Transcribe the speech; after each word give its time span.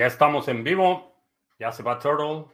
Ya 0.00 0.06
estamos 0.06 0.48
en 0.48 0.64
vivo. 0.64 1.14
Ya 1.58 1.72
se 1.72 1.82
va 1.82 1.98
Turtle. 1.98 2.46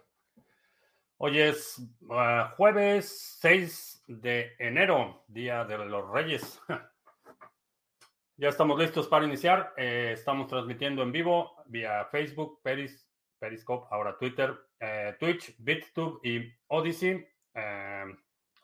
Hoy 1.17 1.39
es 1.39 1.79
uh, 2.01 2.53
jueves 2.57 3.39
6 3.41 4.03
de 4.09 4.57
enero, 4.59 5.23
Día 5.29 5.65
de 5.65 5.79
los 5.79 6.11
Reyes. 6.11 6.61
ya 8.37 8.49
estamos 8.49 8.77
listos 8.81 9.07
para 9.07 9.27
iniciar. 9.27 9.73
Eh, 9.77 10.11
estamos 10.15 10.49
transmitiendo 10.49 11.05
en 11.05 11.13
vivo 11.13 11.63
vía 11.67 12.07
Facebook, 12.07 12.63
Peris, 12.65 13.09
Periscope, 13.39 13.87
ahora 13.93 14.19
Twitter, 14.19 14.53
eh, 14.81 15.15
Twitch, 15.21 15.55
BitTube 15.59 16.19
y 16.25 16.53
Odyssey. 16.67 17.25
Eh, 17.55 18.05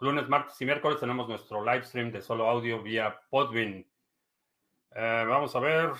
lunes, 0.00 0.28
martes 0.28 0.60
y 0.60 0.64
miércoles 0.64 0.98
tenemos 0.98 1.28
nuestro 1.28 1.64
live 1.64 1.84
stream 1.84 2.10
de 2.10 2.20
solo 2.20 2.50
audio 2.50 2.82
vía 2.82 3.16
Podbean. 3.30 3.86
vamos 4.90 5.54
a 5.54 5.60
ver. 5.60 5.92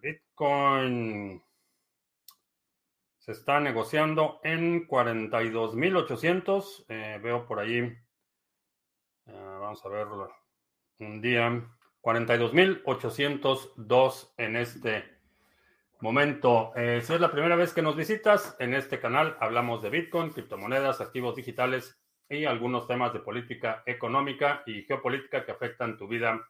Bitcoin 0.00 1.42
se 3.18 3.32
está 3.32 3.58
negociando 3.60 4.40
en 4.42 4.88
42.800. 4.88 6.86
Eh, 6.88 7.20
veo 7.22 7.44
por 7.46 7.60
ahí, 7.60 7.78
eh, 7.78 8.02
vamos 9.26 9.84
a 9.84 9.88
ver 9.88 10.06
un 10.98 11.20
día, 11.20 11.62
42.802 12.02 14.32
en 14.38 14.56
este 14.56 15.04
momento. 16.00 16.72
Eh, 16.76 17.02
si 17.02 17.12
es 17.12 17.20
la 17.20 17.30
primera 17.30 17.56
vez 17.56 17.74
que 17.74 17.82
nos 17.82 17.96
visitas, 17.96 18.56
en 18.58 18.72
este 18.74 19.00
canal 19.00 19.36
hablamos 19.40 19.82
de 19.82 19.90
Bitcoin, 19.90 20.30
criptomonedas, 20.30 21.00
activos 21.00 21.36
digitales 21.36 22.00
y 22.28 22.46
algunos 22.46 22.86
temas 22.86 23.12
de 23.12 23.20
política 23.20 23.82
económica 23.86 24.62
y 24.64 24.82
geopolítica 24.82 25.44
que 25.44 25.52
afectan 25.52 25.98
tu 25.98 26.08
vida 26.08 26.48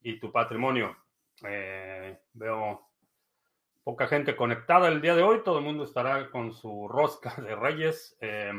y 0.00 0.18
tu 0.18 0.32
patrimonio. 0.32 0.96
Veo 1.42 2.90
poca 3.84 4.06
gente 4.06 4.36
conectada 4.36 4.88
el 4.88 5.00
día 5.00 5.14
de 5.14 5.22
hoy. 5.22 5.42
Todo 5.44 5.58
el 5.58 5.64
mundo 5.64 5.84
estará 5.84 6.30
con 6.30 6.52
su 6.52 6.88
rosca 6.88 7.34
de 7.42 7.54
reyes. 7.54 8.16
Eh, 8.20 8.52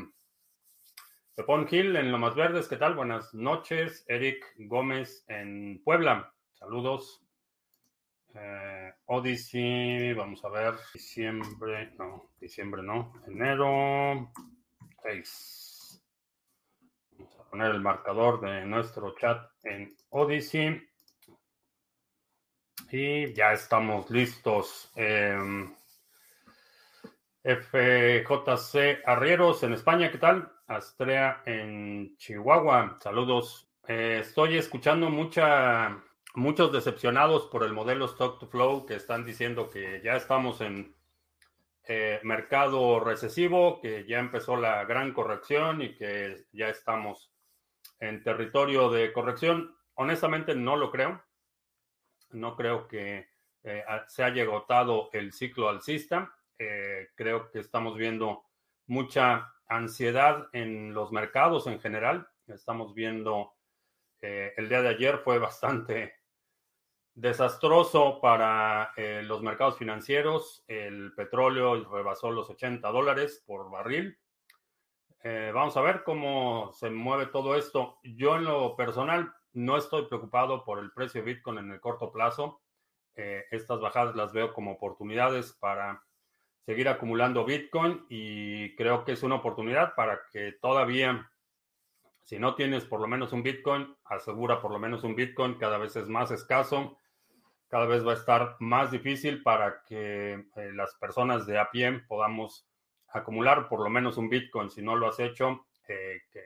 Pepón 1.35 1.67
Gil 1.67 1.95
en 1.95 2.11
Lomas 2.11 2.35
Verdes, 2.35 2.67
¿qué 2.67 2.77
tal? 2.77 2.95
Buenas 2.95 3.33
noches. 3.33 4.03
Eric 4.07 4.45
Gómez 4.57 5.23
en 5.27 5.81
Puebla. 5.83 6.33
Saludos. 6.53 7.23
Eh, 8.33 8.93
Odyssey, 9.05 10.13
vamos 10.13 10.43
a 10.45 10.49
ver. 10.49 10.73
Diciembre, 10.93 11.93
no, 11.97 12.31
diciembre 12.39 12.83
no. 12.83 13.13
Enero 13.27 14.31
6. 15.03 16.03
Vamos 17.17 17.39
a 17.39 17.49
poner 17.49 17.71
el 17.71 17.81
marcador 17.81 18.41
de 18.41 18.65
nuestro 18.65 19.15
chat 19.17 19.49
en 19.63 19.95
Odyssey. 20.09 20.90
Y 22.93 23.31
ya 23.33 23.53
estamos 23.53 24.11
listos. 24.11 24.91
Em, 24.95 25.73
FJC 27.41 29.01
Arrieros 29.05 29.63
en 29.63 29.71
España, 29.71 30.11
¿qué 30.11 30.17
tal? 30.17 30.51
Astrea 30.67 31.41
en 31.45 32.17
Chihuahua, 32.17 32.97
saludos. 32.99 33.69
Eh, 33.87 34.17
estoy 34.19 34.57
escuchando 34.57 35.09
mucha, 35.09 36.03
muchos 36.35 36.73
decepcionados 36.73 37.47
por 37.47 37.63
el 37.63 37.71
modelo 37.71 38.05
Stock 38.07 38.39
to 38.39 38.47
Flow 38.47 38.85
que 38.85 38.95
están 38.95 39.23
diciendo 39.23 39.69
que 39.69 40.01
ya 40.03 40.17
estamos 40.17 40.59
en 40.59 40.93
eh, 41.87 42.19
mercado 42.23 42.99
recesivo, 42.99 43.79
que 43.79 44.05
ya 44.05 44.19
empezó 44.19 44.57
la 44.57 44.83
gran 44.83 45.13
corrección 45.13 45.81
y 45.81 45.95
que 45.95 46.45
ya 46.51 46.67
estamos 46.67 47.31
en 48.01 48.21
territorio 48.21 48.89
de 48.89 49.13
corrección. 49.13 49.77
Honestamente 49.95 50.55
no 50.55 50.75
lo 50.75 50.91
creo. 50.91 51.23
No 52.33 52.55
creo 52.55 52.87
que 52.87 53.29
eh, 53.63 53.83
se 54.07 54.23
haya 54.23 54.43
agotado 54.43 55.09
el 55.13 55.33
ciclo 55.33 55.69
alcista. 55.69 56.33
Eh, 56.57 57.09
creo 57.15 57.51
que 57.51 57.59
estamos 57.59 57.97
viendo 57.97 58.43
mucha 58.87 59.53
ansiedad 59.67 60.47
en 60.53 60.93
los 60.93 61.11
mercados 61.11 61.67
en 61.67 61.79
general. 61.79 62.27
Estamos 62.47 62.93
viendo, 62.93 63.53
eh, 64.21 64.53
el 64.57 64.69
día 64.69 64.81
de 64.81 64.89
ayer 64.89 65.19
fue 65.19 65.39
bastante 65.39 66.15
desastroso 67.13 68.19
para 68.21 68.93
los 69.23 69.41
mercados 69.41 69.77
financieros. 69.77 70.63
El 70.67 71.13
petróleo 71.13 71.83
rebasó 71.89 72.31
los 72.31 72.49
80 72.49 72.87
dólares 72.89 73.43
por 73.45 73.69
barril. 73.69 74.17
vamos 75.53 75.75
a 75.75 75.81
ver 75.81 76.03
cómo 76.03 76.71
se 76.71 76.89
mueve 76.89 77.25
todo 77.25 77.55
esto. 77.55 77.99
Yo 78.03 78.37
en 78.37 78.45
lo 78.45 78.77
personal 78.77 79.33
no 79.53 79.77
estoy 79.77 80.05
preocupado 80.05 80.63
por 80.63 80.79
el 80.79 80.91
precio 80.91 81.21
de 81.21 81.33
Bitcoin 81.33 81.57
en 81.59 81.71
el 81.71 81.79
corto 81.79 82.11
plazo. 82.11 82.61
Eh, 83.15 83.45
estas 83.51 83.79
bajadas 83.79 84.15
las 84.15 84.31
veo 84.33 84.53
como 84.53 84.71
oportunidades 84.71 85.53
para 85.53 86.03
seguir 86.65 86.87
acumulando 86.87 87.43
Bitcoin 87.43 88.05
y 88.09 88.75
creo 88.75 89.03
que 89.03 89.13
es 89.13 89.23
una 89.23 89.35
oportunidad 89.35 89.95
para 89.95 90.21
que 90.31 90.53
todavía, 90.61 91.29
si 92.23 92.39
no 92.39 92.55
tienes 92.55 92.85
por 92.85 93.01
lo 93.01 93.07
menos 93.07 93.33
un 93.33 93.43
Bitcoin, 93.43 93.95
asegura 94.05 94.61
por 94.61 94.71
lo 94.71 94.79
menos 94.79 95.03
un 95.03 95.15
Bitcoin, 95.15 95.55
cada 95.55 95.77
vez 95.77 95.95
es 95.95 96.07
más 96.07 96.31
escaso, 96.31 96.97
cada 97.67 97.85
vez 97.85 98.05
va 98.05 98.11
a 98.11 98.15
estar 98.15 98.55
más 98.59 98.91
difícil 98.91 99.41
para 99.43 99.83
que 99.83 100.33
eh, 100.33 100.71
las 100.73 100.93
personas 100.95 101.45
de 101.45 101.57
a 101.59 101.71
pie 101.71 101.99
podamos 102.07 102.67
acumular 103.09 103.67
por 103.67 103.81
lo 103.81 103.89
menos 103.89 104.17
un 104.17 104.29
Bitcoin. 104.29 104.69
Si 104.69 104.81
no 104.81 104.95
lo 104.95 105.07
has 105.07 105.19
hecho, 105.19 105.65
eh, 105.87 106.21
que 106.31 106.39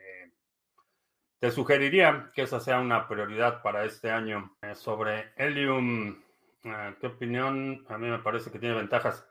te 1.38 1.50
sugeriría 1.50 2.30
que 2.34 2.42
esa 2.42 2.60
sea 2.60 2.80
una 2.80 3.08
prioridad 3.08 3.62
para 3.62 3.84
este 3.84 4.10
año. 4.10 4.56
Eh, 4.62 4.74
sobre 4.74 5.32
Helium, 5.36 6.22
eh, 6.64 6.94
¿qué 7.00 7.06
opinión? 7.08 7.84
A 7.88 7.98
mí 7.98 8.08
me 8.08 8.18
parece 8.20 8.50
que 8.50 8.58
tiene 8.58 8.74
ventajas. 8.74 9.26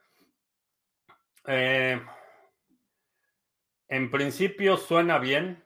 Eh, 1.48 2.02
en 3.88 4.12
principio 4.12 4.78
suena 4.78 5.20
bien. 5.20 5.64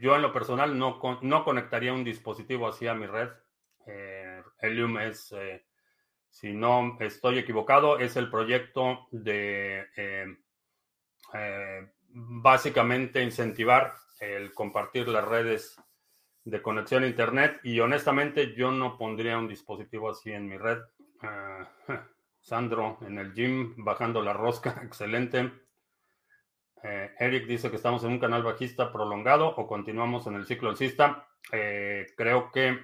yo 0.00 0.14
en 0.14 0.22
lo 0.22 0.32
personal 0.32 0.78
no, 0.78 1.00
no 1.22 1.44
conectaría 1.44 1.92
un 1.92 2.04
dispositivo 2.04 2.68
así 2.68 2.86
a 2.86 2.94
mi 2.94 3.06
red. 3.06 3.30
Helium 4.60 4.98
es, 4.98 5.34
si 6.28 6.52
no 6.52 6.96
estoy 7.00 7.38
equivocado, 7.38 7.98
es 7.98 8.16
el 8.16 8.30
proyecto 8.30 9.08
de 9.10 9.88
básicamente 12.12 13.22
incentivar 13.24 13.92
el 14.20 14.52
compartir 14.54 15.08
las 15.08 15.24
redes 15.24 15.76
de 16.44 16.62
conexión 16.62 17.04
a 17.04 17.06
Internet 17.06 17.60
y 17.64 17.80
honestamente 17.80 18.54
yo 18.54 18.70
no 18.70 18.96
pondría 18.96 19.38
un 19.38 19.48
dispositivo 19.48 20.10
así 20.10 20.32
en 20.32 20.46
mi 20.48 20.56
red. 20.56 20.78
Ah, 21.22 21.68
Sandro 22.40 22.98
en 23.02 23.18
el 23.18 23.34
gym 23.34 23.74
bajando 23.76 24.22
la 24.22 24.32
rosca, 24.32 24.80
excelente. 24.84 25.50
Eh, 26.82 27.14
Eric 27.18 27.46
dice 27.46 27.68
que 27.68 27.76
estamos 27.76 28.02
en 28.04 28.12
un 28.12 28.18
canal 28.18 28.42
bajista 28.42 28.90
prolongado 28.90 29.48
o 29.48 29.66
continuamos 29.66 30.26
en 30.26 30.34
el 30.34 30.46
ciclo 30.46 30.70
alcista. 30.70 31.26
Eh, 31.52 32.06
creo 32.16 32.50
que 32.50 32.78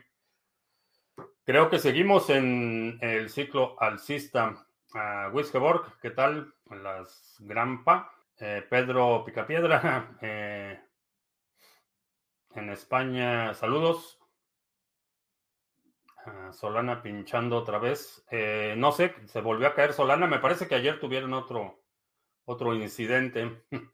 creo 1.45 1.71
que 1.71 1.79
seguimos 1.79 2.29
en 2.29 2.99
el 3.01 3.31
ciclo 3.31 3.81
alcista. 3.81 4.67
Uh, 4.95 5.35
Wiskeborg, 5.35 5.99
¿qué 6.01 6.11
tal? 6.11 6.55
Las 6.71 7.37
Grampa. 7.41 8.13
Eh, 8.39 8.65
Pedro 8.69 9.25
Picapiedra. 9.25 10.17
Eh, 12.56 12.61
en 12.61 12.71
España, 12.71 13.55
saludos. 13.55 14.19
Ah, 16.25 16.53
Solana 16.53 17.03
pinchando 17.03 17.56
otra 17.56 17.78
vez. 17.78 18.25
Eh, 18.31 18.75
no 18.77 18.93
sé, 18.93 19.15
se 19.27 19.41
volvió 19.41 19.69
a 19.69 19.75
caer 19.75 19.93
Solana. 19.93 20.27
Me 20.27 20.39
parece 20.39 20.66
que 20.66 20.75
ayer 20.75 20.99
tuvieron 20.99 21.34
otro, 21.34 21.83
otro 22.45 22.75
incidente. 22.75 23.65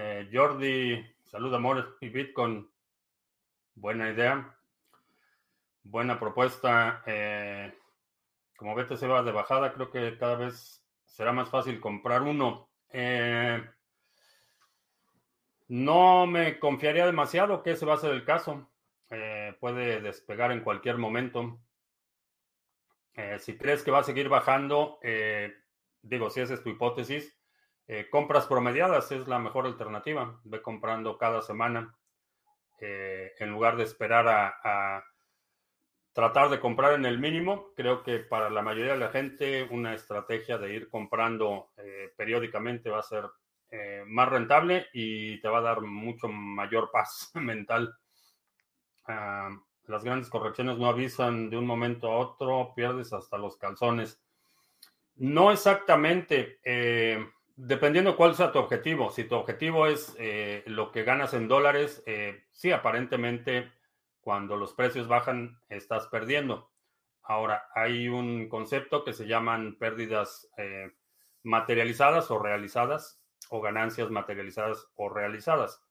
Eh, 0.00 0.30
Jordi, 0.32 1.04
salud, 1.24 1.52
amor 1.52 1.98
y 2.00 2.08
Bitcoin. 2.08 2.70
Buena 3.74 4.10
idea. 4.10 4.56
Buena 5.82 6.20
propuesta. 6.20 7.02
Eh, 7.04 7.76
como 8.56 8.76
BTC 8.76 8.96
se 8.96 9.08
va 9.08 9.24
de 9.24 9.32
bajada, 9.32 9.72
creo 9.72 9.90
que 9.90 10.16
cada 10.16 10.36
vez 10.36 10.84
será 11.04 11.32
más 11.32 11.50
fácil 11.50 11.80
comprar 11.80 12.22
uno. 12.22 12.68
No 15.68 16.26
me 16.26 16.58
confiaría 16.58 17.04
demasiado 17.04 17.62
que 17.62 17.72
ese 17.72 17.84
va 17.84 17.94
a 17.94 17.98
ser 17.98 18.12
el 18.12 18.24
caso. 18.24 18.70
Eh, 19.10 19.54
puede 19.60 20.00
despegar 20.00 20.50
en 20.50 20.62
cualquier 20.62 20.96
momento. 20.96 21.60
Eh, 23.14 23.38
si 23.38 23.58
crees 23.58 23.82
que 23.82 23.90
va 23.90 23.98
a 23.98 24.04
seguir 24.04 24.30
bajando, 24.30 24.98
eh, 25.02 25.52
digo, 26.00 26.30
si 26.30 26.40
esa 26.40 26.54
es 26.54 26.62
tu 26.62 26.70
hipótesis, 26.70 27.34
compras 28.10 28.46
promediadas 28.46 29.10
es 29.12 29.26
la 29.28 29.38
mejor 29.38 29.64
alternativa. 29.66 30.40
Ve 30.44 30.60
comprando 30.60 31.16
cada 31.16 31.40
semana 31.40 31.96
en 32.80 33.50
lugar 33.50 33.76
de 33.76 33.84
esperar 33.84 34.28
a, 34.28 35.04
tratar 36.12 36.50
de 36.50 36.60
comprar 36.60 36.92
en 36.92 37.06
el 37.06 37.18
mínimo. 37.18 37.72
Creo 37.74 38.02
que 38.02 38.18
para 38.18 38.50
la 38.50 38.60
mayoría 38.60 38.92
de 38.92 38.98
la 38.98 39.08
gente 39.08 39.64
una 39.70 39.94
estrategia 39.94 40.58
de 40.58 40.74
ir 40.74 40.90
comprando 40.90 41.72
periódicamente 42.14 42.90
va 42.90 42.98
a 42.98 43.02
ser 43.02 43.24
eh, 43.70 44.02
más 44.06 44.28
rentable 44.28 44.86
y 44.92 45.40
te 45.40 45.48
va 45.48 45.58
a 45.58 45.62
dar 45.62 45.80
mucho 45.82 46.28
mayor 46.28 46.90
paz 46.90 47.30
mental. 47.34 47.94
Ah, 49.06 49.50
las 49.88 50.04
grandes 50.04 50.28
correcciones 50.28 50.76
no 50.78 50.86
avisan 50.86 51.48
de 51.48 51.56
un 51.56 51.66
momento 51.66 52.12
a 52.12 52.18
otro, 52.18 52.72
pierdes 52.76 53.12
hasta 53.12 53.38
los 53.38 53.56
calzones. 53.56 54.20
No 55.16 55.50
exactamente. 55.50 56.60
Eh, 56.62 57.26
dependiendo 57.56 58.14
cuál 58.16 58.34
sea 58.34 58.52
tu 58.52 58.58
objetivo. 58.58 59.10
Si 59.10 59.24
tu 59.24 59.34
objetivo 59.34 59.86
es 59.86 60.14
eh, 60.18 60.62
lo 60.66 60.92
que 60.92 61.04
ganas 61.04 61.32
en 61.34 61.48
dólares, 61.48 62.02
eh, 62.06 62.44
sí, 62.52 62.70
aparentemente 62.70 63.72
cuando 64.20 64.56
los 64.56 64.74
precios 64.74 65.08
bajan 65.08 65.58
estás 65.70 66.06
perdiendo. 66.08 66.70
Ahora, 67.22 67.68
hay 67.74 68.08
un 68.08 68.48
concepto 68.48 69.04
que 69.04 69.12
se 69.12 69.26
llaman 69.26 69.76
pérdidas 69.78 70.50
materializadas 71.42 72.30
o 72.30 72.38
realizadas 72.38 73.22
o 73.50 73.60
ganancias 73.60 74.10
materializadas 74.10 74.88
o 74.96 75.08
realizadas. 75.08 75.82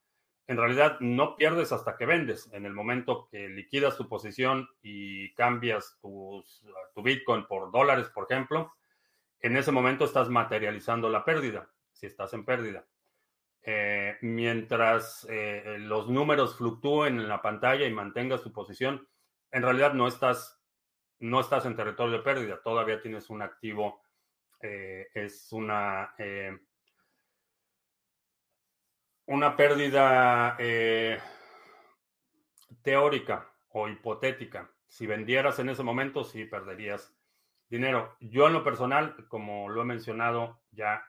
En 0.47 0.57
realidad 0.57 0.97
no 1.01 1.35
pierdes 1.35 1.71
hasta 1.71 1.97
que 1.97 2.05
vendes. 2.05 2.49
En 2.53 2.65
el 2.65 2.73
momento 2.73 3.27
que 3.29 3.49
liquidas 3.49 3.97
tu 3.97 4.07
posición 4.07 4.69
y 4.81 5.33
cambias 5.33 5.97
tu 6.01 6.43
Bitcoin 6.95 7.45
por 7.47 7.71
dólares, 7.71 8.09
por 8.09 8.31
ejemplo, 8.31 8.73
en 9.39 9.57
ese 9.57 9.71
momento 9.71 10.05
estás 10.05 10.29
materializando 10.29 11.09
la 11.09 11.23
pérdida, 11.23 11.69
si 11.91 12.07
estás 12.07 12.33
en 12.33 12.45
pérdida. 12.45 12.85
Eh, 13.61 14.17
mientras 14.21 15.27
eh, 15.29 15.75
los 15.79 16.07
números 16.09 16.55
fluctúen 16.55 17.19
en 17.19 17.27
la 17.27 17.41
pantalla 17.41 17.85
y 17.85 17.93
mantengas 17.93 18.41
tu 18.41 18.51
posición, 18.51 19.07
en 19.51 19.61
realidad 19.61 19.93
no 19.93 20.07
estás, 20.07 20.63
no 21.19 21.41
estás 21.41 21.65
en 21.65 21.75
territorio 21.75 22.17
de 22.17 22.23
pérdida, 22.23 22.61
todavía 22.61 23.01
tienes 23.01 23.29
un 23.29 23.41
activo, 23.41 24.01
eh, 24.61 25.07
es 25.13 25.51
una, 25.51 26.15
una 29.27 29.55
pérdida 29.55 30.57
teórica 32.81 33.49
o 33.69 33.87
hipotética. 33.87 34.71
Si 34.87 35.05
vendieras 35.05 35.59
en 35.59 35.69
ese 35.69 35.83
momento, 35.83 36.23
sí 36.23 36.45
perderías 36.45 37.13
dinero. 37.69 38.15
Yo 38.19 38.47
en 38.47 38.53
lo 38.53 38.63
personal, 38.63 39.27
como 39.27 39.69
lo 39.69 39.81
he 39.81 39.85
mencionado 39.85 40.61
ya 40.71 41.05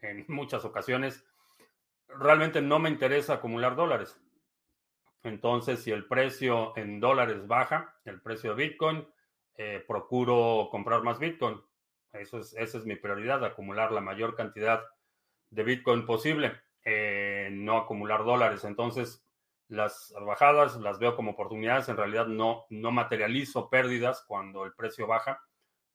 en 0.00 0.24
muchas 0.28 0.64
ocasiones, 0.64 1.24
realmente 2.08 2.62
no 2.62 2.78
me 2.78 2.90
interesa 2.90 3.34
acumular 3.34 3.76
dólares. 3.76 4.20
Entonces, 5.22 5.82
si 5.82 5.90
el 5.90 6.06
precio 6.06 6.72
en 6.76 7.00
dólares 7.00 7.46
baja, 7.48 7.96
el 8.04 8.20
precio 8.20 8.54
de 8.54 8.68
Bitcoin, 8.68 9.08
eh, 9.56 9.84
procuro 9.86 10.68
comprar 10.70 11.02
más 11.02 11.18
Bitcoin. 11.18 11.60
Eso 12.12 12.38
es, 12.38 12.54
esa 12.54 12.78
es 12.78 12.86
mi 12.86 12.94
prioridad, 12.94 13.44
acumular 13.44 13.90
la 13.90 14.00
mayor 14.00 14.36
cantidad 14.36 14.84
de 15.50 15.64
Bitcoin 15.64 16.06
posible, 16.06 16.60
eh, 16.88 17.48
no 17.50 17.78
acumular 17.78 18.24
dólares. 18.24 18.62
Entonces, 18.62 19.26
las 19.66 20.14
bajadas 20.24 20.76
las 20.76 21.00
veo 21.00 21.16
como 21.16 21.32
oportunidades. 21.32 21.88
En 21.88 21.96
realidad 21.96 22.28
no, 22.28 22.64
no 22.70 22.92
materializo 22.92 23.68
pérdidas 23.68 24.24
cuando 24.28 24.64
el 24.64 24.72
precio 24.72 25.08
baja. 25.08 25.42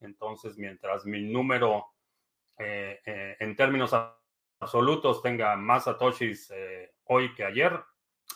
Entonces, 0.01 0.57
mientras 0.57 1.05
mi 1.05 1.21
número 1.21 1.85
eh, 2.57 2.99
eh, 3.05 3.37
en 3.39 3.55
términos 3.55 3.95
absolutos 4.59 5.21
tenga 5.21 5.55
más 5.55 5.85
satoshis 5.85 6.53
hoy 7.05 7.33
que 7.35 7.45
ayer, 7.45 7.81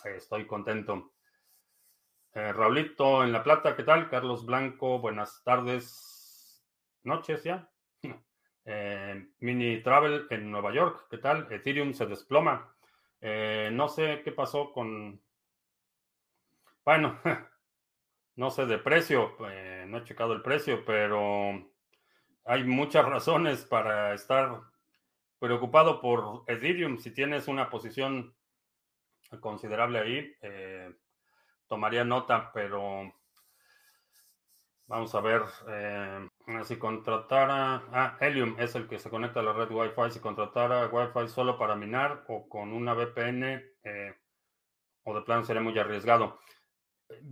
estoy 0.04 0.46
contento. 0.46 1.12
Raulito 2.32 3.22
en 3.22 3.32
La 3.32 3.42
Plata, 3.42 3.76
¿qué 3.76 3.82
tal? 3.82 4.08
Carlos 4.08 4.46
Blanco, 4.46 4.98
buenas 4.98 5.42
tardes, 5.44 6.64
noches 7.02 7.44
ya. 7.44 7.70
Mini 9.38 9.82
Travel 9.82 10.26
en 10.30 10.50
Nueva 10.50 10.72
York, 10.74 11.06
¿qué 11.10 11.18
tal? 11.18 11.46
Ethereum 11.50 11.94
se 11.94 12.06
desploma. 12.06 12.74
no 13.22 13.88
sé 13.88 14.22
qué 14.24 14.32
pasó 14.32 14.72
con... 14.72 15.20
Bueno, 16.84 17.18
no 18.36 18.50
sé 18.50 18.66
de 18.66 18.78
precio, 18.78 19.34
eh, 19.50 19.84
no 19.88 19.98
he 19.98 20.04
checado 20.04 20.32
el 20.34 20.42
precio, 20.42 20.84
pero 20.84 21.72
hay 22.44 22.64
muchas 22.64 23.04
razones 23.08 23.64
para 23.64 24.14
estar 24.14 24.60
preocupado 25.38 26.00
por 26.00 26.44
Ethereum. 26.46 26.98
Si 26.98 27.10
tienes 27.10 27.48
una 27.48 27.68
posición 27.70 28.34
considerable 29.40 29.98
ahí, 29.98 30.36
eh, 30.42 30.94
tomaría 31.66 32.04
nota, 32.04 32.52
pero 32.52 33.12
vamos 34.86 35.14
a 35.14 35.20
ver 35.20 35.42
eh, 35.68 36.28
si 36.64 36.76
contratara. 36.76 37.82
Ah, 37.92 38.16
Helium 38.20 38.56
es 38.58 38.74
el 38.74 38.88
que 38.88 38.98
se 38.98 39.10
conecta 39.10 39.40
a 39.40 39.42
la 39.42 39.52
red 39.52 39.70
Wi-Fi. 39.70 40.10
Si 40.10 40.20
contratara 40.20 40.86
Wi-Fi 40.86 41.28
solo 41.28 41.58
para 41.58 41.76
minar 41.76 42.24
o 42.28 42.48
con 42.48 42.72
una 42.72 42.94
VPN, 42.94 43.62
o 45.04 45.14
de 45.14 45.22
plano 45.22 45.44
sería 45.44 45.62
muy 45.62 45.78
arriesgado. 45.78 46.38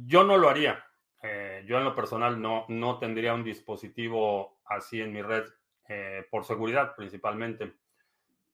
Yo 0.06 0.24
no 0.24 0.38
lo 0.38 0.48
haría. 0.48 0.84
Eh, 1.26 1.64
yo 1.66 1.78
en 1.78 1.84
lo 1.84 1.94
personal 1.94 2.40
no, 2.40 2.66
no 2.68 2.98
tendría 2.98 3.32
un 3.32 3.44
dispositivo 3.44 4.60
así 4.66 5.00
en 5.00 5.10
mi 5.10 5.22
red, 5.22 5.44
eh, 5.88 6.26
por 6.30 6.44
seguridad 6.44 6.94
principalmente. 6.94 7.76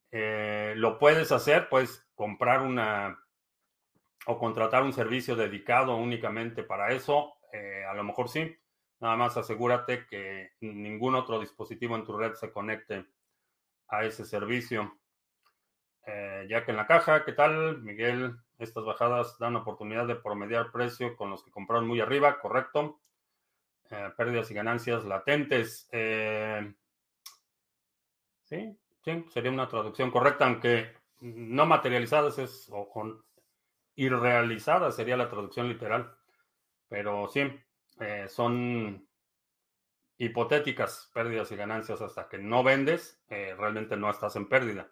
Eh, 0.09 0.73
lo 0.77 0.97
puedes 0.97 1.33
hacer, 1.33 1.67
puedes 1.67 2.07
comprar 2.15 2.61
una 2.61 3.19
o 4.25 4.37
contratar 4.37 4.83
un 4.83 4.93
servicio 4.93 5.35
dedicado 5.35 5.97
únicamente 5.97 6.63
para 6.63 6.93
eso. 6.93 7.33
a 7.89 7.93
lo 7.93 8.03
mejor 8.05 8.29
sí. 8.29 8.57
Nada 9.01 9.17
más 9.17 9.35
asegúrate 9.35 10.05
que 10.05 10.51
ningún 10.61 11.15
otro 11.15 11.39
dispositivo 11.39 11.95
en 11.95 12.05
tu 12.05 12.15
red 12.15 12.33
se 12.35 12.51
conecte 12.51 13.05
a 13.87 14.05
ese 14.05 14.25
servicio. 14.25 14.97
ya 16.47 16.63
que 16.63 16.71
en 16.71 16.77
la 16.77 16.87
caja, 16.87 17.25
¿qué 17.25 17.33
tal, 17.33 17.81
Miguel? 17.81 18.35
Estas 18.59 18.85
bajadas 18.85 19.37
dan 19.39 19.55
oportunidad 19.55 20.07
de 20.07 20.15
promediar 20.15 20.71
precio 20.71 21.15
con 21.15 21.29
los 21.29 21.43
que 21.43 21.51
compraron 21.51 21.87
muy 21.87 21.99
arriba, 21.99 22.39
correcto. 22.39 23.01
Eh, 23.91 24.09
pérdidas 24.15 24.49
y 24.49 24.53
ganancias 24.53 25.03
latentes. 25.03 25.89
Eh, 25.91 26.73
sí, 28.43 28.77
sí, 29.03 29.25
sería 29.29 29.51
una 29.51 29.67
traducción 29.67 30.11
correcta, 30.11 30.45
aunque 30.45 30.93
no 31.19 31.65
materializadas 31.65 32.39
es 32.39 32.69
o, 32.71 32.87
irrealizadas 33.95 34.95
sería 34.95 35.17
la 35.17 35.29
traducción 35.29 35.67
literal. 35.67 36.15
Pero 36.87 37.27
sí, 37.27 37.41
eh, 38.01 38.27
son 38.27 39.07
hipotéticas 40.17 41.09
pérdidas 41.13 41.51
y 41.51 41.55
ganancias 41.55 42.01
hasta 42.01 42.27
que 42.27 42.37
no 42.37 42.63
vendes, 42.63 43.23
realmente 43.29 43.95
no 43.95 44.09
estás 44.09 44.35
en 44.35 44.49
pérdida 44.49 44.91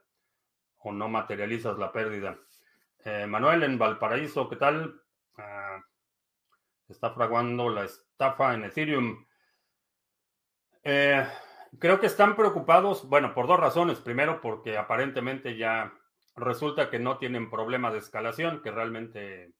o 0.79 0.91
no 0.91 1.09
materializas 1.09 1.77
la 1.77 1.91
pérdida. 1.91 2.37
Eh, 3.03 3.25
Manuel 3.27 3.63
en 3.63 3.77
Valparaíso, 3.77 4.49
¿qué 4.49 4.55
tal? 4.55 5.01
Ah, 5.37 5.81
está 6.87 7.11
fraguando 7.11 7.69
la 7.69 7.85
estafa 7.85 8.53
en 8.53 8.65
Ethereum. 8.65 9.25
Eh, 10.83 11.25
creo 11.77 11.99
que 11.99 12.07
están 12.07 12.35
preocupados, 12.35 13.07
bueno, 13.07 13.33
por 13.33 13.47
dos 13.47 13.59
razones. 13.59 13.99
Primero, 13.99 14.41
porque 14.41 14.77
aparentemente 14.77 15.57
ya 15.57 15.93
resulta 16.35 16.89
que 16.89 16.99
no 16.99 17.17
tienen 17.17 17.49
problema 17.49 17.91
de 17.91 17.99
escalación, 17.99 18.61
que 18.61 18.71
realmente 18.71 19.53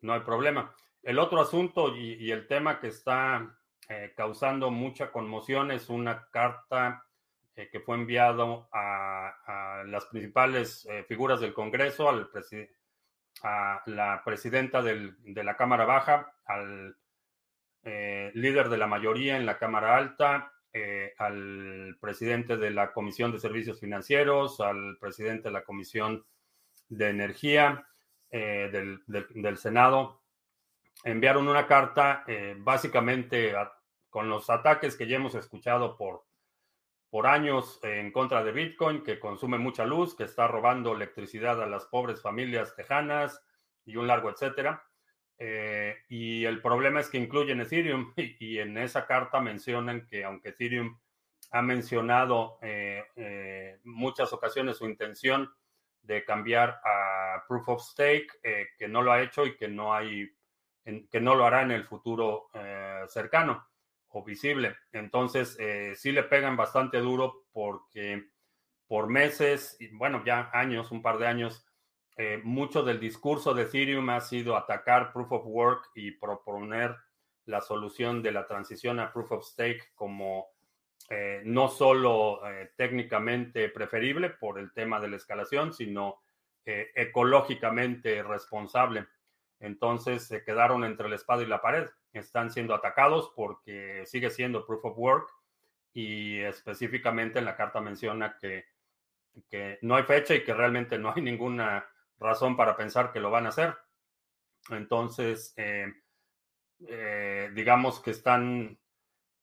no 0.00 0.12
hay 0.12 0.20
problema. 0.20 0.74
El 1.04 1.18
otro 1.18 1.38
asunto 1.42 1.94
y, 1.94 2.30
el 2.30 2.46
tema 2.46 2.80
que 2.80 2.86
está 2.88 3.54
eh, 3.90 4.14
causando 4.16 4.70
mucha 4.70 5.12
conmoción 5.12 5.70
es 5.70 5.90
una 5.90 6.28
carta 6.30 7.04
eh, 7.56 7.68
que 7.70 7.80
fue 7.80 7.96
enviado 7.96 8.70
a, 8.72 9.82
las 9.86 10.06
principales 10.06 10.86
eh, 10.86 11.04
figuras 11.06 11.40
del 11.40 11.52
Congreso, 11.52 12.08
a 12.08 13.82
la 13.84 14.22
presidenta 14.24 14.80
de 14.80 15.44
la 15.44 15.56
Cámara 15.56 15.84
Baja, 15.84 16.32
al 16.46 16.96
líder 17.82 18.70
de 18.70 18.78
la 18.78 18.86
mayoría 18.86 19.36
en 19.36 19.44
la 19.44 19.58
Cámara 19.58 19.98
Alta, 19.98 20.54
al 21.18 21.98
presidente 22.00 22.56
de 22.56 22.70
la 22.70 22.94
Comisión 22.94 23.30
de 23.30 23.38
Servicios 23.38 23.78
Financieros, 23.78 24.60
al 24.60 24.96
presidente 24.98 25.48
de 25.48 25.52
la 25.52 25.64
Comisión 25.64 26.24
de 26.88 27.10
Energía 27.10 27.86
del, 28.30 29.58
Senado. 29.58 30.23
Enviaron 31.02 31.48
una 31.48 31.66
carta 31.66 32.24
básicamente 32.58 33.54
con 34.08 34.28
los 34.28 34.48
ataques 34.48 34.96
que 34.96 35.06
ya 35.06 35.16
hemos 35.16 35.34
escuchado 35.34 35.96
por 35.96 36.24
por 37.14 37.28
años 37.28 37.78
en 37.84 38.10
contra 38.10 38.42
de 38.42 38.50
Bitcoin, 38.50 39.04
que 39.04 39.20
consume 39.20 39.56
mucha 39.56 39.86
luz, 39.86 40.16
que 40.16 40.24
está 40.24 40.48
robando 40.48 40.96
electricidad 40.96 41.62
a 41.62 41.66
las 41.66 41.84
pobres 41.84 42.20
familias 42.20 42.74
tejanas 42.74 43.40
y 43.84 43.94
un 43.94 44.08
largo 44.08 44.30
etcétera. 44.30 44.82
Eh, 45.38 45.94
y 46.08 46.44
el 46.44 46.60
problema 46.60 46.98
es 46.98 47.08
que 47.08 47.18
incluyen 47.18 47.60
Ethereum 47.60 48.12
y, 48.16 48.58
en 48.58 48.76
esa 48.78 49.06
carta 49.06 49.38
mencionan 49.38 50.08
que 50.08 50.24
aunque 50.24 50.48
Ethereum 50.48 50.98
ha 51.52 51.62
mencionado 51.62 52.58
eh, 52.62 53.04
eh, 53.14 53.78
muchas 53.84 54.32
ocasiones 54.32 54.78
su 54.78 54.86
intención 54.86 55.48
de 56.02 56.24
cambiar 56.24 56.80
a 56.84 57.44
Proof 57.46 57.68
of 57.68 57.80
Stake, 57.80 58.26
que 58.76 58.88
no 58.88 59.02
lo 59.02 59.12
ha 59.12 59.22
hecho 59.22 59.46
y 59.46 59.56
que 59.56 59.68
no 59.68 59.94
hay, 59.94 60.33
que 60.84 61.20
no 61.20 61.34
lo 61.34 61.46
hará 61.46 61.62
en 61.62 61.70
el 61.70 61.84
futuro 61.84 62.50
cercano 63.08 63.66
o 64.14 64.22
visible. 64.22 64.76
Entonces, 64.92 65.56
eh, 65.58 65.94
sí 65.96 66.12
le 66.12 66.22
pegan 66.22 66.56
bastante 66.56 66.98
duro 66.98 67.46
porque 67.52 68.30
por 68.86 69.08
meses, 69.08 69.76
y 69.80 69.88
bueno, 69.88 70.22
ya 70.24 70.50
años, 70.52 70.92
un 70.92 71.02
par 71.02 71.18
de 71.18 71.26
años, 71.26 71.66
eh, 72.16 72.40
mucho 72.44 72.84
del 72.84 73.00
discurso 73.00 73.54
de 73.54 73.62
Ethereum 73.62 74.08
ha 74.10 74.20
sido 74.20 74.56
atacar 74.56 75.12
Proof 75.12 75.32
of 75.32 75.46
Work 75.46 75.90
y 75.96 76.12
proponer 76.12 76.96
la 77.46 77.60
solución 77.60 78.22
de 78.22 78.32
la 78.32 78.46
transición 78.46 79.00
a 79.00 79.12
Proof 79.12 79.32
of 79.32 79.44
Stake 79.44 79.90
como 79.94 80.46
eh, 81.10 81.42
no 81.44 81.68
solo 81.68 82.40
eh, 82.48 82.72
técnicamente 82.76 83.68
preferible 83.68 84.30
por 84.30 84.60
el 84.60 84.72
tema 84.72 85.00
de 85.00 85.08
la 85.08 85.16
escalación, 85.16 85.74
sino 85.74 86.22
eh, 86.64 86.92
ecológicamente 86.94 88.22
responsable. 88.22 89.06
Entonces 89.64 90.26
se 90.26 90.44
quedaron 90.44 90.84
entre 90.84 91.08
la 91.08 91.16
espada 91.16 91.42
y 91.42 91.46
la 91.46 91.62
pared. 91.62 91.88
Están 92.12 92.50
siendo 92.50 92.74
atacados 92.74 93.32
porque 93.34 94.04
sigue 94.06 94.28
siendo 94.28 94.66
proof 94.66 94.84
of 94.84 94.98
work 94.98 95.30
y 95.94 96.40
específicamente 96.40 97.38
en 97.38 97.46
la 97.46 97.56
carta 97.56 97.80
menciona 97.80 98.36
que, 98.38 98.66
no 99.82 99.96
hay 99.96 100.02
fecha 100.04 100.34
y 100.34 100.44
que 100.44 100.54
realmente 100.54 100.98
no 100.98 101.12
hay 101.14 101.22
ninguna 101.22 101.88
razón 102.18 102.56
para 102.56 102.76
pensar 102.76 103.10
que 103.10 103.20
lo 103.20 103.30
van 103.30 103.46
a 103.46 103.48
hacer. 103.48 103.74
Entonces, 104.70 105.54
digamos 107.54 108.00
que 108.00 108.10
están 108.10 108.78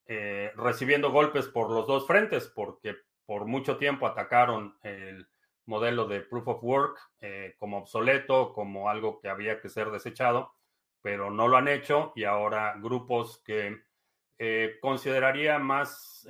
eh, 0.06 0.52
recibiendo 0.56 1.12
golpes 1.12 1.48
por 1.48 1.72
los 1.72 1.88
dos 1.88 2.06
frentes, 2.06 2.48
porque 2.48 2.96
por 3.26 3.46
mucho 3.46 3.78
tiempo 3.78 4.06
atacaron 4.06 4.78
el 4.84 5.28
modelo 5.66 6.08
de 6.08 6.22
proof 6.22 6.48
of 6.48 6.64
work 6.64 7.00
eh, 7.20 7.56
como 7.60 7.80
obsoleto, 7.80 8.54
como 8.54 8.90
algo 8.90 9.20
que 9.20 9.30
había 9.30 9.60
que 9.62 9.70
ser 9.70 9.92
desechado, 9.92 10.54
pero 11.02 11.32
no 11.32 11.48
lo 11.48 11.58
han 11.58 11.68
hecho 11.68 12.14
y 12.16 12.24
ahora 12.24 12.76
grupos 12.78 13.42
que 13.46 13.82
eh, 14.38 14.78
consideraría 14.82 15.60
más 15.60 16.28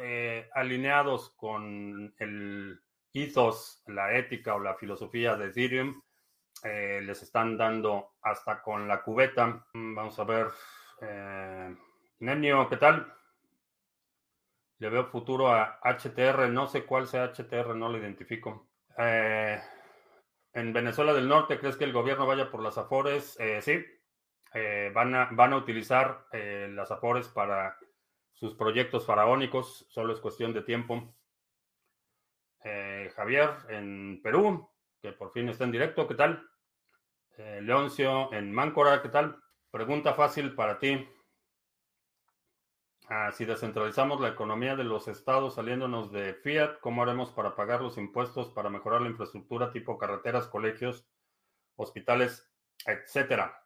alineados 0.53 1.31
con 1.35 2.13
el 2.17 2.79
ethos, 3.13 3.83
la 3.87 4.17
ética 4.17 4.55
o 4.55 4.59
la 4.59 4.75
filosofía 4.75 5.35
de 5.35 5.47
Ethereum, 5.47 6.01
les 6.63 7.21
están 7.21 7.57
dando 7.57 8.13
hasta 8.21 8.61
con 8.61 8.87
la 8.87 9.01
cubeta. 9.01 9.65
Mm, 9.73 9.95
vamos 9.95 10.19
a 10.19 10.23
ver. 10.23 10.47
Nenio, 12.19 12.69
¿qué 12.69 12.77
tal? 12.77 13.11
Le 14.81 14.89
veo 14.89 15.05
futuro 15.05 15.53
a 15.53 15.79
HTR, 15.83 16.49
no 16.49 16.65
sé 16.65 16.85
cuál 16.85 17.05
sea 17.05 17.31
HTR, 17.31 17.75
no 17.75 17.87
lo 17.87 17.99
identifico. 17.99 18.70
Eh, 18.97 19.61
en 20.53 20.73
Venezuela 20.73 21.13
del 21.13 21.27
Norte, 21.27 21.59
¿crees 21.59 21.77
que 21.77 21.85
el 21.85 21.93
gobierno 21.93 22.25
vaya 22.25 22.49
por 22.49 22.61
las 22.61 22.77
Afores? 22.77 23.37
Eh, 23.39 23.61
sí, 23.61 23.83
eh, 24.53 24.91
van, 24.93 25.15
a, 25.15 25.29
van 25.31 25.53
a 25.53 25.57
utilizar 25.57 26.25
las 26.31 26.91
Afores 26.91 27.27
para 27.29 27.77
sus 28.33 28.55
proyectos 28.55 29.05
faraónicos, 29.05 29.85
solo 29.89 30.13
es 30.13 30.19
cuestión 30.19 30.53
de 30.53 30.63
tiempo. 30.63 31.15
Javier 33.15 33.49
en 33.69 34.21
Perú, 34.21 34.69
que 35.01 35.13
por 35.13 35.31
fin 35.31 35.49
está 35.49 35.63
en 35.63 35.71
directo, 35.71 36.07
¿qué 36.07 36.13
tal? 36.13 36.47
Leoncio 37.37 38.31
en 38.33 38.51
Máncora, 38.51 39.01
¿qué 39.01 39.09
tal? 39.09 39.41
Pregunta 39.71 40.13
fácil 40.13 40.53
para 40.53 40.77
ti. 40.77 41.07
Si 43.33 43.43
descentralizamos 43.43 44.21
la 44.21 44.29
economía 44.29 44.77
de 44.77 44.85
los 44.85 45.09
estados 45.09 45.55
saliéndonos 45.55 46.13
de 46.13 46.33
fiat, 46.33 46.79
¿cómo 46.79 47.03
haremos 47.03 47.31
para 47.31 47.55
pagar 47.55 47.81
los 47.81 47.97
impuestos, 47.97 48.49
para 48.51 48.69
mejorar 48.69 49.01
la 49.01 49.09
infraestructura 49.09 49.73
tipo 49.73 49.97
carreteras, 49.97 50.47
colegios, 50.47 51.05
hospitales, 51.75 52.49
etcétera? 52.85 53.61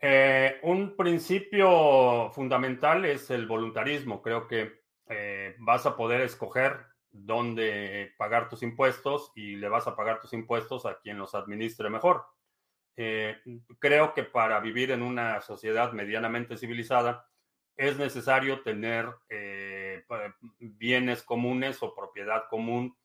Eh, 0.00 0.58
un 0.64 0.96
principio 0.96 2.30
fundamental 2.32 3.04
es 3.04 3.30
el 3.30 3.46
voluntarismo. 3.46 4.20
Creo 4.20 4.48
que 4.48 4.82
eh, 5.08 5.54
vas 5.60 5.86
a 5.86 5.96
poder 5.96 6.22
escoger 6.22 6.84
dónde 7.12 8.12
pagar 8.18 8.48
tus 8.48 8.64
impuestos 8.64 9.30
y 9.36 9.54
le 9.54 9.68
vas 9.68 9.86
a 9.86 9.94
pagar 9.94 10.20
tus 10.20 10.32
impuestos 10.32 10.84
a 10.84 10.98
quien 10.98 11.16
los 11.16 11.36
administre 11.36 11.88
mejor. 11.90 12.24
Eh, 12.96 13.36
creo 13.78 14.14
que 14.14 14.24
para 14.24 14.58
vivir 14.58 14.90
en 14.90 15.02
una 15.02 15.40
sociedad 15.40 15.92
medianamente 15.92 16.56
civilizada, 16.56 17.28
es 17.76 17.98
necesario 17.98 18.60
tener 18.62 19.08
eh, 19.28 20.04
bienes 20.58 21.22
comunes 21.22 21.82
o 21.82 21.94
propiedad 21.94 22.44
común 22.48 22.96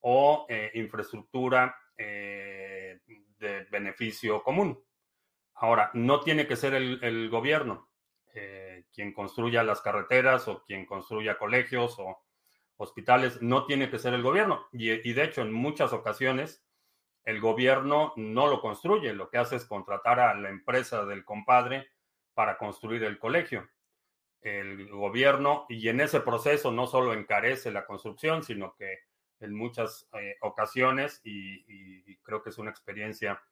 o 0.00 0.46
eh, 0.48 0.70
infraestructura 0.74 1.76
eh, 1.96 3.00
de 3.38 3.64
beneficio 3.64 4.42
común. 4.42 4.82
Ahora, 5.54 5.90
no 5.94 6.20
tiene 6.20 6.46
que 6.46 6.56
ser 6.56 6.74
el, 6.74 7.28
gobierno 7.30 7.88
quien 8.92 9.12
construya 9.12 9.62
las 9.62 9.82
carreteras 9.82 10.48
o 10.48 10.62
quien 10.64 10.86
construya 10.86 11.36
colegios 11.36 11.96
o 11.98 12.22
hospitales, 12.76 13.42
no 13.42 13.66
tiene 13.66 13.90
que 13.90 13.98
ser 13.98 14.14
el 14.14 14.22
gobierno. 14.22 14.68
y 14.72 15.12
de 15.12 15.24
hecho, 15.24 15.42
en 15.42 15.52
muchas 15.52 15.92
ocasiones, 15.92 16.64
el 17.24 17.40
gobierno 17.40 18.14
no 18.16 18.46
lo 18.46 18.60
construye, 18.60 19.12
lo 19.12 19.28
que 19.28 19.36
hace 19.36 19.56
es 19.56 19.66
contratar 19.66 20.20
a 20.20 20.34
la 20.34 20.48
empresa 20.48 21.04
del 21.04 21.24
compadre 21.24 21.90
para 22.32 22.56
construir 22.56 23.04
el 23.04 23.18
colegio 23.18 23.68
el 24.42 24.88
gobierno 24.88 25.66
y 25.68 25.88
en 25.88 26.00
ese 26.00 26.20
proceso 26.20 26.72
no 26.72 26.86
solo 26.86 27.12
encarece 27.12 27.70
la 27.70 27.86
construcción, 27.86 28.42
sino 28.42 28.74
que 28.74 29.00
en 29.40 29.54
muchas 29.54 30.08
eh, 30.12 30.36
ocasiones, 30.42 31.20
y, 31.24 32.16
creo 32.22 32.42
que 32.42 32.50
es 32.50 32.58
una 32.58 32.70
experiencia 32.70 33.42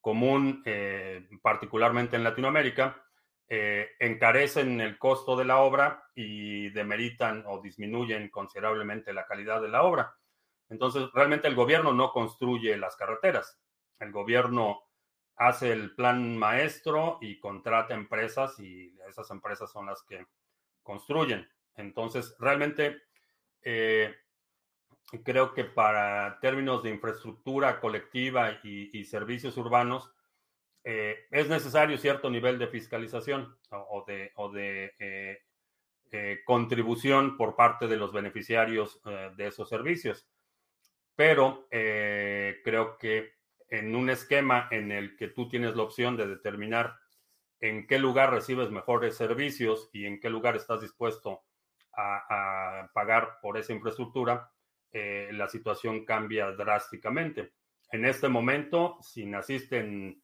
común, 0.00 0.62
eh, 0.64 1.28
particularmente 1.42 2.16
en 2.16 2.24
Latinoamérica, 2.24 3.04
eh, 3.48 3.90
encarecen 4.00 4.80
el 4.80 4.98
costo 4.98 5.36
de 5.36 5.44
la 5.44 5.58
obra 5.58 6.04
y 6.14 6.70
demeritan 6.70 7.44
o 7.46 7.60
disminuyen 7.60 8.28
considerablemente 8.30 9.12
la 9.12 9.26
calidad 9.26 9.62
de 9.62 9.68
la 9.68 9.84
obra. 9.84 10.16
Entonces, 10.68 11.08
realmente 11.14 11.46
el 11.46 11.54
gobierno 11.54 11.92
no 11.92 12.10
construye 12.10 12.76
las 12.76 12.96
carreteras. 12.96 13.60
El 14.00 14.10
gobierno 14.10 14.85
hace 15.36 15.72
el 15.72 15.94
plan 15.94 16.36
maestro 16.36 17.18
y 17.20 17.38
contrata 17.38 17.94
empresas 17.94 18.58
y 18.58 18.96
esas 19.08 19.30
empresas 19.30 19.70
son 19.70 19.86
las 19.86 20.02
que 20.02 20.26
construyen. 20.82 21.48
Entonces, 21.74 22.34
realmente 22.38 23.02
eh, 23.62 24.14
creo 25.24 25.52
que 25.52 25.64
para 25.64 26.38
términos 26.40 26.82
de 26.82 26.90
infraestructura 26.90 27.80
colectiva 27.80 28.58
y, 28.62 29.04
servicios 29.04 29.56
urbanos, 29.56 30.10
eh, 30.84 31.26
es 31.30 31.48
necesario 31.48 31.98
cierto 31.98 32.30
nivel 32.30 32.58
de 32.58 32.68
fiscalización 32.68 33.58
o, 33.70 34.04
de, 34.06 34.94
eh, 34.98 36.42
contribución 36.44 37.36
por 37.36 37.56
parte 37.56 37.88
de 37.88 37.96
los 37.96 38.12
beneficiarios 38.12 39.02
de 39.36 39.48
esos 39.48 39.68
servicios. 39.68 40.26
Pero 41.14 41.66
creo 41.68 42.96
que 42.98 43.35
en 43.68 43.94
un 43.94 44.10
esquema 44.10 44.68
en 44.70 44.92
el 44.92 45.16
que 45.16 45.28
tú 45.28 45.48
tienes 45.48 45.74
la 45.76 45.82
opción 45.82 46.16
de 46.16 46.26
determinar 46.26 46.96
en 47.60 47.86
qué 47.86 47.98
lugar 47.98 48.30
recibes 48.30 48.70
mejores 48.70 49.16
servicios 49.16 49.88
y 49.92 50.06
en 50.06 50.20
qué 50.20 50.30
lugar 50.30 50.56
estás 50.56 50.80
dispuesto 50.80 51.42
a, 51.96 52.90
pagar 52.92 53.38
por 53.40 53.56
esa 53.56 53.72
infraestructura, 53.72 54.50
eh, 54.92 55.30
la 55.32 55.48
situación 55.48 56.04
cambia 56.04 56.52
drásticamente. 56.52 57.54
En 57.90 58.04
este 58.04 58.28
momento, 58.28 58.98
si 59.00 59.24
naciste 59.24 59.78
en, 59.78 60.22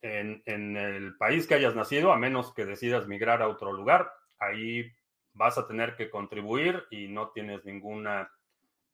en, 0.00 0.76
el 0.76 1.16
país 1.16 1.46
que 1.46 1.54
hayas 1.54 1.74
nacido, 1.74 2.12
a 2.12 2.18
menos 2.18 2.52
que 2.54 2.64
decidas 2.64 3.06
migrar 3.06 3.42
a 3.42 3.48
otro 3.48 3.72
lugar, 3.72 4.10
ahí 4.38 4.90
vas 5.32 5.58
a 5.58 5.66
tener 5.66 5.96
que 5.96 6.10
contribuir 6.10 6.84
y 6.90 7.08
no 7.08 7.30
tienes 7.30 7.64
ninguna 7.64 8.30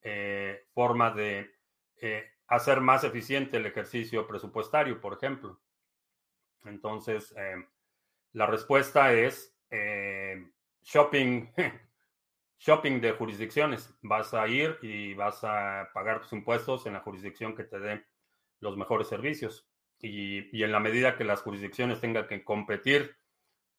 eh, 0.02 0.64
forma 0.72 1.10
de 1.10 1.50
eh, 1.96 2.24
hacer 2.50 2.80
más 2.80 3.04
eficiente 3.04 3.56
el 3.56 3.66
ejercicio 3.66 4.26
presupuestario, 4.26 5.00
por 5.00 5.14
ejemplo. 5.14 5.60
Entonces, 6.64 7.32
eh, 7.38 7.64
la 8.32 8.46
respuesta 8.46 9.12
es 9.12 9.56
eh, 9.70 10.50
shopping, 10.82 11.46
shopping 12.58 13.00
de 13.00 13.12
jurisdicciones. 13.12 13.96
Vas 14.02 14.34
a 14.34 14.48
ir 14.48 14.76
y 14.82 15.14
vas 15.14 15.44
a 15.44 15.90
pagar 15.94 16.20
tus 16.20 16.32
impuestos 16.32 16.86
en 16.86 16.94
la 16.94 17.00
jurisdicción 17.00 17.54
que 17.54 17.64
te 17.64 17.78
dé 17.78 18.04
los 18.58 18.76
mejores 18.76 19.06
servicios. 19.06 19.68
Y, 20.00 20.62
en 20.62 20.72
la 20.72 20.80
medida 20.80 21.16
que 21.16 21.24
las 21.24 21.42
jurisdicciones 21.42 22.00
tengan 22.00 22.26
que 22.26 22.42
competir 22.42 23.16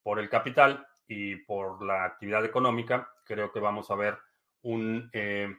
por 0.02 0.18
el 0.18 0.30
capital 0.30 0.88
y 1.08 1.36
por 1.36 1.84
la 1.84 2.06
actividad 2.06 2.46
económica, 2.46 3.12
creo 3.26 3.52
que 3.52 3.60
vamos 3.60 3.92
a 3.92 3.96
ver 3.96 4.18
un 4.62 5.10
eh, 5.12 5.54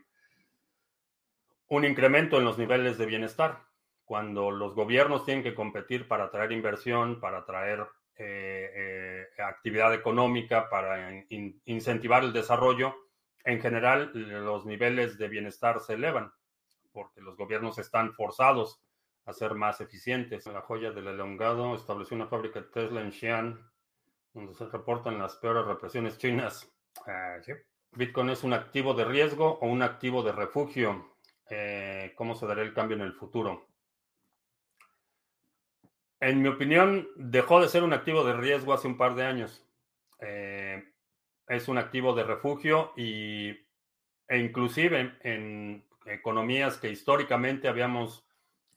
un 1.73 1.87
incremento 1.87 2.37
en 2.37 2.45
los 2.45 2.59
niveles 2.59 2.99
de 2.99 3.07
bienestar. 3.07 3.65
Cuando 4.05 4.51
los 4.51 4.75
gobiernos 4.75 5.25
tienen 5.25 5.43
que 5.43 5.55
competir 5.55 6.07
para 6.07 6.25
atraer 6.25 6.53
inversión, 6.53 7.19
para 7.19 7.39
atraer 7.39 7.87
eh, 8.19 9.25
eh, 9.39 9.43
actividad 9.43 9.95
económica, 9.95 10.69
para 10.69 11.25
incentivar 11.65 12.25
el 12.25 12.35
desarrollo, 12.35 12.95
en 13.45 13.59
general 13.59 14.11
los 14.13 14.67
niveles 14.67 15.17
de 15.17 15.29
bienestar 15.29 15.81
se 15.81 15.95
elevan, 15.95 16.31
porque 16.93 17.23
los 17.23 17.39
gobiernos 17.39 17.79
están 17.79 18.13
forzados 18.13 18.83
a 19.25 19.33
ser 19.33 19.55
más 19.55 19.81
eficientes. 19.81 20.45
La 20.45 20.61
joya 20.61 20.91
del 20.91 21.09
elongado 21.09 21.75
estableció 21.75 22.17
una 22.17 22.27
fábrica 22.27 22.61
de 22.61 22.67
Tesla 22.67 23.01
en 23.01 23.13
Xi'an, 23.13 23.59
donde 24.35 24.53
se 24.53 24.67
reportan 24.67 25.19
las 25.19 25.37
peores 25.37 25.65
represiones 25.65 26.19
chinas. 26.19 26.71
Ah, 27.07 27.39
Bitcoin 27.93 28.29
es 28.29 28.45
un 28.45 28.53
activo 28.53 28.93
de 28.93 29.07
riesgo 29.07 29.59
o 29.59 29.67
un 29.69 29.81
activo 29.81 30.23
de 30.23 30.33
refugio. 30.33 31.12
Eh, 31.55 32.15
cómo 32.17 32.35
se 32.35 32.47
dará 32.47 32.63
el 32.63 32.73
cambio 32.73 32.97
en 32.97 33.03
el 33.03 33.13
futuro. 33.13 33.69
En 36.19 36.41
mi 36.41 36.49
opinión, 36.49 37.07
dejó 37.15 37.61
de 37.61 37.69
ser 37.69 37.83
un 37.83 37.93
activo 37.93 38.25
de 38.25 38.33
riesgo 38.33 38.73
hace 38.73 38.89
un 38.89 38.97
par 38.97 39.15
de 39.15 39.27
años. 39.27 39.63
Eh, 40.21 40.83
es 41.49 41.69
un 41.69 41.77
activo 41.77 42.15
de 42.15 42.25
refugio 42.25 42.95
y 42.97 43.51
e 44.29 44.39
inclusive 44.39 45.19
en 45.21 45.85
economías 46.07 46.79
que 46.79 46.91
históricamente 46.91 47.69
habíamos 47.69 48.27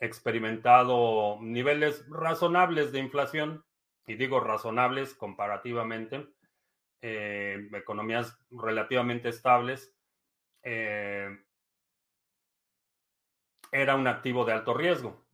experimentado 0.02 1.38
niveles 1.40 2.06
razonables 2.10 2.92
de 2.92 3.00
inflación, 3.00 3.64
y 4.06 4.16
digo 4.16 4.42
razonables 4.42 5.14
comparativamente, 5.14 6.28
eh, 7.02 7.70
economías 7.72 8.38
relativamente 8.52 9.30
estables, 9.30 9.96
era 13.72 13.96
un 13.96 14.08
activo 14.08 14.46
de 14.46 14.54
alto 14.54 14.74
riesgo. 14.74 15.26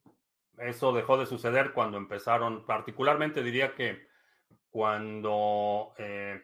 Eso 0.57 0.91
dejó 0.93 1.17
de 1.17 1.25
suceder 1.25 1.73
cuando 1.73 1.97
empezaron, 1.97 2.65
particularmente 2.65 3.43
diría 3.43 3.73
que 3.73 4.07
cuando 4.69 5.93
eh, 5.97 6.41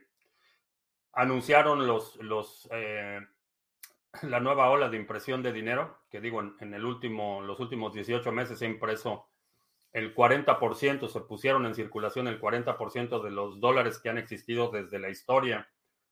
anunciaron 1.13 1.85
los, 1.87 2.15
los 2.17 2.67
la 4.23 4.39
nueva 4.39 4.69
ola 4.69 4.89
de 4.89 4.97
impresión 4.97 5.43
de 5.43 5.51
dinero, 5.53 5.99
que 6.09 6.21
digo, 6.21 6.41
en, 6.59 6.73
el 6.73 6.85
último, 6.85 7.41
los 7.41 7.59
últimos 7.59 7.93
18 7.93 8.31
meses 8.31 8.59
se 8.59 8.65
ha 8.65 8.69
impreso 8.69 9.27
el 9.93 10.13
40%, 10.13 11.07
se 11.07 11.19
pusieron 11.21 11.65
en 11.65 11.75
circulación 11.75 12.27
el 12.27 12.39
40% 12.39 13.21
de 13.21 13.31
los 13.31 13.59
dólares 13.59 13.99
que 13.99 14.09
han 14.09 14.17
existido 14.17 14.69
desde 14.69 14.99
la 14.99 15.09
historia 15.09 15.69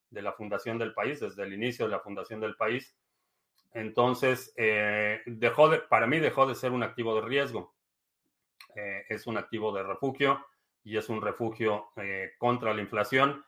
de 0.09 0.21
la 0.21 0.33
fundación 0.33 0.77
del 0.77 0.93
país, 0.93 1.19
desde 1.19 1.43
el 1.43 1.53
inicio 1.53 1.85
de 1.85 1.91
la 1.91 1.99
fundación 1.99 2.39
del 2.39 2.55
país. 2.55 2.95
Entonces, 3.75 4.53
eh, 4.55 5.21
dejó 5.25 5.67
de, 5.67 5.79
para 5.79 6.07
mí 6.07 6.19
dejó 6.19 6.47
de 6.47 6.55
ser 6.55 6.71
un 6.71 6.81
activo 6.81 7.13
de 7.15 7.27
riesgo. 7.27 7.75
Eh, 8.73 9.03
es 9.09 9.27
un 9.27 9.37
activo 9.37 9.73
de 9.73 9.83
refugio 9.83 10.47
y 10.81 10.95
es 10.95 11.09
un 11.09 11.21
refugio 11.21 11.89
eh, 11.97 12.31
contra 12.37 12.73
la 12.73 12.81
inflación 12.81 13.43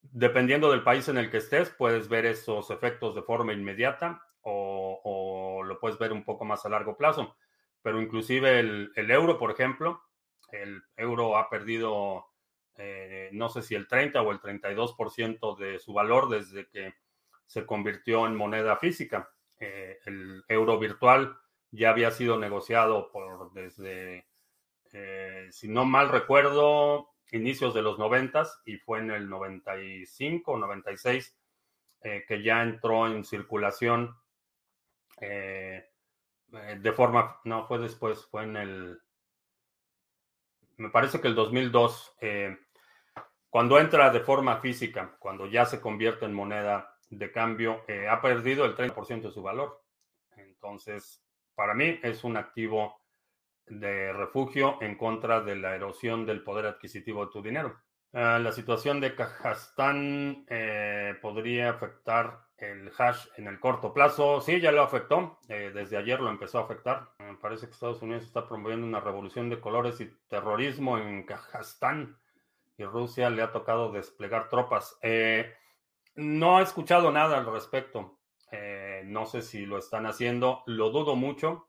Dependiendo 0.00 0.70
del 0.70 0.84
país 0.84 1.08
en 1.08 1.18
el 1.18 1.28
que 1.28 1.38
estés, 1.38 1.70
puedes 1.70 2.08
ver 2.08 2.24
esos 2.24 2.70
efectos 2.70 3.16
de 3.16 3.22
forma 3.22 3.52
inmediata 3.52 4.22
o, 4.42 5.62
lo 5.64 5.80
puedes 5.80 5.98
ver 5.98 6.12
un 6.12 6.24
poco 6.24 6.44
más 6.44 6.64
a 6.64 6.68
largo 6.68 6.96
plazo. 6.96 7.36
Pero 7.82 8.00
inclusive 8.00 8.60
el, 8.60 9.10
euro, 9.10 9.38
por 9.38 9.50
ejemplo, 9.50 10.00
el 10.52 10.80
euro 10.96 11.36
ha 11.36 11.50
perdido, 11.50 12.26
no 13.32 13.48
sé 13.48 13.62
si 13.62 13.74
el 13.74 13.88
30 13.88 14.22
o 14.22 14.30
el 14.30 14.40
32% 14.40 15.58
de 15.58 15.80
su 15.80 15.92
valor 15.92 16.28
desde 16.28 16.68
que 16.68 16.94
se 17.44 17.66
convirtió 17.66 18.24
en 18.24 18.36
moneda 18.36 18.76
física. 18.76 19.28
Eh, 19.60 19.98
el 20.06 20.44
euro 20.48 20.78
virtual 20.78 21.36
ya 21.72 21.90
había 21.90 22.12
sido 22.12 22.38
negociado 22.38 23.10
por 23.10 23.52
desde, 23.52 24.28
eh, 24.92 25.48
si 25.50 25.68
no 25.68 25.84
mal 25.84 26.10
recuerdo, 26.10 27.10
inicios 27.32 27.74
de 27.74 27.82
los 27.82 27.98
90 27.98 28.46
y 28.66 28.76
fue 28.78 29.00
en 29.00 29.10
el 29.10 29.28
95 29.28 30.52
o 30.52 30.58
96 30.58 31.36
eh, 32.02 32.24
que 32.28 32.42
ya 32.42 32.62
entró 32.62 33.06
en 33.08 33.24
circulación 33.24 34.16
de 35.20 36.92
forma, 36.92 37.40
no, 37.42 37.66
fue 37.66 37.78
después, 37.78 38.24
fue 38.26 38.44
en 38.44 38.56
el, 38.56 39.02
me 40.76 40.90
parece 40.90 41.20
que 41.20 41.26
el 41.26 41.34
2002, 41.34 42.16
cuando 43.50 43.80
entra 43.80 44.10
de 44.10 44.20
forma 44.20 44.60
física, 44.60 45.16
cuando 45.18 45.46
ya 45.46 45.66
se 45.66 45.80
convierte 45.80 46.24
en 46.24 46.34
moneda 46.34 46.97
de 47.10 47.32
cambio, 47.32 47.84
ha 48.10 48.20
perdido 48.20 48.64
el 48.64 48.76
30% 48.76 49.22
de 49.22 49.30
su 49.30 49.42
valor. 49.42 49.82
Entonces, 50.36 51.22
para 51.54 51.74
mí 51.74 51.98
es 52.02 52.24
un 52.24 52.36
activo 52.36 53.00
de 53.66 54.12
refugio 54.12 54.78
en 54.80 54.96
contra 54.96 55.40
de 55.40 55.56
la 55.56 55.74
erosión 55.74 56.26
del 56.26 56.42
poder 56.42 56.66
adquisitivo 56.66 57.26
de 57.26 57.32
tu 57.32 57.42
dinero. 57.42 57.76
Ah, 58.12 58.38
la 58.38 58.52
situación 58.52 59.00
de 59.00 59.14
Kazajstán 59.14 60.46
eh, 60.48 61.14
podría 61.20 61.70
afectar 61.70 62.46
el 62.56 62.90
hash 62.96 63.26
en 63.36 63.46
el 63.46 63.60
corto 63.60 63.92
plazo. 63.92 64.40
Sí, 64.40 64.60
ya 64.60 64.72
lo 64.72 64.82
afectó. 64.82 65.38
Eh, 65.48 65.70
desde 65.74 65.98
ayer 65.98 66.20
lo 66.20 66.30
empezó 66.30 66.58
a 66.58 66.62
afectar. 66.62 67.10
Me 67.18 67.36
parece 67.36 67.66
que 67.66 67.72
Estados 67.72 68.00
Unidos 68.00 68.24
está 68.24 68.48
promoviendo 68.48 68.86
una 68.86 69.00
revolución 69.00 69.50
de 69.50 69.60
colores 69.60 70.00
y 70.00 70.10
terrorismo 70.28 70.96
en 70.96 71.24
Kazajstán. 71.24 72.18
Y 72.78 72.84
Rusia 72.84 73.28
le 73.28 73.42
ha 73.42 73.52
tocado 73.52 73.92
desplegar 73.92 74.48
tropas. 74.48 74.98
Eh, 75.02 75.52
no 76.18 76.58
he 76.58 76.64
escuchado 76.64 77.12
nada 77.12 77.38
al 77.38 77.46
respecto. 77.46 78.18
no 79.04 79.26
sé 79.26 79.42
si 79.42 79.64
lo 79.66 79.78
están 79.78 80.06
haciendo. 80.06 80.62
Lo 80.66 80.90
dudo 80.90 81.14
mucho 81.14 81.68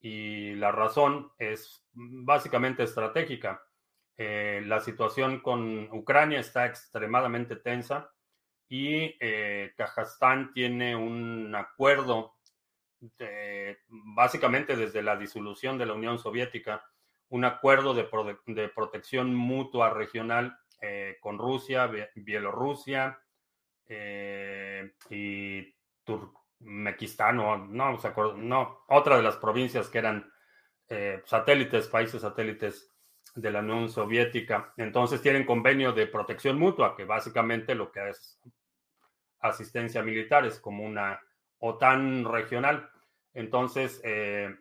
y 0.00 0.54
la 0.54 0.70
razón 0.70 1.32
es 1.38 1.84
básicamente 1.92 2.84
estratégica. 2.84 3.62
Eh, 4.16 4.62
la 4.64 4.80
situación 4.80 5.40
con 5.40 5.88
Ucrania 5.92 6.40
está 6.40 6.66
extremadamente 6.66 7.56
tensa 7.56 8.12
y 8.68 9.16
eh, 9.18 9.72
Kazajstán 9.76 10.52
tiene 10.52 10.94
un 10.94 11.54
acuerdo 11.54 12.36
básicamente 13.88 14.76
desde 14.76 15.02
la 15.02 15.16
disolución 15.16 15.78
de 15.78 15.86
la 15.86 15.94
Unión 15.94 16.18
Soviética, 16.18 16.84
un 17.30 17.46
acuerdo 17.46 17.94
de, 17.94 18.06
de 18.46 18.68
protección 18.68 19.34
mutua 19.34 19.88
regional 19.88 20.58
eh, 20.82 21.16
con 21.20 21.38
Rusia, 21.38 21.90
Bielorrusia 22.14 23.18
y 23.90 25.74
Turquía 26.04 26.40
Mequistán 26.60 27.38
o 27.40 27.56
no, 27.56 27.98
no, 28.36 28.84
otra 28.88 29.16
de 29.16 29.22
las 29.22 29.36
provincias 29.36 29.88
que 29.88 29.98
eran 29.98 30.30
eh, 30.88 31.22
satélites, 31.24 31.88
países 31.88 32.20
satélites 32.20 32.90
de 33.34 33.50
la 33.50 33.60
Unión 33.60 33.88
Soviética. 33.88 34.72
Entonces 34.76 35.22
tienen 35.22 35.46
convenio 35.46 35.92
de 35.92 36.06
protección 36.06 36.58
mutua, 36.58 36.94
que 36.96 37.04
básicamente 37.04 37.74
lo 37.74 37.90
que 37.90 38.10
es 38.10 38.40
asistencia 39.40 40.02
militar, 40.02 40.44
es 40.44 40.60
como 40.60 40.84
una 40.84 41.18
OTAN 41.58 42.26
regional. 42.26 42.90
Entonces, 43.32 44.00
eh, 44.04 44.54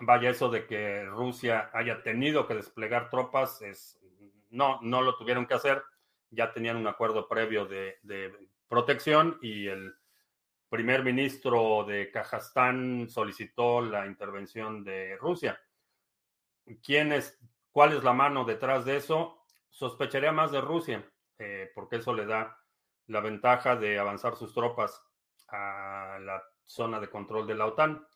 vaya 0.00 0.30
eso 0.30 0.50
de 0.50 0.66
que 0.66 1.04
Rusia 1.04 1.70
haya 1.72 2.02
tenido 2.02 2.46
que 2.46 2.54
desplegar 2.54 3.10
tropas, 3.10 3.60
es, 3.62 3.98
no, 4.50 4.78
no 4.82 5.02
lo 5.02 5.16
tuvieron 5.16 5.46
que 5.46 5.54
hacer, 5.54 5.82
ya 6.32 6.52
tenían 6.52 6.76
un 6.76 6.86
acuerdo 6.86 7.28
previo 7.28 7.66
de, 7.66 7.98
protección 8.68 9.38
y 9.42 9.66
el 9.66 9.94
primer 10.70 11.04
ministro 11.04 11.84
de 11.84 12.10
Kazajstán 12.10 13.06
solicitó 13.10 13.82
la 13.82 14.06
intervención 14.06 14.82
de 14.82 15.16
Rusia. 15.18 15.60
¿Quién 16.82 17.12
¿Cuál 17.70 17.92
es 17.92 18.02
la 18.02 18.14
mano 18.14 18.44
detrás 18.44 18.86
de 18.86 18.96
eso? 18.96 19.44
Sospecharía 19.68 20.32
más 20.32 20.52
de 20.52 20.62
Rusia, 20.62 21.06
eh, 21.38 21.70
porque 21.74 21.96
eso 21.96 22.14
le 22.14 22.24
da 22.24 22.58
la 23.06 23.20
ventaja 23.20 23.76
de 23.76 23.98
avanzar 23.98 24.36
sus 24.36 24.54
tropas 24.54 25.02
a 25.48 26.18
la 26.20 26.42
zona 26.64 26.98
de 26.98 27.10
control 27.10 27.46
de 27.46 27.54
la 27.54 27.66
OTAN. 27.66 28.06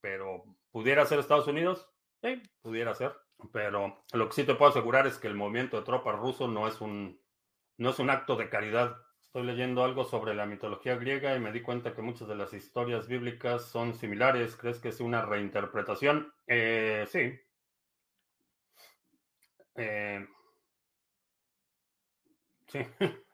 Pero, 0.00 0.44
¿pudiera 0.70 1.06
ser 1.06 1.18
Estados 1.18 1.48
Unidos? 1.48 1.88
Sí, 2.22 2.40
pudiera 2.60 2.94
ser. 2.94 3.16
Pero 3.52 4.04
lo 4.12 4.28
que 4.28 4.34
sí 4.34 4.44
te 4.44 4.54
puedo 4.54 4.70
asegurar 4.70 5.06
es 5.06 5.18
que 5.18 5.28
el 5.28 5.34
movimiento 5.34 5.76
de 5.76 5.84
tropas 5.84 6.16
ruso 6.16 6.46
no 6.46 6.68
es 6.68 6.80
un, 6.80 7.20
no 7.76 7.90
es 7.90 7.98
un 7.98 8.10
acto 8.10 8.36
de 8.36 8.48
caridad 8.48 8.96
Estoy 9.34 9.48
leyendo 9.48 9.82
algo 9.82 10.04
sobre 10.04 10.32
la 10.32 10.46
mitología 10.46 10.94
griega 10.94 11.34
y 11.34 11.40
me 11.40 11.50
di 11.50 11.60
cuenta 11.60 11.92
que 11.92 12.02
muchas 12.02 12.28
de 12.28 12.36
las 12.36 12.52
historias 12.54 13.08
bíblicas 13.08 13.64
son 13.64 13.92
similares. 13.94 14.54
¿Crees 14.54 14.78
que 14.78 14.90
es 14.90 15.00
una 15.00 15.22
reinterpretación? 15.22 16.32
Eh, 16.46 17.04
sí. 17.08 17.36
Eh, 19.74 20.24
sí. 22.68 22.78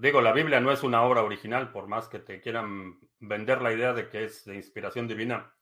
Digo, 0.00 0.20
la 0.20 0.32
Biblia 0.32 0.60
no 0.60 0.70
es 0.70 0.84
una 0.84 1.02
obra 1.02 1.24
original, 1.24 1.72
por 1.72 1.88
más 1.88 2.06
que 2.06 2.20
te 2.20 2.40
quieran 2.40 3.00
vender 3.18 3.62
la 3.62 3.72
idea 3.72 3.92
de 3.94 4.08
que 4.08 4.22
es 4.22 4.44
de 4.44 4.54
inspiración 4.54 5.08
divina, 5.08 5.56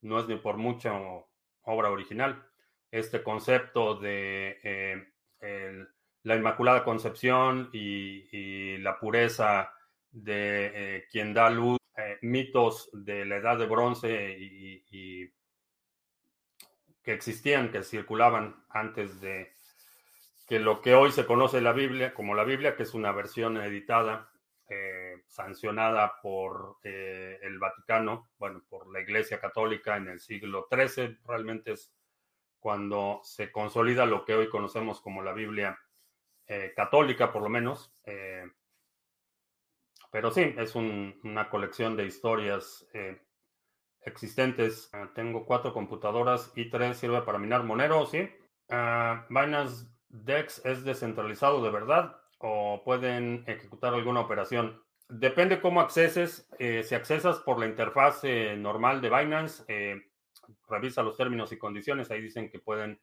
no 0.00 0.18
es 0.18 0.26
ni 0.26 0.36
por 0.36 0.56
mucho 0.56 1.28
obra 1.60 1.90
original. 1.90 2.42
Este 2.90 3.22
concepto 3.22 3.96
de 3.96 4.60
eh, 4.62 5.12
el, 5.40 5.88
la 6.26 6.34
Inmaculada 6.34 6.82
Concepción 6.82 7.70
y, 7.72 8.78
la 8.78 8.98
pureza 8.98 9.72
de 10.10 10.72
eh, 10.74 11.04
quien 11.08 11.32
da 11.32 11.48
luz, 11.50 11.78
eh, 11.96 12.18
mitos 12.22 12.90
de 12.92 13.24
la 13.24 13.36
edad 13.36 13.56
de 13.56 13.66
bronce 13.66 14.36
y, 14.36 15.32
que 17.00 17.12
existían, 17.12 17.70
que 17.70 17.84
circulaban 17.84 18.64
antes 18.70 19.20
de 19.20 19.54
que 20.48 20.58
lo 20.58 20.80
que 20.82 20.96
hoy 20.96 21.12
se 21.12 21.26
conoce 21.26 21.60
la 21.60 21.72
Biblia, 21.72 22.12
como 22.12 22.34
la 22.34 22.42
Biblia, 22.42 22.74
que 22.74 22.82
es 22.82 22.94
una 22.94 23.12
versión 23.12 23.56
editada, 23.58 24.28
eh, 24.68 25.22
sancionada 25.28 26.20
por 26.20 26.78
el 26.82 27.58
Vaticano, 27.60 28.30
bueno, 28.36 28.64
por 28.68 28.90
la 28.92 29.00
Iglesia 29.00 29.38
Católica 29.38 29.96
en 29.96 30.08
el 30.08 30.18
siglo 30.18 30.66
XIII, 30.68 31.18
realmente 31.24 31.72
es 31.74 31.94
cuando 32.58 33.20
se 33.22 33.52
consolida 33.52 34.06
lo 34.06 34.24
que 34.24 34.34
hoy 34.34 34.48
conocemos 34.48 35.00
como 35.00 35.22
la 35.22 35.32
Biblia 35.32 35.78
eh, 36.48 36.72
católica 36.76 37.32
por 37.32 37.42
lo 37.42 37.48
menos. 37.48 37.92
Eh, 38.04 38.44
pero 40.12 40.30
sí, 40.30 40.54
es 40.56 40.74
una 40.76 41.50
colección 41.50 41.96
de 41.96 42.06
historias 42.06 42.86
eh, 42.94 43.20
existentes. 44.02 44.88
Ah, 44.92 45.10
tengo 45.14 45.44
cuatro 45.44 45.72
computadoras 45.72 46.52
y 46.54 46.70
tres 46.70 46.98
sirve 46.98 47.22
para 47.22 47.38
minar 47.38 47.64
Monero, 47.64 48.06
¿sí? 48.06 48.30
Binance 49.28 49.86
DEX 50.08 50.64
es 50.64 50.84
descentralizado 50.84 51.62
de 51.62 51.70
verdad 51.70 52.16
o 52.38 52.82
pueden 52.84 53.44
ejecutar 53.46 53.94
alguna 53.94 54.20
operación. 54.20 54.82
depende 55.08 55.60
cómo 55.60 55.80
acceses. 55.80 56.48
Si 56.58 56.94
accesas 56.94 57.38
por 57.40 57.58
la 57.60 57.66
interfaz 57.66 58.22
normal 58.56 59.00
de 59.00 59.10
Binance, 59.10 59.64
revisa 60.68 61.02
los 61.02 61.16
términos 61.16 61.52
y 61.52 61.58
condiciones. 61.58 62.10
Ahí 62.10 62.20
dicen 62.20 62.50
que 62.50 62.58
pueden 62.58 63.00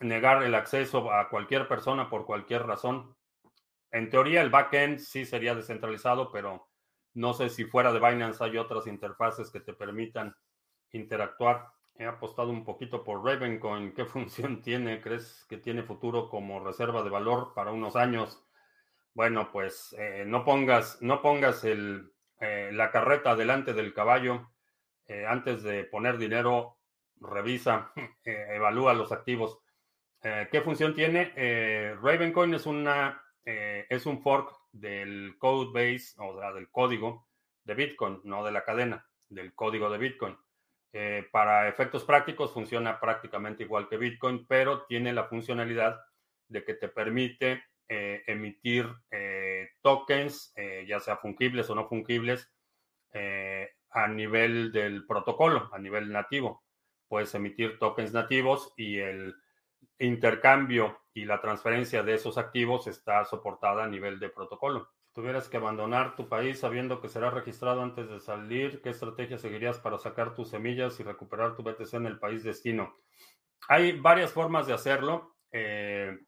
negar 0.00 0.42
el 0.42 0.54
acceso 0.54 1.12
a 1.12 1.28
cualquier 1.28 1.68
persona 1.68 2.08
por 2.08 2.26
cualquier 2.26 2.66
razón. 2.66 3.16
En 3.90 4.10
teoría, 4.10 4.42
el 4.42 4.50
backend 4.50 4.98
sí 4.98 5.24
sería 5.24 5.54
descentralizado, 5.54 6.30
pero 6.32 6.68
no 7.14 7.34
sé 7.34 7.50
si 7.50 7.64
fuera 7.64 7.92
de 7.92 8.00
Binance 8.00 8.42
hay 8.42 8.56
otras 8.56 8.86
interfaces 8.86 9.50
que 9.50 9.60
te 9.60 9.74
permitan 9.74 10.34
interactuar. 10.92 11.68
He 11.94 12.06
apostado 12.06 12.50
un 12.50 12.64
poquito 12.64 13.04
por 13.04 13.24
Ravencoin. 13.24 13.92
¿Qué 13.94 14.04
función 14.06 14.62
tiene? 14.62 15.00
¿Crees 15.00 15.44
que 15.48 15.58
tiene 15.58 15.82
futuro 15.82 16.28
como 16.28 16.64
reserva 16.64 17.02
de 17.02 17.10
valor 17.10 17.52
para 17.54 17.72
unos 17.72 17.96
años? 17.96 18.42
Bueno, 19.14 19.50
pues 19.52 19.94
eh, 19.98 20.24
no 20.26 20.44
pongas, 20.44 21.00
no 21.02 21.20
pongas 21.20 21.64
el, 21.64 22.12
eh, 22.40 22.70
la 22.72 22.90
carreta 22.90 23.36
delante 23.36 23.74
del 23.74 23.92
caballo. 23.92 24.50
Eh, 25.06 25.26
antes 25.26 25.62
de 25.62 25.84
poner 25.84 26.16
dinero, 26.16 26.78
revisa, 27.20 27.92
evalúa 28.24 28.94
los 28.94 29.12
activos. 29.12 29.61
¿Qué 30.22 30.60
función 30.64 30.94
tiene? 30.94 31.32
Ravencoin 32.00 32.54
es, 32.54 32.66
una, 32.66 33.20
es 33.44 34.06
un 34.06 34.22
fork 34.22 34.54
del 34.70 35.36
code 35.38 35.70
base, 35.72 36.14
o 36.18 36.38
sea, 36.38 36.52
del 36.52 36.70
código 36.70 37.26
de 37.64 37.74
Bitcoin, 37.74 38.20
no 38.24 38.44
de 38.44 38.52
la 38.52 38.64
cadena, 38.64 39.06
del 39.28 39.54
código 39.54 39.90
de 39.90 39.98
Bitcoin. 39.98 40.36
Eh, 40.94 41.26
para 41.32 41.68
efectos 41.68 42.04
prácticos 42.04 42.52
funciona 42.52 43.00
prácticamente 43.00 43.62
igual 43.62 43.88
que 43.88 43.96
Bitcoin, 43.96 44.46
pero 44.46 44.84
tiene 44.84 45.12
la 45.12 45.24
funcionalidad 45.24 45.98
de 46.48 46.64
que 46.64 46.74
te 46.74 46.88
permite 46.88 47.64
eh, 47.88 48.22
emitir 48.26 48.86
eh, 49.10 49.70
tokens, 49.80 50.52
ya 50.86 51.00
sea 51.00 51.16
fungibles 51.16 51.70
o 51.70 51.74
no 51.74 51.88
fungibles, 51.88 52.50
a 53.94 54.08
nivel 54.08 54.72
del 54.72 55.06
protocolo, 55.06 55.70
a 55.72 55.78
nivel 55.78 56.10
nativo. 56.10 56.64
Puedes 57.08 57.34
emitir 57.34 57.78
tokens 57.78 58.12
nativos 58.12 58.72
y 58.76 58.98
el 58.98 59.34
intercambio 59.98 61.00
y 61.14 61.24
la 61.24 61.40
transferencia 61.40 62.02
de 62.02 62.14
esos 62.14 62.38
activos 62.38 62.86
está 62.86 63.24
soportada 63.24 63.84
a 63.84 63.88
nivel 63.88 64.18
de 64.18 64.30
protocolo 64.30 64.88
tuvieras 65.12 65.48
que 65.48 65.58
abandonar 65.58 66.16
tu 66.16 66.28
país 66.28 66.58
sabiendo 66.58 67.00
que 67.00 67.08
será 67.08 67.30
registrado 67.30 67.82
antes 67.82 68.08
de 68.08 68.20
salir, 68.20 68.80
¿qué 68.82 68.90
estrategia 68.90 69.38
seguirías 69.38 69.78
para 69.78 69.98
sacar 69.98 70.34
tus 70.34 70.50
semillas 70.50 70.98
y 71.00 71.02
recuperar 71.02 71.54
tu 71.54 71.62
BTC 71.62 71.94
en 71.94 72.06
el 72.06 72.18
país 72.18 72.42
destino? 72.42 72.96
Hay 73.68 73.92
varias 73.92 74.32
formas 74.32 74.66
de 74.66 74.72
hacerlo, 74.72 75.36
eh, 75.52 76.18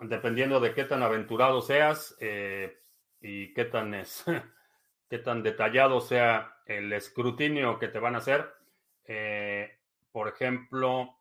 dependiendo 0.00 0.60
de 0.60 0.74
qué 0.74 0.84
tan 0.84 1.02
aventurado 1.02 1.60
seas 1.60 2.16
eh, 2.20 2.78
y 3.20 3.52
qué 3.54 3.64
tan, 3.64 3.94
es, 3.94 4.24
qué 5.08 5.18
tan 5.18 5.42
detallado 5.42 6.00
sea 6.00 6.58
el 6.66 6.92
escrutinio 6.92 7.78
que 7.78 7.88
te 7.88 7.98
van 7.98 8.14
a 8.14 8.18
hacer. 8.18 8.52
Eh, 9.04 9.77
por 10.18 10.26
ejemplo, 10.26 11.16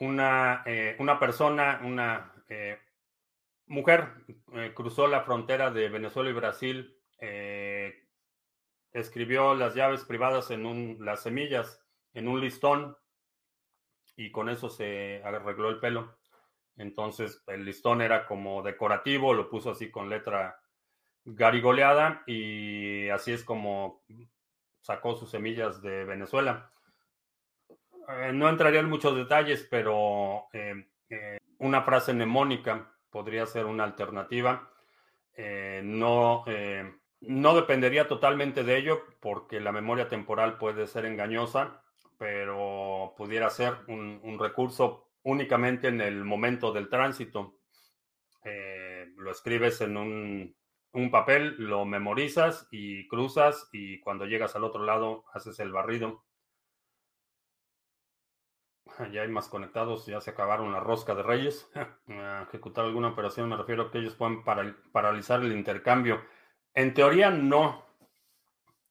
una, 0.00 0.62
eh, 0.66 0.96
una 0.98 1.18
persona, 1.18 1.80
una 1.82 2.30
eh, 2.50 2.78
mujer, 3.68 4.06
eh, 4.52 4.72
cruzó 4.74 5.06
la 5.06 5.22
frontera 5.22 5.70
de 5.70 5.88
Venezuela 5.88 6.28
y 6.28 6.34
Brasil, 6.34 6.98
escribió 8.92 9.54
las 9.54 9.74
llaves 9.74 10.04
privadas 10.04 10.50
en 10.50 10.66
un, 10.66 10.98
las 11.00 11.22
semillas 11.22 11.82
en 12.12 12.28
un 12.28 12.42
listón 12.42 12.94
y 14.14 14.30
con 14.30 14.50
eso 14.50 14.68
se 14.68 15.22
arregló 15.24 15.70
el 15.70 15.80
pelo. 15.80 16.18
Entonces 16.76 17.42
el 17.46 17.64
listón 17.64 18.02
era 18.02 18.26
como 18.26 18.62
decorativo, 18.62 19.32
lo 19.32 19.48
puso 19.48 19.70
así 19.70 19.90
con 19.90 20.10
letra 20.10 20.60
garigoleada 21.24 22.24
y 22.26 23.08
así 23.08 23.32
es 23.32 23.42
como 23.42 24.02
sacó 24.82 25.14
sus 25.14 25.30
semillas 25.30 25.80
de 25.80 26.04
Venezuela. 26.04 26.70
Eh, 28.08 28.32
no 28.32 28.48
entraría 28.48 28.80
en 28.80 28.90
muchos 28.90 29.16
detalles, 29.16 29.66
pero 29.70 30.48
eh, 30.52 30.86
eh, 31.08 31.38
una 31.58 31.82
frase 31.82 32.12
mnemónica 32.12 32.92
podría 33.10 33.46
ser 33.46 33.64
una 33.64 33.84
alternativa. 33.84 34.68
no, 35.82 36.44
no 37.20 37.54
dependería 37.54 38.06
totalmente 38.06 38.64
de 38.64 38.76
ello 38.76 39.02
porque 39.20 39.60
la 39.60 39.72
memoria 39.72 40.08
temporal 40.08 40.58
puede 40.58 40.86
ser 40.86 41.06
engañosa, 41.06 41.82
pero 42.18 43.14
pudiera 43.16 43.48
ser 43.50 43.74
un, 43.88 44.38
recurso 44.38 45.08
únicamente 45.22 45.88
en 45.88 46.00
el 46.00 46.24
momento 46.24 46.72
del 46.72 46.88
tránsito. 46.88 47.58
lo 49.16 49.30
escribes 49.30 49.80
en 49.80 49.96
un, 49.96 50.56
un 50.92 51.10
papel, 51.10 51.56
lo 51.58 51.84
memorizas 51.84 52.68
y 52.70 53.08
cruzas 53.08 53.68
y 53.72 54.00
cuando 54.00 54.26
llegas 54.26 54.54
al 54.56 54.64
otro 54.64 54.84
lado 54.84 55.24
haces 55.32 55.58
el 55.60 55.72
barrido. 55.72 56.24
Ya 59.10 59.22
hay 59.22 59.28
más 59.28 59.48
conectados, 59.48 60.04
ya 60.04 60.20
se 60.20 60.30
acabaron 60.30 60.70
la 60.70 60.80
rosca 60.80 61.14
de 61.14 61.22
Reyes. 61.22 61.70
ejecutar 62.46 62.84
alguna 62.84 63.08
operación 63.08 63.48
me 63.48 63.56
refiero 63.56 63.84
a 63.84 63.90
que 63.90 63.98
ellos 63.98 64.14
puedan 64.14 64.44
paralizar 64.44 65.40
el 65.42 65.52
intercambio. 65.52 66.22
En 66.74 66.92
teoría 66.92 67.30
no. 67.30 67.86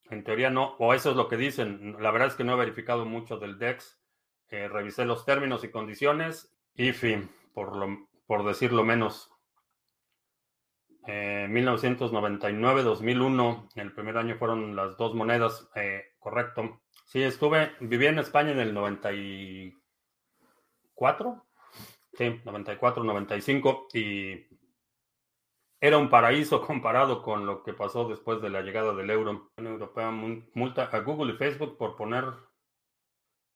En 0.09 0.23
teoría 0.23 0.49
no, 0.49 0.75
o 0.79 0.93
eso 0.93 1.11
es 1.11 1.15
lo 1.15 1.27
que 1.27 1.37
dicen. 1.37 1.95
La 1.99 2.11
verdad 2.11 2.29
es 2.29 2.35
que 2.35 2.43
no 2.43 2.53
he 2.53 2.57
verificado 2.57 3.05
mucho 3.05 3.37
del 3.37 3.59
DEX. 3.59 3.99
Eh, 4.49 4.67
revisé 4.67 5.05
los 5.05 5.23
términos 5.23 5.63
y 5.63 5.69
condiciones. 5.69 6.53
y 6.75 6.91
fin, 6.93 7.29
por, 7.53 7.75
lo, 7.75 8.09
por 8.25 8.45
decirlo 8.45 8.83
menos. 8.83 9.30
1999-2001, 11.03 13.69
eh, 13.75 13.81
el 13.81 13.93
primer 13.93 14.17
año 14.17 14.35
fueron 14.37 14.75
las 14.75 14.97
dos 14.97 15.15
monedas, 15.15 15.69
eh, 15.75 16.13
correcto. 16.19 16.81
Sí, 17.05 17.23
estuve, 17.23 17.71
viví 17.79 18.07
en 18.07 18.19
España 18.19 18.51
en 18.51 18.59
el 18.59 18.73
94 18.73 21.45
sí, 22.13 22.41
94, 22.43 23.03
95, 23.03 23.87
y 23.93 24.47
era 25.79 25.97
un 25.97 26.09
paraíso 26.09 26.61
comparado 26.65 27.21
con 27.21 27.45
lo 27.45 27.63
que 27.63 27.73
pasó 27.73 28.07
después 28.07 28.41
de 28.41 28.49
la 28.49 28.61
llegada 28.61 28.93
del 28.93 29.09
euro. 29.09 29.51
La 29.57 29.69
Europea 29.69 30.11
multa 30.11 30.89
a 30.91 30.99
Google 30.99 31.33
y 31.33 31.37
Facebook 31.37 31.77
por 31.77 31.95
poner 31.95 32.25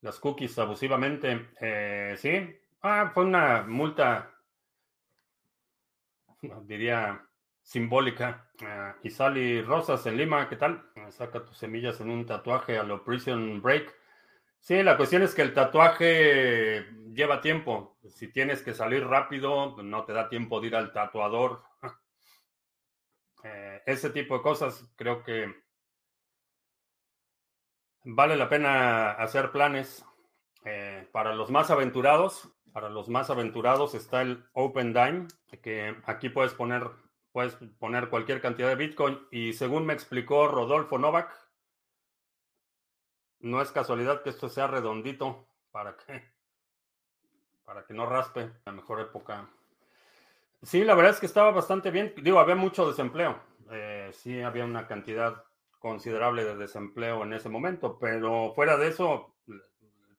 las 0.02 0.20
cookies 0.20 0.58
abusivamente. 0.60 1.50
Eh, 1.60 2.16
sí, 2.18 2.58
ah, 2.82 3.12
fue 3.14 3.26
una 3.26 3.64
multa, 3.64 4.32
diría, 6.64 7.25
simbólica. 7.66 8.48
Uh, 8.62 8.96
y 9.04 9.10
Sally 9.10 9.62
Rosas 9.62 10.06
en 10.06 10.18
Lima, 10.18 10.48
¿qué 10.48 10.56
tal? 10.56 10.86
Saca 11.10 11.44
tus 11.44 11.58
semillas 11.58 12.00
en 12.00 12.12
un 12.12 12.26
tatuaje 12.26 12.78
a 12.78 12.84
lo 12.84 13.04
Prison 13.04 13.62
Break. 13.62 13.94
Sí, 14.60 14.82
la 14.84 14.96
cuestión 14.96 15.24
es 15.24 15.36
que 15.36 15.42
el 15.42 15.54
tatuaje 15.54 16.86
lleva 17.14 17.42
tiempo. 17.42 17.98
Si 18.08 18.32
tienes 18.32 18.62
que 18.62 18.74
salir 18.74 19.06
rápido, 19.06 19.76
no 19.84 20.06
te 20.06 20.14
da 20.14 20.30
tiempo 20.30 20.62
de 20.62 20.68
ir 20.68 20.76
al 20.76 20.94
tatuador. 20.94 21.64
Eh, 23.48 23.84
ese 23.86 24.10
tipo 24.10 24.36
de 24.36 24.42
cosas 24.42 24.92
creo 24.96 25.22
que 25.22 25.54
vale 28.04 28.36
la 28.36 28.50
pena 28.50 29.12
hacer 29.12 29.52
planes. 29.52 30.04
Eh, 30.64 31.08
para 31.12 31.36
los 31.36 31.52
más 31.52 31.70
aventurados, 31.70 32.50
para 32.74 32.90
los 32.90 33.08
más 33.08 33.30
aventurados 33.30 33.94
está 33.94 34.24
el 34.24 34.44
Open 34.54 34.94
Dime, 34.94 35.28
que 35.62 35.96
aquí 36.06 36.30
puedes 36.30 36.56
poner, 36.56 36.90
puedes 37.36 37.56
poner 37.80 38.08
cualquier 38.08 38.40
cantidad 38.40 38.70
de 38.70 38.76
Bitcoin 38.76 39.20
y 39.30 39.52
según 39.52 39.86
me 39.86 39.92
explicó 39.92 40.48
Rodolfo 40.48 40.98
Novak, 40.98 41.38
no 43.42 43.62
es 43.62 43.74
casualidad 43.74 44.24
que 44.24 44.30
esto 44.30 44.48
sea 44.48 44.68
redondito 44.68 45.46
para 45.70 45.98
que, 45.98 46.24
para 47.66 47.86
que 47.86 47.94
no 47.94 48.06
raspe 48.06 48.54
la 48.66 48.72
mejor 48.72 49.02
época. 49.02 49.50
Sí, 50.64 50.86
la 50.86 50.96
verdad 50.96 51.12
es 51.12 51.20
que 51.20 51.26
estaba 51.26 51.52
bastante 51.52 51.92
bien. 51.92 52.14
Digo, 52.24 52.40
había 52.40 52.56
mucho 52.56 52.88
desempleo. 52.88 53.38
Eh, 53.70 54.12
sí, 54.14 54.42
había 54.42 54.64
una 54.64 54.88
cantidad 54.88 55.44
considerable 55.78 56.46
de 56.46 56.56
desempleo 56.56 57.22
en 57.24 57.34
ese 57.34 57.50
momento, 57.50 58.00
pero 58.00 58.54
fuera 58.56 58.78
de 58.78 58.88
eso, 58.88 59.35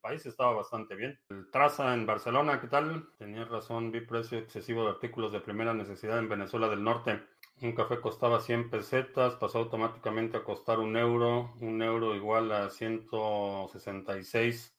país 0.07 0.25
estaba 0.25 0.53
bastante 0.53 0.95
bien. 0.95 1.19
El 1.31 1.51
traza 1.51 1.92
en 1.92 2.07
Barcelona, 2.07 2.61
¿qué 2.61 2.69
tal? 2.69 3.09
Tenía 3.19 3.45
razón, 3.45 3.90
vi 3.90 4.03
precio 4.03 4.38
excesivo 4.38 4.85
de 4.85 4.90
artículos 4.90 5.33
de 5.33 5.40
primera 5.40 5.75
necesidad 5.75 6.21
en 6.21 6.29
Venezuela 6.29 6.69
del 6.69 6.85
Norte. 6.85 7.23
Un 7.61 7.73
café 7.73 8.01
costaba 8.01 8.40
100 8.40 8.71
pesetas, 8.71 9.35
pasó 9.35 9.59
automáticamente 9.59 10.37
a 10.37 10.45
costar 10.45 10.79
un 10.79 10.97
euro, 10.97 11.55
un 11.61 11.83
euro 11.83 12.14
igual 12.14 12.53
a 12.53 12.71
166, 12.71 14.79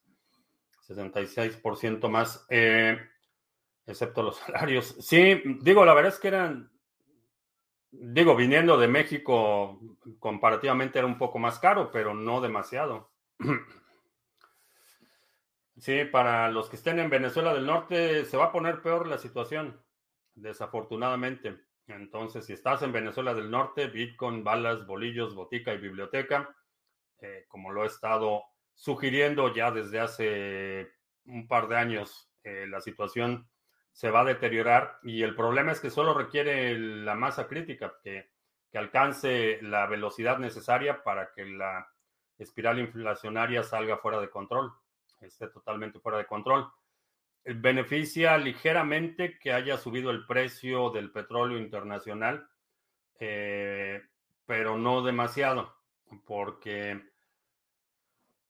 66% 0.86 2.08
más, 2.08 2.46
eh, 2.48 2.96
excepto 3.84 4.22
los 4.22 4.36
salarios. 4.38 4.96
Sí, 4.98 5.42
digo, 5.60 5.84
la 5.84 5.92
verdad 5.92 6.14
es 6.14 6.20
que 6.20 6.28
eran, 6.28 6.72
digo, 7.90 8.34
viniendo 8.34 8.78
de 8.78 8.88
México, 8.88 9.78
comparativamente 10.18 10.98
era 10.98 11.06
un 11.06 11.18
poco 11.18 11.38
más 11.38 11.58
caro, 11.58 11.90
pero 11.90 12.14
no 12.14 12.40
demasiado. 12.40 13.12
Sí, 15.78 16.04
para 16.04 16.50
los 16.50 16.68
que 16.68 16.74
estén 16.76 16.98
en 16.98 17.08
Venezuela 17.08 17.54
del 17.54 17.66
Norte 17.66 18.24
se 18.24 18.36
va 18.36 18.46
a 18.46 18.52
poner 18.52 18.82
peor 18.82 19.06
la 19.06 19.16
situación, 19.16 19.80
desafortunadamente. 20.34 21.56
Entonces, 21.86 22.46
si 22.46 22.52
estás 22.52 22.82
en 22.82 22.92
Venezuela 22.92 23.32
del 23.32 23.50
Norte, 23.50 23.86
Bitcoin, 23.86 24.42
balas, 24.42 24.86
bolillos, 24.86 25.36
botica 25.36 25.72
y 25.72 25.78
biblioteca, 25.78 26.54
eh, 27.20 27.44
como 27.48 27.70
lo 27.70 27.84
he 27.84 27.86
estado 27.86 28.42
sugiriendo 28.74 29.54
ya 29.54 29.70
desde 29.70 30.00
hace 30.00 30.92
un 31.26 31.46
par 31.46 31.68
de 31.68 31.76
años, 31.76 32.28
eh, 32.42 32.66
la 32.68 32.80
situación 32.80 33.48
se 33.92 34.10
va 34.10 34.20
a 34.20 34.24
deteriorar 34.24 34.98
y 35.04 35.22
el 35.22 35.36
problema 35.36 35.72
es 35.72 35.80
que 35.80 35.90
solo 35.90 36.12
requiere 36.12 36.76
la 36.76 37.14
masa 37.14 37.46
crítica, 37.46 37.94
que, 38.02 38.30
que 38.70 38.78
alcance 38.78 39.60
la 39.62 39.86
velocidad 39.86 40.38
necesaria 40.38 41.04
para 41.04 41.32
que 41.32 41.44
la 41.44 41.88
espiral 42.36 42.80
inflacionaria 42.80 43.62
salga 43.62 43.98
fuera 43.98 44.20
de 44.20 44.30
control 44.30 44.72
esté 45.20 45.48
totalmente 45.48 46.00
fuera 46.00 46.18
de 46.18 46.26
control. 46.26 46.70
Beneficia 47.44 48.36
ligeramente 48.36 49.38
que 49.38 49.52
haya 49.52 49.78
subido 49.78 50.10
el 50.10 50.26
precio 50.26 50.90
del 50.90 51.10
petróleo 51.10 51.58
internacional, 51.58 52.48
eh, 53.18 54.02
pero 54.44 54.76
no 54.76 55.02
demasiado, 55.02 55.76
porque 56.26 57.00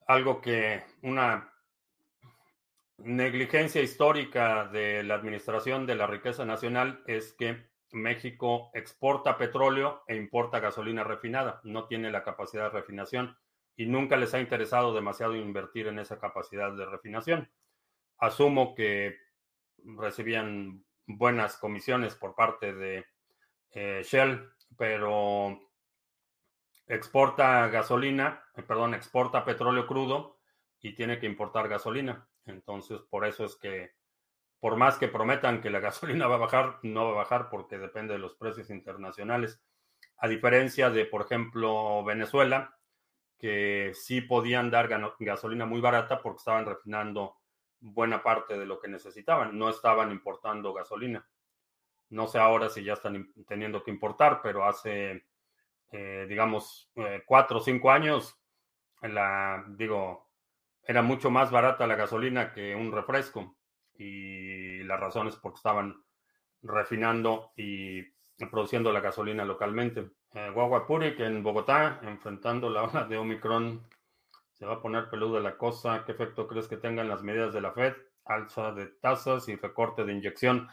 algo 0.06 0.40
que 0.40 0.82
una 1.02 1.52
negligencia 2.98 3.82
histórica 3.82 4.64
de 4.66 5.04
la 5.04 5.14
administración 5.14 5.86
de 5.86 5.94
la 5.94 6.06
riqueza 6.06 6.44
nacional 6.44 7.02
es 7.06 7.32
que 7.34 7.68
México 7.92 8.70
exporta 8.74 9.38
petróleo 9.38 10.02
e 10.06 10.16
importa 10.16 10.60
gasolina 10.60 11.04
refinada, 11.04 11.60
no 11.64 11.86
tiene 11.86 12.10
la 12.10 12.22
capacidad 12.22 12.64
de 12.64 12.80
refinación 12.80 13.36
y 13.78 13.86
nunca 13.86 14.16
les 14.16 14.34
ha 14.34 14.40
interesado 14.40 14.92
demasiado 14.92 15.36
invertir 15.36 15.86
en 15.86 16.00
esa 16.00 16.18
capacidad 16.18 16.72
de 16.72 16.84
refinación. 16.84 17.48
Asumo 18.18 18.74
que 18.74 19.16
recibían 19.96 20.84
buenas 21.06 21.56
comisiones 21.58 22.16
por 22.16 22.34
parte 22.34 22.74
de 22.74 23.06
eh, 23.70 24.02
Shell, 24.04 24.50
pero 24.76 25.60
exporta 26.88 27.68
gasolina, 27.68 28.42
eh, 28.56 28.62
perdón, 28.64 28.94
exporta 28.94 29.44
petróleo 29.44 29.86
crudo 29.86 30.40
y 30.80 30.96
tiene 30.96 31.20
que 31.20 31.26
importar 31.26 31.68
gasolina. 31.68 32.28
Entonces, 32.46 33.00
por 33.08 33.24
eso 33.24 33.44
es 33.44 33.54
que, 33.54 33.92
por 34.58 34.76
más 34.76 34.98
que 34.98 35.06
prometan 35.06 35.60
que 35.60 35.70
la 35.70 35.78
gasolina 35.88 36.26
va 36.26 36.34
a 36.34 36.38
bajar, 36.38 36.80
no 36.82 37.04
va 37.04 37.10
a 37.12 37.22
bajar 37.22 37.48
porque 37.48 37.78
depende 37.78 38.14
de 38.14 38.18
los 38.18 38.34
precios 38.34 38.70
internacionales. 38.70 39.62
A 40.16 40.26
diferencia 40.26 40.90
de, 40.90 41.04
por 41.04 41.22
ejemplo, 41.22 42.02
Venezuela, 42.02 42.77
que 43.38 43.92
sí 43.94 44.20
podían 44.20 44.70
dar 44.70 44.88
gasolina 45.20 45.64
muy 45.64 45.80
barata 45.80 46.20
porque 46.20 46.38
estaban 46.38 46.66
refinando 46.66 47.36
buena 47.80 48.22
parte 48.22 48.58
de 48.58 48.66
lo 48.66 48.80
que 48.80 48.88
necesitaban, 48.88 49.56
no 49.56 49.68
estaban 49.68 50.10
importando 50.10 50.72
gasolina. 50.72 51.26
No 52.10 52.26
sé 52.26 52.38
ahora 52.38 52.68
si 52.68 52.82
ya 52.82 52.94
están 52.94 53.32
teniendo 53.46 53.82
que 53.82 53.90
importar, 53.90 54.40
pero 54.42 54.64
hace, 54.64 55.26
eh, 55.92 56.26
digamos, 56.28 56.90
eh, 56.96 57.22
cuatro 57.26 57.58
o 57.58 57.60
cinco 57.60 57.90
años, 57.90 58.34
la, 59.02 59.64
digo, 59.68 60.28
era 60.82 61.02
mucho 61.02 61.30
más 61.30 61.50
barata 61.50 61.86
la 61.86 61.96
gasolina 61.96 62.52
que 62.52 62.74
un 62.74 62.90
refresco. 62.90 63.56
Y 63.94 64.82
la 64.84 64.96
razón 64.96 65.28
es 65.28 65.36
porque 65.36 65.56
estaban 65.56 66.02
refinando 66.62 67.52
y 67.56 68.02
produciendo 68.46 68.92
la 68.92 69.00
gasolina 69.00 69.44
localmente. 69.44 70.10
Eh, 70.34 70.52
que 71.16 71.24
en 71.24 71.42
Bogotá, 71.42 72.00
enfrentando 72.02 72.70
la 72.70 72.84
ola 72.84 73.04
de 73.04 73.16
Omicron, 73.16 73.84
se 74.52 74.66
va 74.66 74.74
a 74.74 74.82
poner 74.82 75.08
peluda 75.08 75.40
la 75.40 75.56
cosa. 75.56 76.04
¿Qué 76.04 76.12
efecto 76.12 76.46
crees 76.46 76.68
que 76.68 76.76
tengan 76.76 77.08
las 77.08 77.22
medidas 77.22 77.52
de 77.52 77.60
la 77.60 77.72
Fed? 77.72 77.94
Alza 78.24 78.72
de 78.72 78.86
tasas 78.86 79.48
y 79.48 79.56
recorte 79.56 80.04
de 80.04 80.12
inyección. 80.12 80.68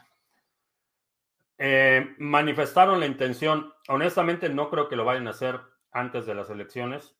Eh, 1.58 2.14
manifestaron 2.18 3.00
la 3.00 3.06
intención. 3.06 3.72
Honestamente, 3.88 4.48
no 4.48 4.68
creo 4.70 4.88
que 4.88 4.96
lo 4.96 5.04
vayan 5.04 5.26
a 5.26 5.30
hacer 5.30 5.60
antes 5.92 6.26
de 6.26 6.34
las 6.34 6.50
elecciones. 6.50 7.16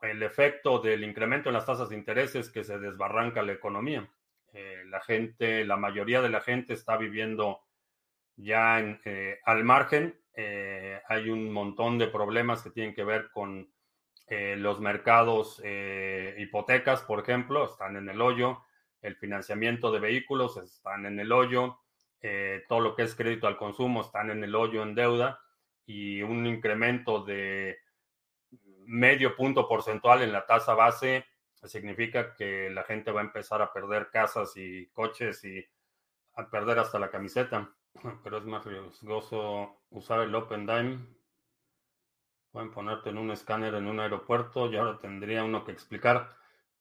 El 0.00 0.22
efecto 0.22 0.78
del 0.80 1.04
incremento 1.04 1.48
en 1.48 1.54
las 1.54 1.66
tasas 1.66 1.88
de 1.88 1.96
interés 1.96 2.34
es 2.34 2.50
que 2.50 2.64
se 2.64 2.78
desbarranca 2.78 3.42
la 3.42 3.52
economía. 3.52 4.08
Eh, 4.52 4.82
la 4.86 5.00
gente, 5.00 5.64
la 5.64 5.76
mayoría 5.76 6.20
de 6.20 6.28
la 6.28 6.40
gente 6.40 6.74
está 6.74 6.96
viviendo 6.96 7.60
ya 8.36 8.78
en, 8.78 9.00
eh, 9.04 9.38
al 9.44 9.64
margen 9.64 10.18
eh, 10.34 11.00
hay 11.08 11.30
un 11.30 11.52
montón 11.52 11.98
de 11.98 12.08
problemas 12.08 12.62
que 12.62 12.70
tienen 12.70 12.94
que 12.94 13.04
ver 13.04 13.30
con 13.30 13.72
eh, 14.28 14.56
los 14.56 14.80
mercados 14.80 15.62
hipotecas, 16.38 17.02
por 17.02 17.20
ejemplo, 17.20 17.66
están 17.66 17.96
en 17.96 18.08
el 18.08 18.20
hoyo, 18.20 18.62
el 19.02 19.16
financiamiento 19.16 19.92
de 19.92 20.00
vehículos 20.00 20.56
están 20.56 21.04
en 21.06 21.20
el 21.20 21.32
hoyo, 21.32 21.78
todo 22.68 22.80
lo 22.80 22.94
que 22.94 23.02
es 23.02 23.16
crédito 23.16 23.48
al 23.48 23.56
consumo 23.56 24.00
están 24.00 24.30
en 24.30 24.44
el 24.44 24.54
hoyo 24.54 24.82
en 24.84 24.94
deuda 24.94 25.40
y 25.84 26.22
un 26.22 26.46
incremento 26.46 27.24
de 27.24 27.78
medio 28.86 29.34
punto 29.34 29.68
porcentual 29.68 30.22
en 30.22 30.32
la 30.32 30.46
tasa 30.46 30.74
base 30.74 31.26
significa 31.68 32.34
que 32.34 32.70
la 32.70 32.82
gente 32.84 33.10
va 33.10 33.20
a 33.20 33.24
empezar 33.24 33.62
a 33.62 33.72
perder 33.72 34.10
casas 34.10 34.56
y 34.56 34.86
coches 34.88 35.44
y 35.44 35.64
a 36.34 36.48
perder 36.48 36.78
hasta 36.78 36.98
la 36.98 37.10
camiseta. 37.10 37.72
Pero 38.24 38.38
es 38.38 38.44
más 38.44 38.64
riesgoso 38.64 39.82
usar 39.90 40.20
el 40.20 40.34
Open 40.34 40.66
Dime. 40.66 40.98
Pueden 42.50 42.70
ponerte 42.70 43.10
en 43.10 43.18
un 43.18 43.30
escáner 43.30 43.74
en 43.74 43.86
un 43.86 44.00
aeropuerto 44.00 44.70
y 44.70 44.76
ahora 44.76 44.98
tendría 44.98 45.44
uno 45.44 45.64
que 45.64 45.72
explicar. 45.72 46.36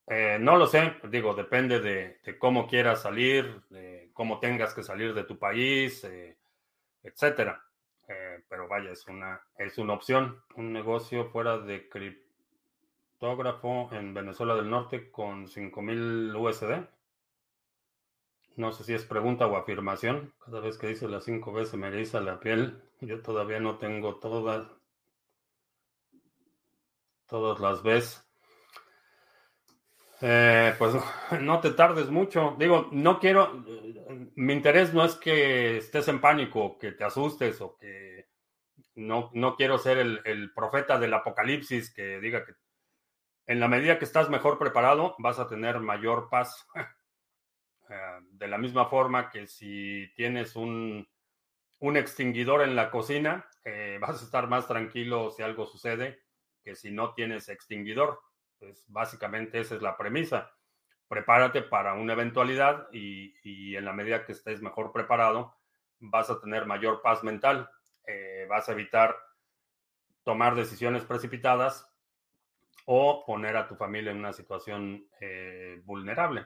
Eh, 0.07 0.37
no 0.39 0.57
lo 0.57 0.67
sé, 0.67 0.95
digo, 1.09 1.33
depende 1.33 1.79
de, 1.79 2.19
cómo 2.37 2.67
quieras 2.67 3.03
salir, 3.03 3.61
de 3.69 4.09
cómo 4.13 4.39
tengas 4.39 4.73
que 4.73 4.83
salir 4.83 5.13
de 5.13 5.23
tu 5.23 5.39
país, 5.39 6.03
eh, 6.03 6.37
etcétera. 7.03 7.63
Eh, 8.07 8.43
pero 8.49 8.67
vaya, 8.67 8.91
es 8.91 9.07
una, 9.07 9.41
es 9.57 9.77
una 9.77 9.93
opción. 9.93 10.43
Un 10.55 10.73
negocio 10.73 11.29
fuera 11.29 11.57
de 11.59 11.87
criptógrafo 11.87 13.89
en 13.93 14.13
Venezuela 14.13 14.55
del 14.55 14.69
Norte 14.69 15.09
con 15.11 15.47
5000 15.47 16.35
USD. 16.35 16.85
No 18.55 18.71
sé 18.71 18.83
si 18.83 18.93
es 18.93 19.05
pregunta 19.05 19.47
o 19.47 19.55
afirmación. 19.55 20.33
Cada 20.43 20.59
vez 20.59 20.77
que 20.77 20.87
dice 20.87 21.07
las 21.07 21.23
cinco 21.23 21.53
veces 21.53 21.75
me 21.75 21.87
eriza 21.87 22.19
la 22.19 22.39
piel. 22.39 22.81
Yo 22.99 23.21
todavía 23.21 23.59
no 23.59 23.77
tengo 23.77 24.19
todas, 24.19 24.67
todas 27.27 27.59
las 27.59 27.81
veces. 27.81 28.27
Eh, 30.21 30.75
pues 30.77 30.93
no 31.41 31.59
te 31.59 31.71
tardes 31.71 32.09
mucho. 32.09 32.55
Digo, 32.59 32.89
no 32.91 33.19
quiero, 33.19 33.63
mi 34.35 34.53
interés 34.53 34.93
no 34.93 35.03
es 35.03 35.15
que 35.15 35.77
estés 35.77 36.07
en 36.09 36.21
pánico, 36.21 36.77
que 36.77 36.91
te 36.91 37.03
asustes 37.03 37.59
o 37.61 37.75
que 37.77 38.27
no, 38.95 39.31
no 39.33 39.55
quiero 39.55 39.77
ser 39.79 39.97
el 39.97 40.53
profeta 40.53 40.99
del 40.99 41.13
apocalipsis 41.13 41.91
que 41.91 42.19
diga 42.19 42.45
que 42.45 42.53
en 43.47 43.59
la 43.59 43.67
medida 43.67 43.99
que 43.99 44.05
estás 44.05 44.29
mejor 44.29 44.57
preparado 44.57 45.15
vas 45.19 45.39
a 45.39 45.47
tener 45.47 45.79
mayor 45.79 46.29
paz. 46.29 46.67
Eh, 47.91 48.19
de 48.31 48.47
la 48.47 48.57
misma 48.57 48.85
forma 48.85 49.29
que 49.29 49.47
si 49.47 50.09
tienes 50.15 50.55
un, 50.55 51.05
extinguidor 51.81 52.61
en 52.61 52.75
la 52.75 52.89
cocina, 52.89 53.45
eh, 53.65 53.97
vas 54.01 54.21
a 54.21 54.25
estar 54.25 54.47
más 54.47 54.67
tranquilo 54.67 55.29
si 55.31 55.43
algo 55.43 55.65
sucede 55.65 56.21
que 56.63 56.75
si 56.75 56.91
no 56.91 57.13
tienes 57.13 57.49
extinguidor. 57.49 58.21
Pues 58.59 58.85
básicamente 58.87 59.59
esa 59.59 59.75
es 59.75 59.81
la 59.81 59.97
premisa. 59.97 60.53
Prepárate 61.09 61.63
para 61.63 61.95
una 61.95 62.13
eventualidad 62.13 62.87
y, 62.93 63.75
en 63.75 63.83
la 63.83 63.91
medida 63.91 64.25
que 64.25 64.31
estés 64.31 64.61
mejor 64.61 64.93
preparado, 64.93 65.57
vas 65.99 66.29
a 66.29 66.39
tener 66.39 66.65
mayor 66.65 67.01
paz 67.01 67.23
mental. 67.23 67.69
Eh, 68.07 68.45
vas 68.47 68.69
a 68.69 68.71
evitar 68.71 69.17
tomar 70.23 70.55
decisiones 70.55 71.03
precipitadas 71.03 71.91
o 72.85 73.25
poner 73.25 73.57
a 73.57 73.67
tu 73.67 73.75
familia 73.75 74.11
en 74.11 74.19
una 74.19 74.31
situación 74.31 75.07
vulnerable. 75.83 76.45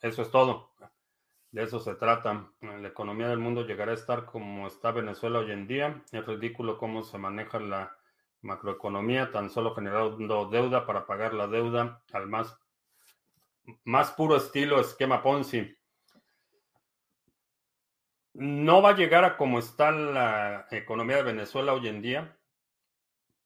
Eso 0.00 0.22
es 0.22 0.30
todo. 0.30 0.71
De 1.52 1.62
eso 1.62 1.80
se 1.80 1.94
trata. 1.94 2.50
La 2.60 2.88
economía 2.88 3.28
del 3.28 3.38
mundo 3.38 3.66
llegará 3.66 3.92
a 3.92 3.94
estar 3.94 4.24
como 4.24 4.66
está 4.66 4.90
Venezuela 4.90 5.38
hoy 5.38 5.52
en 5.52 5.66
día. 5.66 6.02
Es 6.10 6.26
ridículo 6.26 6.78
cómo 6.78 7.02
se 7.02 7.18
maneja 7.18 7.60
la 7.60 7.96
macroeconomía, 8.40 9.30
tan 9.30 9.50
solo 9.50 9.74
generando 9.74 10.46
deuda 10.46 10.86
para 10.86 11.06
pagar 11.06 11.34
la 11.34 11.46
deuda 11.46 12.02
al 12.12 12.26
más, 12.26 12.58
más 13.84 14.10
puro 14.12 14.36
estilo 14.36 14.80
esquema 14.80 15.22
Ponzi. 15.22 15.76
No 18.32 18.80
va 18.80 18.90
a 18.90 18.96
llegar 18.96 19.24
a 19.24 19.36
como 19.36 19.58
está 19.58 19.90
la 19.90 20.66
economía 20.70 21.18
de 21.18 21.22
Venezuela 21.22 21.74
hoy 21.74 21.86
en 21.86 22.00
día, 22.00 22.38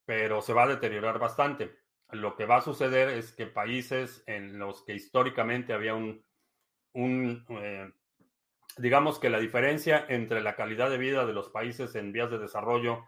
pero 0.04 0.40
se 0.40 0.52
va 0.52 0.62
a 0.62 0.68
deteriorar 0.68 1.18
bastante 1.18 1.76
lo 2.12 2.36
que 2.36 2.46
va 2.46 2.58
a 2.58 2.62
suceder 2.62 3.08
es 3.08 3.32
que 3.32 3.46
países 3.46 4.22
en 4.26 4.58
los 4.58 4.82
que 4.82 4.94
históricamente 4.94 5.72
había 5.72 5.94
un, 5.94 6.24
eh, 6.96 7.92
digamos 8.78 9.18
que 9.18 9.30
la 9.30 9.38
diferencia 9.38 10.04
entre 10.08 10.40
la 10.40 10.56
calidad 10.56 10.90
de 10.90 10.98
vida 10.98 11.26
de 11.26 11.32
los 11.32 11.50
países 11.50 11.94
en 11.94 12.12
vías 12.12 12.30
de 12.30 12.38
desarrollo 12.38 13.04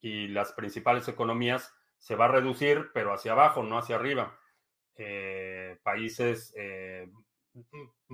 y 0.00 0.28
las 0.28 0.52
principales 0.52 1.08
economías 1.08 1.74
se 1.98 2.16
va 2.16 2.26
a 2.26 2.28
reducir, 2.28 2.90
pero 2.92 3.12
hacia 3.12 3.32
abajo, 3.32 3.62
no 3.62 3.78
hacia 3.78 3.96
arriba. 3.96 4.38
países, 5.82 6.54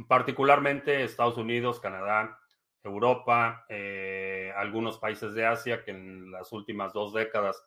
particularmente 0.09 1.03
Estados 1.03 1.37
Unidos, 1.37 1.81
Canadá, 1.81 2.39
Europa, 2.85 3.67
algunos 4.57 4.99
países 4.99 5.35
de 5.35 5.47
Asia 5.47 5.85
que 5.85 5.91
en 5.91 6.31
las 6.31 6.53
últimas 6.53 6.93
dos 6.93 7.13
décadas 7.13 7.63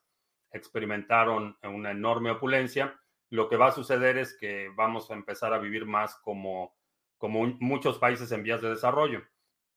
experimentaron 0.53 1.57
una 1.63 1.91
enorme 1.91 2.31
opulencia. 2.31 2.97
Lo 3.29 3.49
que 3.49 3.57
va 3.57 3.67
a 3.67 3.71
suceder 3.71 4.17
es 4.17 4.37
que 4.37 4.69
vamos 4.75 5.09
a 5.09 5.15
empezar 5.15 5.53
a 5.53 5.57
vivir 5.57 5.85
más 5.85 6.15
como, 6.17 6.75
como 7.23 7.45
muchos 7.62 7.99
países 7.99 8.29
en 8.33 8.43
vías 8.43 8.62
de 8.62 8.71
desarrollo, 8.71 9.21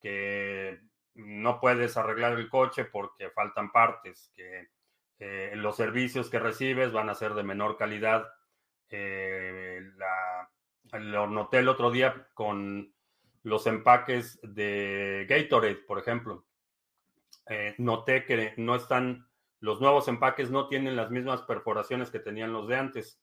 que 0.00 0.80
no 1.14 1.60
puedes 1.60 1.96
arreglar 1.96 2.32
el 2.32 2.48
coche 2.48 2.86
porque 2.86 3.30
faltan 3.30 3.70
partes, 3.70 4.32
que 4.34 4.70
eh, 5.20 5.52
los 5.54 5.76
servicios 5.76 6.28
que 6.28 6.40
recibes 6.40 6.90
van 6.90 7.08
a 7.08 7.14
ser 7.14 7.34
de 7.34 7.44
menor 7.44 7.76
calidad. 7.76 8.26
Eh, 8.88 9.80
lo 10.94 11.28
noté 11.28 11.58
el 11.58 11.68
otro 11.68 11.92
día 11.92 12.26
con 12.34 12.92
los 13.44 13.68
empaques 13.68 14.40
de 14.42 15.24
Gatorade, 15.28 15.84
por 15.86 16.00
ejemplo. 16.00 16.48
Eh, 17.48 17.76
noté 17.78 18.24
que 18.24 18.54
no 18.56 18.74
están, 18.74 19.28
los 19.60 19.80
nuevos 19.80 20.08
empaques 20.08 20.50
no 20.50 20.66
tienen 20.66 20.96
las 20.96 21.12
mismas 21.12 21.42
perforaciones 21.42 22.10
que 22.10 22.18
tenían 22.18 22.52
los 22.52 22.66
de 22.66 22.76
antes. 22.76 23.22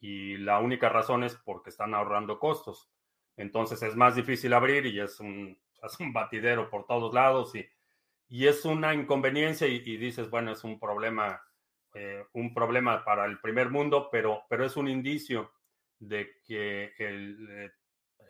Y 0.00 0.38
la 0.38 0.58
única 0.58 0.88
razón 0.88 1.22
es 1.22 1.36
porque 1.36 1.68
están 1.68 1.92
ahorrando 1.92 2.38
costos. 2.38 2.90
Entonces 3.38 3.82
es 3.82 3.96
más 3.96 4.14
difícil 4.14 4.52
abrir 4.52 4.84
y 4.86 5.00
es 5.00 5.18
un 5.20 5.56
es 5.82 6.00
un 6.00 6.12
batidero 6.12 6.68
por 6.70 6.86
todos 6.86 7.14
lados 7.14 7.54
y, 7.54 7.66
y 8.28 8.46
es 8.46 8.64
una 8.64 8.94
inconveniencia 8.94 9.66
y, 9.66 9.78
dices, 9.80 10.28
bueno, 10.30 10.52
es 10.52 10.64
un 10.64 10.78
problema, 10.78 11.42
eh, 11.94 12.24
un 12.32 12.52
problema 12.52 13.04
para 13.04 13.24
el 13.24 13.40
primer 13.40 13.70
mundo, 13.70 14.08
pero, 14.10 14.42
pero 14.48 14.64
es 14.64 14.76
un 14.76 14.88
indicio 14.88 15.52
de 15.98 16.40
que 16.44 16.94
el, 16.98 17.48
eh, 17.50 17.70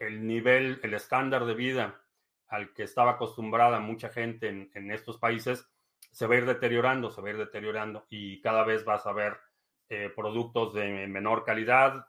el 0.00 0.26
nivel, 0.26 0.80
el 0.82 0.94
estándar 0.94 1.44
de 1.44 1.54
vida 1.54 2.00
al 2.48 2.72
que 2.72 2.84
estaba 2.84 3.12
acostumbrada 3.12 3.78
mucha 3.78 4.08
gente 4.08 4.48
en, 4.48 4.70
en, 4.74 4.90
estos 4.90 5.18
países 5.18 5.68
se 6.10 6.26
va 6.26 6.34
a 6.34 6.38
ir 6.38 6.46
deteriorando, 6.46 7.10
se 7.10 7.20
va 7.20 7.28
a 7.28 7.32
ir 7.32 7.36
deteriorando 7.36 8.06
y 8.08 8.40
cada 8.40 8.64
vez 8.64 8.84
vas 8.84 9.06
a 9.06 9.12
ver 9.12 9.36
eh, 9.90 10.10
productos 10.14 10.72
de 10.72 11.06
menor 11.08 11.44
calidad, 11.44 12.06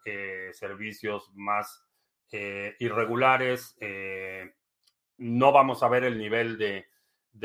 servicios 0.54 1.32
más 1.34 1.89
irregulares, 2.32 3.78
no 5.20 5.52
vamos 5.52 5.84
a 5.84 5.90
ver 5.90 6.06
el 6.06 6.18
nivel 6.18 6.58
de, 6.58 6.88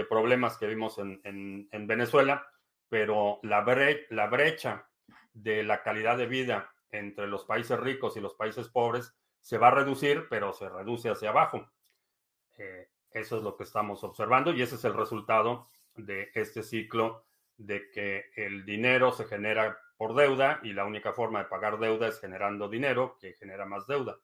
problemas 0.08 0.56
que 0.56 0.66
vimos 0.66 0.98
en, 0.98 1.68
Venezuela, 1.86 2.46
pero 2.88 3.40
la, 3.42 3.60
brecha 3.60 4.88
de 5.32 5.62
la 5.62 5.82
calidad 5.82 6.16
de 6.16 6.26
vida 6.26 6.72
entre 6.90 7.26
los 7.26 7.44
países 7.44 7.78
ricos 7.78 8.16
y 8.16 8.20
los 8.20 8.34
países 8.34 8.68
pobres 8.68 9.14
se 9.40 9.58
va 9.58 9.68
a 9.68 9.72
reducir, 9.72 10.26
pero 10.30 10.52
se 10.52 10.68
reduce 10.68 11.10
hacia 11.10 11.30
abajo. 11.30 11.68
Eh, 12.56 12.88
eso 13.10 13.36
es 13.36 13.42
lo 13.42 13.56
que 13.56 13.64
estamos 13.64 14.02
observando 14.04 14.52
y 14.52 14.62
ese 14.62 14.76
es 14.76 14.84
el 14.84 14.94
resultado 14.94 15.68
de 15.96 16.30
este 16.34 16.62
ciclo 16.62 17.24
de 17.56 17.90
que 17.90 18.30
el 18.36 18.64
dinero 18.64 19.12
se 19.12 19.24
genera 19.24 19.76
por 19.96 20.14
deuda 20.14 20.60
y 20.62 20.72
la 20.72 20.84
única 20.84 21.12
forma 21.12 21.40
de 21.40 21.48
pagar 21.48 21.78
deuda 21.78 22.08
es 22.08 22.20
generando 22.20 22.68
dinero 22.68 23.16
que 23.20 23.34
genera 23.34 23.66
más 23.66 23.86
deuda. 23.86 24.18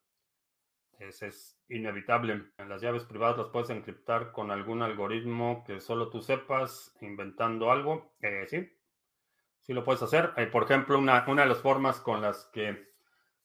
Ese 1.00 1.28
es 1.28 1.58
inevitable. 1.70 2.50
Las 2.58 2.82
llaves 2.82 3.04
privadas 3.04 3.38
las 3.38 3.48
puedes 3.48 3.70
encriptar 3.70 4.32
con 4.32 4.50
algún 4.50 4.82
algoritmo 4.82 5.64
que 5.66 5.80
solo 5.80 6.10
tú 6.10 6.20
sepas, 6.20 6.94
inventando 7.00 7.72
algo. 7.72 8.12
Eh, 8.20 8.44
sí, 8.46 8.70
sí 9.62 9.72
lo 9.72 9.82
puedes 9.82 10.02
hacer. 10.02 10.34
Eh, 10.36 10.46
por 10.46 10.64
ejemplo, 10.64 10.98
una, 10.98 11.24
una, 11.26 11.42
de 11.42 11.48
las 11.48 11.62
formas 11.62 12.00
con 12.00 12.20
las 12.20 12.44
que 12.52 12.92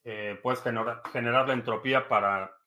eh, 0.04 0.38
puedes 0.44 0.62
generar, 0.62 1.02
generar 1.14 1.48
la 1.48 1.54
entropía 1.54 2.10
para 2.10 2.58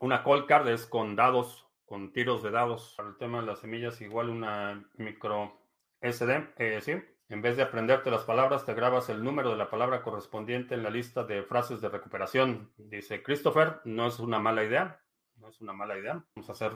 una 0.00 0.22
call 0.22 0.46
card 0.46 0.68
es 0.68 0.84
con 0.84 1.16
dados, 1.16 1.66
con 1.86 2.12
tiros 2.12 2.42
de 2.42 2.50
dados. 2.50 2.92
Para 2.98 3.08
el 3.08 3.16
tema 3.16 3.40
de 3.40 3.46
las 3.46 3.60
semillas, 3.60 3.98
igual 4.02 4.28
una 4.28 4.84
micro 4.98 5.58
SD. 6.02 6.80
sí, 6.82 6.92
en 7.32 7.40
vez 7.40 7.56
de 7.56 7.62
aprenderte 7.62 8.10
las 8.10 8.24
palabras, 8.24 8.66
te 8.66 8.74
grabas 8.74 9.08
el 9.08 9.24
número 9.24 9.52
de 9.52 9.56
la 9.56 9.70
palabra 9.70 10.02
correspondiente 10.02 10.74
en 10.74 10.82
la 10.82 10.90
lista 10.90 11.24
de 11.24 11.42
frases 11.42 11.80
de 11.80 11.88
recuperación. 11.88 12.70
Dice 12.76 13.22
Christopher, 13.22 13.80
no 13.86 14.06
es 14.06 14.18
una 14.18 14.38
mala 14.38 14.62
idea. 14.62 15.00
No 15.36 15.48
es 15.48 15.58
una 15.62 15.72
mala 15.72 15.96
idea. 15.96 16.22
Vamos 16.36 16.50
a 16.50 16.52
hacer 16.52 16.72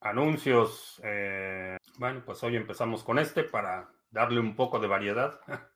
anuncios. 0.00 1.00
Eh, 1.04 1.76
bueno, 1.98 2.24
pues 2.26 2.42
hoy 2.42 2.56
empezamos 2.56 3.04
con 3.04 3.20
este 3.20 3.44
para 3.44 3.88
darle 4.10 4.40
un 4.40 4.56
poco 4.56 4.80
de 4.80 4.88
variedad. 4.88 5.40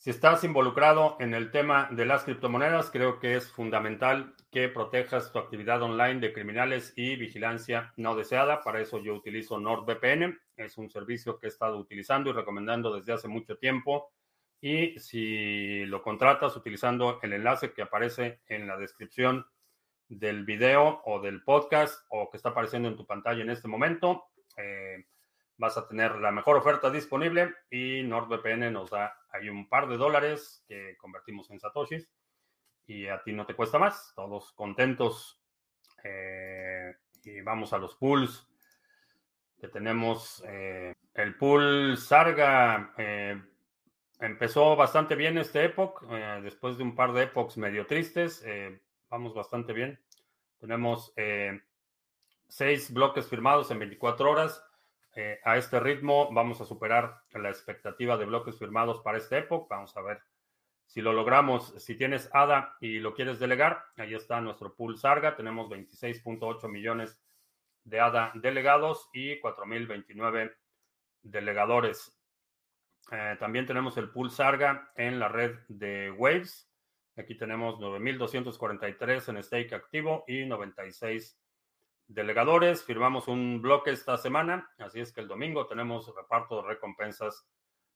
Si 0.00 0.08
estás 0.08 0.44
involucrado 0.44 1.18
en 1.20 1.34
el 1.34 1.50
tema 1.50 1.90
de 1.92 2.06
las 2.06 2.24
criptomonedas, 2.24 2.90
creo 2.90 3.18
que 3.18 3.36
es 3.36 3.52
fundamental 3.52 4.34
que 4.50 4.70
protejas 4.70 5.30
tu 5.30 5.38
actividad 5.38 5.82
online 5.82 6.20
de 6.20 6.32
criminales 6.32 6.94
y 6.96 7.16
vigilancia 7.16 7.92
no 7.98 8.16
deseada. 8.16 8.62
Para 8.62 8.80
eso 8.80 8.98
yo 9.00 9.12
utilizo 9.14 9.60
NordVPN. 9.60 10.40
Es 10.56 10.78
un 10.78 10.88
servicio 10.88 11.38
que 11.38 11.48
he 11.48 11.50
estado 11.50 11.76
utilizando 11.76 12.30
y 12.30 12.32
recomendando 12.32 12.96
desde 12.96 13.12
hace 13.12 13.28
mucho 13.28 13.58
tiempo. 13.58 14.10
Y 14.58 14.98
si 14.98 15.84
lo 15.84 16.02
contratas 16.02 16.56
utilizando 16.56 17.18
el 17.20 17.34
enlace 17.34 17.74
que 17.74 17.82
aparece 17.82 18.40
en 18.46 18.66
la 18.66 18.78
descripción 18.78 19.44
del 20.08 20.46
video 20.46 21.02
o 21.04 21.20
del 21.20 21.42
podcast 21.44 22.06
o 22.08 22.30
que 22.30 22.38
está 22.38 22.48
apareciendo 22.48 22.88
en 22.88 22.96
tu 22.96 23.04
pantalla 23.04 23.42
en 23.42 23.50
este 23.50 23.68
momento, 23.68 24.30
eh, 24.56 25.04
vas 25.60 25.76
a 25.76 25.86
tener 25.86 26.16
la 26.16 26.32
mejor 26.32 26.56
oferta 26.56 26.90
disponible 26.90 27.54
y 27.70 28.02
NordVPN 28.02 28.72
nos 28.72 28.88
da 28.88 29.14
ahí 29.30 29.50
un 29.50 29.68
par 29.68 29.88
de 29.88 29.98
dólares 29.98 30.64
que 30.66 30.96
convertimos 30.96 31.50
en 31.50 31.60
satoshis 31.60 32.10
y 32.86 33.06
a 33.06 33.22
ti 33.22 33.34
no 33.34 33.44
te 33.44 33.54
cuesta 33.54 33.78
más, 33.78 34.14
todos 34.16 34.52
contentos. 34.52 35.38
Eh, 36.02 36.94
y 37.24 37.42
vamos 37.42 37.74
a 37.74 37.78
los 37.78 37.94
pools 37.94 38.48
que 39.60 39.68
tenemos. 39.68 40.42
Eh, 40.46 40.94
el 41.12 41.36
pool 41.36 41.98
Sarga 41.98 42.94
eh, 42.96 43.38
empezó 44.18 44.74
bastante 44.76 45.14
bien 45.14 45.36
este 45.36 45.62
época, 45.66 46.40
después 46.40 46.78
de 46.78 46.84
un 46.84 46.96
par 46.96 47.12
de 47.12 47.24
epochs 47.24 47.58
medio 47.58 47.86
tristes, 47.86 48.42
vamos 49.10 49.34
bastante 49.34 49.74
bien. 49.74 50.00
Tenemos 50.58 51.12
seis 52.48 52.90
bloques 52.92 53.28
firmados 53.28 53.70
en 53.70 53.78
24 53.78 54.30
horas 54.30 54.69
eh, 55.16 55.40
a 55.44 55.56
este 55.56 55.80
ritmo 55.80 56.32
vamos 56.32 56.60
a 56.60 56.64
superar 56.64 57.22
la 57.32 57.50
expectativa 57.50 58.16
de 58.16 58.26
bloques 58.26 58.58
firmados 58.58 59.00
para 59.00 59.18
esta 59.18 59.38
época. 59.38 59.74
Vamos 59.74 59.96
a 59.96 60.02
ver 60.02 60.22
si 60.86 61.00
lo 61.00 61.12
logramos. 61.12 61.74
Si 61.78 61.96
tienes 61.96 62.30
ADA 62.32 62.76
y 62.80 62.98
lo 62.98 63.14
quieres 63.14 63.38
delegar, 63.38 63.84
ahí 63.96 64.14
está 64.14 64.40
nuestro 64.40 64.74
pool 64.74 64.98
Sarga. 64.98 65.36
Tenemos 65.36 65.68
26.8 65.68 66.68
millones 66.68 67.20
de 67.84 68.00
ADA 68.00 68.32
delegados 68.34 69.08
y 69.12 69.40
4.029 69.40 70.54
delegadores. 71.22 72.16
Eh, 73.10 73.36
también 73.40 73.66
tenemos 73.66 73.96
el 73.96 74.10
pool 74.10 74.30
Sarga 74.30 74.92
en 74.94 75.18
la 75.18 75.28
red 75.28 75.58
de 75.68 76.10
Waves. 76.12 76.70
Aquí 77.16 77.36
tenemos 77.36 77.78
9.243 77.78 79.28
en 79.28 79.42
stake 79.42 79.72
activo 79.72 80.24
y 80.28 80.44
96 80.44 81.39
delegadores. 82.10 82.84
Firmamos 82.84 83.26
un 83.28 83.62
bloque 83.62 83.90
esta 83.90 84.18
semana, 84.18 84.68
así 84.78 85.00
es 85.00 85.12
que 85.12 85.20
el 85.20 85.28
domingo 85.28 85.66
tenemos 85.66 86.12
reparto 86.14 86.60
de 86.60 86.68
recompensas 86.68 87.48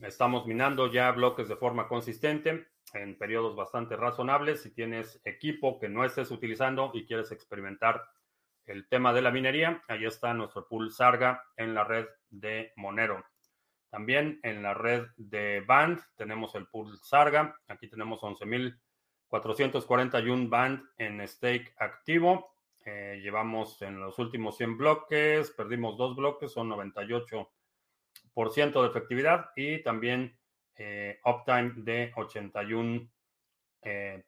estamos 0.00 0.46
minando 0.46 0.92
ya 0.92 1.10
bloques 1.12 1.48
de 1.48 1.56
forma 1.56 1.88
consistente 1.88 2.66
en 2.92 3.16
periodos 3.16 3.56
bastante 3.56 3.96
razonables. 3.96 4.60
Si 4.62 4.72
tienes 4.72 5.22
equipo 5.24 5.78
que 5.80 5.88
no 5.88 6.04
estés 6.04 6.30
utilizando 6.30 6.90
y 6.94 7.06
quieres 7.06 7.32
experimentar 7.32 8.04
el 8.66 8.88
tema 8.88 9.12
de 9.12 9.22
la 9.22 9.30
minería, 9.30 9.80
ahí 9.88 10.04
está 10.04 10.34
nuestro 10.34 10.66
pool 10.66 10.90
Sarga 10.92 11.44
en 11.56 11.72
la 11.74 11.84
red 11.84 12.06
de 12.30 12.72
Monero. 12.76 13.24
También 13.90 14.40
en 14.42 14.62
la 14.62 14.74
red 14.74 15.06
de 15.16 15.60
Band 15.60 16.00
tenemos 16.16 16.56
el 16.56 16.66
pool 16.66 16.98
Sarga. 17.02 17.56
Aquí 17.68 17.88
tenemos 17.88 18.20
11.441 18.22 20.48
Band 20.48 20.82
en 20.98 21.28
stake 21.28 21.74
activo. 21.78 22.56
Eh, 22.84 23.20
llevamos 23.22 23.80
en 23.82 24.00
los 24.00 24.18
últimos 24.18 24.56
100 24.56 24.76
bloques, 24.76 25.52
perdimos 25.52 25.96
dos 25.96 26.16
bloques, 26.16 26.50
son 26.52 26.70
98% 26.70 28.82
de 28.82 28.88
efectividad 28.88 29.50
y 29.56 29.80
también 29.82 30.36
eh, 30.76 31.20
uptime 31.24 31.72
de 31.76 32.12
81 32.16 33.08
eh, 33.82 34.24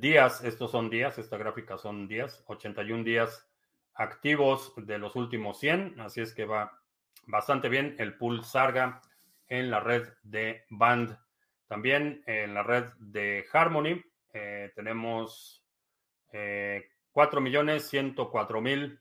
días, 0.00 0.44
estos 0.44 0.70
son 0.70 0.88
días, 0.90 1.18
esta 1.18 1.36
gráfica 1.36 1.76
son 1.78 2.06
días, 2.08 2.42
81 2.46 3.04
días 3.04 3.46
activos 3.94 4.72
de 4.76 4.98
los 4.98 5.16
últimos 5.16 5.58
100, 5.60 6.00
así 6.00 6.20
es 6.20 6.34
que 6.34 6.44
va 6.44 6.80
bastante 7.26 7.68
bien 7.68 7.96
el 7.98 8.16
pool 8.16 8.44
Sarga 8.44 9.00
en 9.48 9.70
la 9.70 9.80
red 9.80 10.08
de 10.22 10.64
Band. 10.70 11.18
También 11.66 12.22
en 12.26 12.54
la 12.54 12.62
red 12.62 12.84
de 12.98 13.44
Harmony 13.52 14.02
tenemos 14.74 15.62
4.104.000 16.32 19.00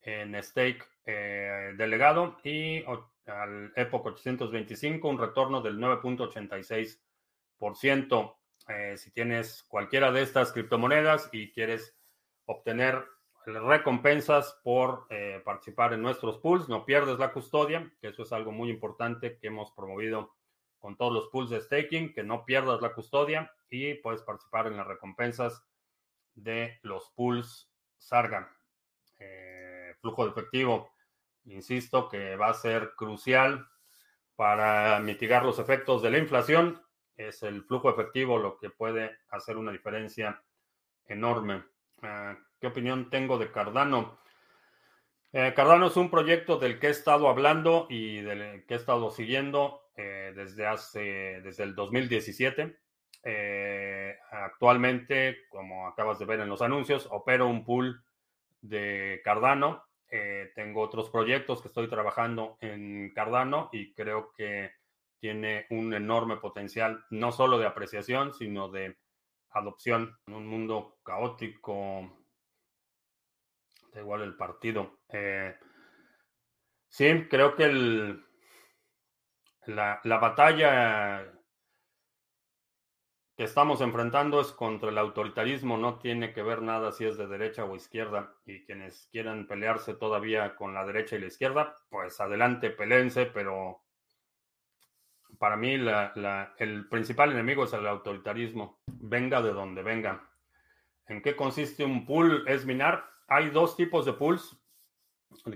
en 0.00 0.42
stake 0.42 0.84
delegado 1.76 2.38
y 2.42 2.82
al 3.26 3.72
Epoch 3.76 4.06
825 4.06 5.08
un 5.08 5.18
retorno 5.18 5.60
del 5.60 5.78
9.86%. 5.78 8.36
Eh, 8.68 8.96
si 8.96 9.10
tienes 9.10 9.62
cualquiera 9.64 10.10
de 10.10 10.22
estas 10.22 10.52
criptomonedas 10.52 11.28
y 11.32 11.52
quieres 11.52 11.96
obtener 12.46 13.04
recompensas 13.46 14.58
por 14.62 15.06
eh, 15.10 15.42
participar 15.44 15.92
en 15.92 16.00
nuestros 16.02 16.38
pools, 16.38 16.68
no 16.68 16.86
pierdes 16.86 17.18
la 17.18 17.32
custodia, 17.32 17.92
que 18.00 18.08
eso 18.08 18.22
es 18.22 18.32
algo 18.32 18.52
muy 18.52 18.70
importante 18.70 19.38
que 19.38 19.48
hemos 19.48 19.70
promovido 19.72 20.34
con 20.78 20.96
todos 20.96 21.12
los 21.12 21.28
pools 21.28 21.50
de 21.50 21.60
staking, 21.60 22.12
que 22.12 22.22
no 22.22 22.44
pierdas 22.44 22.80
la 22.80 22.94
custodia 22.94 23.52
y 23.68 23.94
puedes 23.94 24.22
participar 24.22 24.66
en 24.66 24.76
las 24.76 24.86
recompensas 24.86 25.62
de 26.34 26.78
los 26.82 27.10
pools 27.10 27.70
Sarga. 27.98 28.54
Eh, 29.18 29.94
flujo 30.00 30.24
de 30.24 30.30
efectivo, 30.30 30.90
insisto 31.44 32.08
que 32.08 32.36
va 32.36 32.48
a 32.48 32.54
ser 32.54 32.92
crucial 32.96 33.68
para 34.36 34.98
mitigar 35.00 35.44
los 35.44 35.58
efectos 35.58 36.02
de 36.02 36.10
la 36.10 36.18
inflación 36.18 36.83
es 37.16 37.42
el 37.42 37.64
flujo 37.64 37.90
efectivo 37.90 38.38
lo 38.38 38.58
que 38.58 38.70
puede 38.70 39.18
hacer 39.30 39.56
una 39.56 39.72
diferencia 39.72 40.42
enorme. 41.06 41.64
Ah, 42.02 42.36
¿Qué 42.60 42.66
opinión 42.66 43.10
tengo 43.10 43.38
de 43.38 43.50
Cardano? 43.50 44.18
Eh, 45.32 45.52
Cardano 45.54 45.88
es 45.88 45.96
un 45.96 46.10
proyecto 46.10 46.58
del 46.58 46.78
que 46.78 46.86
he 46.86 46.90
estado 46.90 47.28
hablando 47.28 47.86
y 47.90 48.20
del 48.20 48.64
que 48.66 48.74
he 48.74 48.76
estado 48.76 49.10
siguiendo 49.10 49.82
eh, 49.96 50.32
desde 50.34 50.66
hace, 50.66 51.40
desde 51.42 51.64
el 51.64 51.74
2017. 51.74 52.76
Eh, 53.24 54.16
actualmente, 54.30 55.46
como 55.48 55.88
acabas 55.88 56.18
de 56.18 56.24
ver 56.24 56.40
en 56.40 56.48
los 56.48 56.62
anuncios, 56.62 57.08
opero 57.10 57.48
un 57.48 57.64
pool 57.64 58.04
de 58.60 59.20
Cardano. 59.24 59.82
tengo 60.54 60.80
otros 60.80 61.10
proyectos 61.10 61.60
que 61.60 61.68
estoy 61.68 61.88
trabajando 61.88 62.56
en 62.60 63.12
Cardano 63.12 63.68
y 63.72 63.92
creo 63.94 64.32
que 64.36 64.70
tiene 65.24 65.64
un 65.70 65.94
enorme 65.94 66.36
potencial, 66.36 67.02
no 67.08 67.32
solo 67.32 67.56
de 67.56 67.64
apreciación, 67.64 68.34
sino 68.34 68.68
de 68.68 68.98
adopción 69.52 70.18
en 70.26 70.34
un 70.34 70.46
mundo 70.46 70.98
caótico. 71.02 72.26
Da 73.90 74.00
igual 74.00 74.20
el 74.20 74.36
partido. 74.36 74.98
Eh, 75.08 75.56
sí, 76.90 77.26
creo 77.30 77.54
que 77.54 77.64
el, 77.64 78.22
la, 79.64 79.98
la 80.04 80.18
batalla 80.18 81.32
que 83.34 83.44
estamos 83.44 83.80
enfrentando 83.80 84.42
es 84.42 84.52
contra 84.52 84.90
el 84.90 84.98
autoritarismo, 84.98 85.78
no 85.78 85.98
tiene 85.98 86.34
que 86.34 86.42
ver 86.42 86.60
nada 86.60 86.92
si 86.92 87.06
es 87.06 87.16
de 87.16 87.28
derecha 87.28 87.64
o 87.64 87.74
izquierda, 87.74 88.36
y 88.44 88.62
quienes 88.66 89.08
quieran 89.10 89.46
pelearse 89.46 89.94
todavía 89.94 90.54
con 90.54 90.74
la 90.74 90.84
derecha 90.84 91.16
y 91.16 91.20
la 91.20 91.28
izquierda, 91.28 91.78
pues 91.88 92.20
adelante, 92.20 92.68
peleense, 92.68 93.24
pero 93.24 93.83
para 95.38 95.56
mí 95.56 95.74
el 95.74 96.88
principal 96.88 97.32
enemigo 97.32 97.64
es 97.64 97.72
el 97.72 97.86
autoritarismo, 97.86 98.80
venga 98.86 99.42
de 99.42 99.52
donde 99.52 99.82
venga. 99.82 100.28
¿En 101.06 101.22
qué 101.22 101.36
consiste 101.36 101.84
un 101.84 102.06
pool? 102.06 102.44
Es 102.48 102.64
minar. 102.64 103.04
Hay 103.28 103.50
dos 103.50 103.76
tipos 103.76 104.06
de 104.06 104.14
pools 104.14 104.56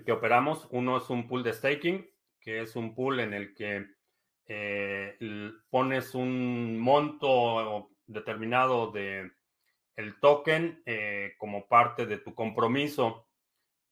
que 0.05 0.13
operamos. 0.13 0.67
Uno 0.71 0.99
es 0.99 1.09
un 1.11 1.27
pool 1.27 1.43
de 1.43 1.53
staking, 1.53 2.09
que 2.41 2.61
es 2.61 2.77
un 2.77 2.95
pool 2.95 3.21
en 3.21 3.33
el 3.33 3.55
que 3.55 3.87
eh, 4.47 5.17
pones 5.71 6.15
un 6.15 6.79
monto 6.79 7.91
determinado 8.07 8.91
de 8.91 9.31
el 9.97 10.21
token 10.21 10.83
eh, 10.87 11.35
como 11.39 11.67
parte 11.67 12.07
de 12.07 12.19
tu 12.19 12.35
compromiso 12.35 13.29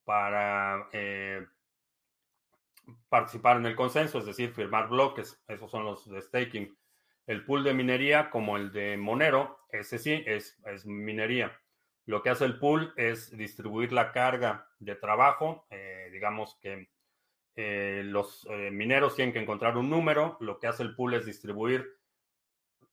para 0.05 0.89
eh, 0.93 1.45
participar 3.09 3.57
en 3.57 3.67
el 3.67 3.77
consenso, 3.77 4.19
es 4.19 4.27
decir, 4.27 4.53
firmar 4.53 4.89
bloques. 4.89 5.43
Esos 5.49 5.71
son 5.71 5.85
los 5.85 6.09
de 6.09 6.21
staking. 6.23 6.77
El 7.27 7.45
pool 7.45 7.65
de 7.65 7.75
minería, 7.75 8.31
como 8.31 8.57
el 8.57 8.73
de 8.73 8.97
Monero, 8.97 9.59
ese 9.71 9.99
sí 9.99 10.23
es, 10.27 10.61
es 10.65 10.87
minería. 10.87 11.61
Lo 12.05 12.23
que 12.23 12.31
hace 12.31 12.45
el 12.45 12.59
pool 12.59 12.93
es 12.97 13.37
distribuir 13.37 13.93
la 13.93 14.13
carga 14.13 14.69
de 14.79 14.95
trabajo. 14.95 15.67
Eh, 15.71 16.09
digamos 16.13 16.57
que 16.63 16.89
eh, 17.57 18.03
los 18.05 18.47
eh, 18.49 18.71
mineros 18.71 19.17
tienen 19.17 19.33
que 19.33 19.41
encontrar 19.41 19.77
un 19.77 19.91
número. 19.91 20.37
Lo 20.41 20.61
que 20.61 20.69
hace 20.69 20.85
el 20.85 20.95
pool 20.95 21.15
es 21.15 21.27
distribuir 21.27 21.97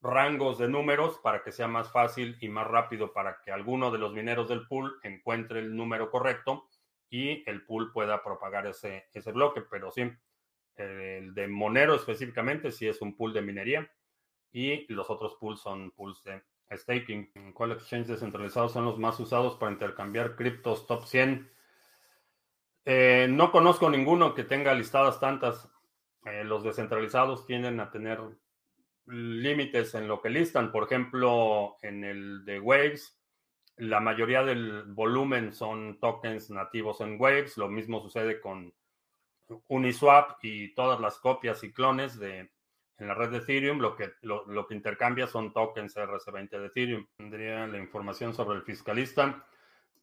rangos 0.02 0.58
de 0.58 0.68
números 0.68 1.20
para 1.20 1.44
que 1.44 1.52
sea 1.52 1.68
más 1.68 1.92
fácil 1.92 2.38
y 2.42 2.50
más 2.50 2.68
rápido 2.68 3.14
para 3.14 3.40
que 3.42 3.52
alguno 3.52 3.92
de 3.92 4.00
los 4.00 4.14
mineros 4.14 4.50
del 4.50 4.68
pool 4.68 5.00
encuentre 5.04 5.60
el 5.60 5.76
número 5.76 6.12
correcto 6.12 6.68
y 7.10 7.48
el 7.50 7.66
pool 7.66 7.92
pueda 7.92 8.24
propagar 8.24 8.68
ese, 8.68 9.06
ese 9.14 9.32
bloque, 9.32 9.62
pero 9.62 9.92
sí, 9.92 10.10
el 10.76 11.34
de 11.34 11.48
Monero 11.48 11.96
específicamente 11.96 12.72
sí 12.72 12.88
es 12.88 13.02
un 13.02 13.16
pool 13.16 13.34
de 13.34 13.42
minería 13.42 13.92
y 14.52 14.92
los 14.94 15.10
otros 15.10 15.36
pools 15.36 15.62
son 15.62 15.92
pools 15.92 16.24
de 16.24 16.44
staking. 16.72 17.54
¿Cuál 17.54 17.74
exchange 17.74 18.08
descentralizado 18.08 18.70
son 18.70 18.86
los 18.86 18.98
más 18.98 19.20
usados 19.20 19.56
para 19.56 19.72
intercambiar 19.72 20.36
criptos 20.36 20.88
top 20.88 21.06
100? 21.06 21.52
Eh, 22.86 23.28
no 23.30 23.52
conozco 23.52 23.90
ninguno 23.90 24.34
que 24.34 24.44
tenga 24.44 24.74
listadas 24.74 25.20
tantas. 25.20 25.70
Eh, 26.26 26.44
los 26.44 26.64
descentralizados 26.64 27.46
tienden 27.46 27.80
a 27.80 27.92
tener 27.92 28.20
límites 29.06 29.94
en 29.96 30.08
lo 30.08 30.22
que 30.22 30.30
listan. 30.30 30.72
Por 30.72 30.84
ejemplo, 30.84 31.78
en 31.82 32.04
el 32.04 32.46
de 32.46 32.60
Waves, 32.60 33.20
la 33.78 34.00
mayoría 34.00 34.44
del 34.44 34.84
volumen 34.84 35.54
son 35.54 36.00
tokens 36.00 36.50
nativos 36.50 37.02
en 37.02 37.20
Waves. 37.20 37.58
Lo 37.58 37.70
mismo 37.70 38.02
sucede 38.02 38.40
con 38.40 38.74
Uniswap 39.68 40.38
y 40.44 40.74
todas 40.74 41.00
las 41.00 41.18
copias 41.20 41.64
y 41.64 41.72
clones 41.72 42.20
de 42.20 42.52
en 42.98 43.08
la 43.08 43.16
red 43.16 43.32
de 43.32 43.38
Ethereum. 43.38 43.80
Lo 43.80 43.96
que, 43.96 44.14
lo, 44.22 44.68
que 44.68 44.76
intercambia 44.76 45.28
son 45.28 45.54
tokens 45.54 45.96
RC20 45.96 46.50
de 46.50 46.66
Ethereum. 46.68 47.08
Tendría 47.18 47.68
la 47.68 47.78
información 47.78 48.34
sobre 48.34 48.58
el 48.58 48.64
fiscalista. 48.64 49.46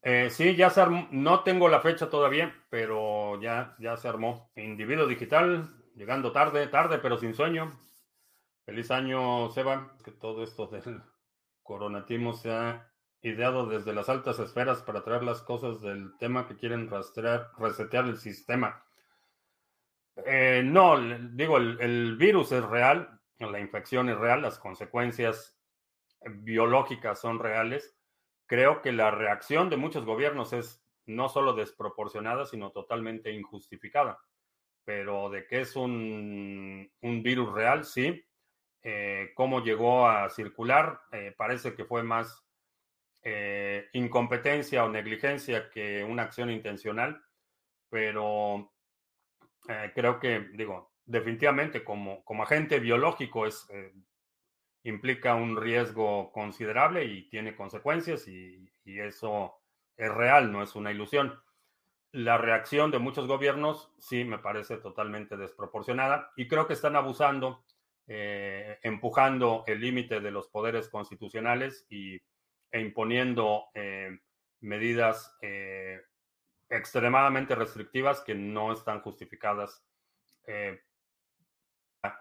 Eh, 0.02 0.30
sí, 0.30 0.56
ya 0.56 0.70
se 0.70 0.80
armó. 0.80 1.08
No 1.10 1.42
tengo 1.42 1.68
la 1.68 1.80
fecha 1.80 2.10
todavía, 2.10 2.54
pero 2.70 3.40
ya, 3.40 3.76
ya 3.78 3.96
se 3.96 4.08
armó. 4.08 4.50
Individuo 4.56 5.06
digital, 5.06 5.70
llegando 5.94 6.32
tarde, 6.32 6.66
tarde, 6.66 6.98
pero 6.98 7.18
sin 7.18 7.34
sueño. 7.34 7.78
Feliz 8.64 8.90
año, 8.90 9.48
Seba. 9.50 9.96
Que 10.04 10.10
todo 10.10 10.42
esto 10.42 10.66
del 10.66 11.02
coronatismo 11.62 12.32
sea 12.32 12.89
ideado 13.22 13.66
desde 13.66 13.92
las 13.92 14.08
altas 14.08 14.38
esferas 14.38 14.82
para 14.82 15.04
traer 15.04 15.22
las 15.22 15.42
cosas 15.42 15.80
del 15.80 16.16
tema 16.18 16.46
que 16.46 16.56
quieren 16.56 16.88
rastrear, 16.88 17.50
resetear 17.58 18.06
el 18.06 18.16
sistema. 18.16 18.82
Eh, 20.26 20.62
no, 20.64 20.98
digo, 21.32 21.58
el, 21.58 22.16
virus 22.16 22.52
es 22.52 22.64
real, 22.64 23.20
la 23.38 23.60
infección 23.60 24.08
es 24.08 24.18
real, 24.18 24.42
las 24.42 24.58
consecuencias 24.58 25.58
biológicas 26.24 27.20
son 27.20 27.38
reales. 27.38 27.96
Creo 28.46 28.82
que 28.82 28.92
la 28.92 29.10
reacción 29.10 29.70
de 29.70 29.76
muchos 29.76 30.04
gobiernos 30.04 30.52
es 30.52 30.84
no 31.06 31.28
solo 31.28 31.52
desproporcionada, 31.52 32.46
sino 32.46 32.70
totalmente 32.70 33.32
injustificada. 33.32 34.18
Pero 34.84 35.30
de 35.30 35.46
que 35.46 35.60
es 35.60 35.76
un, 35.76 36.90
virus 37.00 37.52
real, 37.52 37.84
sí. 37.84 38.24
Eh, 38.82 39.32
cómo 39.34 39.62
llegó 39.62 40.08
a 40.08 40.30
circular, 40.30 41.02
eh, 41.12 41.34
parece 41.36 41.74
que 41.74 41.84
fue 41.84 42.02
más 42.02 42.49
eh, 43.22 43.90
incompetencia 43.92 44.82
o 44.82 44.88
negligencia 44.88 45.68
que 45.68 46.02
una 46.02 46.22
acción 46.22 46.50
intencional, 46.50 47.22
pero 47.90 48.72
eh, 49.68 49.92
creo 49.94 50.18
que, 50.18 50.48
digo, 50.54 50.94
definitivamente 51.04 51.84
como, 51.84 52.24
como 52.24 52.44
agente 52.44 52.80
biológico 52.80 53.46
es, 53.46 53.68
eh, 53.70 53.92
implica 54.84 55.34
un 55.34 55.58
riesgo 55.58 56.32
considerable 56.32 57.04
y 57.04 57.28
tiene 57.28 57.54
consecuencias 57.54 58.26
y, 58.26 58.66
y, 58.84 59.00
eso 59.00 59.54
es 59.98 60.10
real, 60.10 60.50
no 60.50 60.62
es 60.62 60.74
una 60.74 60.90
ilusión. 60.90 61.38
La 62.12 62.38
reacción 62.38 62.90
de 62.90 63.00
muchos 63.00 63.26
gobiernos 63.26 63.92
sí 63.98 64.24
me 64.24 64.38
parece 64.38 64.78
totalmente 64.78 65.36
desproporcionada 65.36 66.32
y 66.36 66.48
creo 66.48 66.66
que 66.66 66.72
están 66.72 66.96
abusando, 66.96 67.64
empujando 68.08 69.62
el 69.68 69.80
límite 69.80 70.20
de 70.20 70.32
los 70.32 70.48
poderes 70.48 70.88
constitucionales 70.88 71.86
y 71.88 72.18
e 72.70 72.80
imponiendo 72.80 73.64
eh, 73.74 74.18
medidas 74.60 75.36
eh, 75.42 76.00
extremadamente 76.68 77.54
restrictivas 77.54 78.20
que 78.20 78.34
no 78.34 78.72
están 78.72 79.00
justificadas 79.00 79.84
eh, 80.46 80.80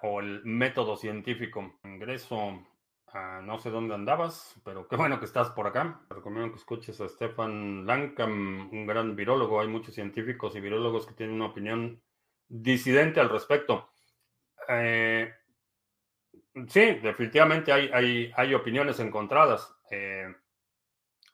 o 0.01 0.19
el 0.19 0.43
método 0.45 0.97
científico. 0.97 1.79
Ingreso 1.83 2.65
a 3.07 3.41
no 3.41 3.57
sé 3.57 3.69
dónde 3.69 3.95
andabas, 3.95 4.59
pero 4.63 4.87
qué 4.87 4.95
bueno 4.95 5.19
que 5.19 5.25
estás 5.25 5.49
por 5.51 5.67
acá. 5.67 6.01
Te 6.07 6.15
recomiendo 6.15 6.51
que 6.51 6.59
escuches 6.59 6.99
a 7.01 7.09
Stefan 7.09 7.85
Lankam, 7.85 8.69
un 8.71 8.85
gran 8.85 9.15
virólogo. 9.15 9.61
Hay 9.61 9.67
muchos 9.67 9.95
científicos 9.95 10.55
y 10.55 10.59
virólogos 10.59 11.07
que 11.07 11.13
tienen 11.13 11.35
una 11.35 11.47
opinión 11.47 12.01
disidente 12.47 13.19
al 13.19 13.29
respecto. 13.29 13.89
Sí, 16.67 16.81
definitivamente 17.01 17.71
hay, 17.71 17.89
hay, 17.93 18.31
hay 18.35 18.53
opiniones 18.53 18.99
encontradas, 18.99 19.73
eh, 19.89 20.33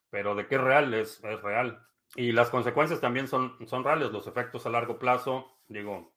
pero 0.09 0.35
de 0.35 0.47
qué 0.47 0.57
real 0.57 0.93
es, 0.93 1.21
real. 1.21 1.85
Y 2.15 2.31
las 2.31 2.49
consecuencias 2.49 3.01
también 3.01 3.27
son, 3.27 3.57
son 3.67 3.83
reales, 3.83 4.11
los 4.11 4.27
efectos 4.27 4.65
a 4.65 4.69
largo 4.69 4.97
plazo. 4.99 5.59
Digo, 5.67 6.15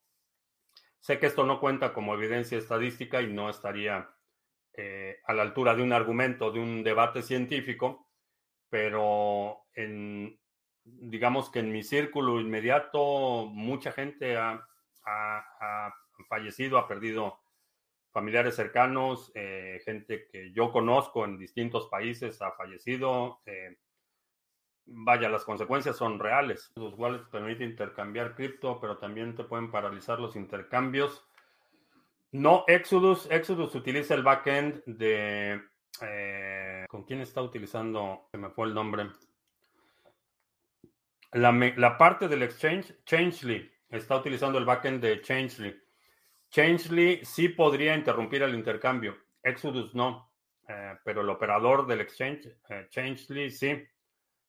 sé 1.01 1.19
que 1.19 1.27
esto 1.27 1.45
no 1.45 1.61
cuenta 1.61 1.93
como 1.93 2.15
evidencia 2.15 2.59
estadística 2.59 3.23
y 3.23 3.33
no 3.33 3.51
estaría 3.51 4.09
eh, 4.75 5.19
a 5.25 5.35
la 5.35 5.43
altura 5.43 5.75
de 5.75 5.83
un 5.83 5.93
argumento, 5.93 6.53
de 6.53 6.61
un 6.61 6.85
debate 6.85 7.23
científico, 7.23 8.13
pero 8.69 9.65
digamos 10.85 11.51
que 11.51 11.59
en 11.59 11.73
mi 11.73 11.83
círculo 11.83 12.41
inmediato 12.41 13.47
mucha 13.47 13.93
gente 13.93 14.37
ha, 14.37 14.65
fallecido, 16.29 16.79
ha 16.79 16.87
perdido 16.87 17.41
familiares 18.19 18.57
cercanos, 18.57 19.31
eh, 19.37 19.81
gente 19.85 20.27
que 20.27 20.53
yo 20.53 20.73
conozco 20.73 21.25
en 21.25 21.39
distintos 21.39 21.87
países 21.87 22.43
ha 22.43 22.51
fallecido. 22.51 23.43
Eh, 23.47 23.79
vaya, 24.87 25.29
las 25.29 25.45
consecuencias 25.45 25.97
son 25.97 26.19
reales. 26.19 26.73
Los 26.75 26.95
wallets 26.99 27.29
permiten 27.29 27.71
intercambiar 27.71 28.35
cripto, 28.35 28.81
pero 28.81 28.99
también 28.99 29.37
te 29.37 29.45
pueden 29.45 29.71
paralizar 29.71 30.19
los 30.19 30.35
intercambios. 30.35 31.29
No, 32.33 32.65
Exodus. 32.67 33.31
Exodus 33.31 33.77
utiliza 33.77 34.17
el 34.17 34.25
backend 34.25 34.83
de... 34.85 35.63
Eh, 36.03 36.85
¿Con 36.89 37.05
quién 37.05 37.21
está 37.21 37.41
utilizando? 37.41 38.27
Se 38.33 38.37
me 38.37 38.51
fue 38.51 38.67
el 38.67 38.75
nombre. 38.75 39.11
La, 41.35 41.53
la 41.53 41.97
parte 41.97 42.27
del 42.27 42.43
exchange, 42.43 42.97
Changely, 43.05 43.71
está 43.91 44.17
utilizando 44.17 44.59
el 44.59 44.65
backend 44.65 45.01
de 45.01 45.23
Changely. 45.23 45.88
Changely 46.51 47.25
sí 47.25 47.49
podría 47.51 47.95
interrumpir 47.95 48.43
el 48.43 48.55
intercambio. 48.55 49.17
Exodus 49.43 49.95
no. 49.95 50.29
Eh, 50.69 50.99
pero 51.03 51.23
el 51.23 51.31
operador 51.31 51.87
del 51.87 52.03
exchange, 52.03 52.47
eh, 52.69 52.87
Changely, 52.91 53.51
sí. 53.51 53.87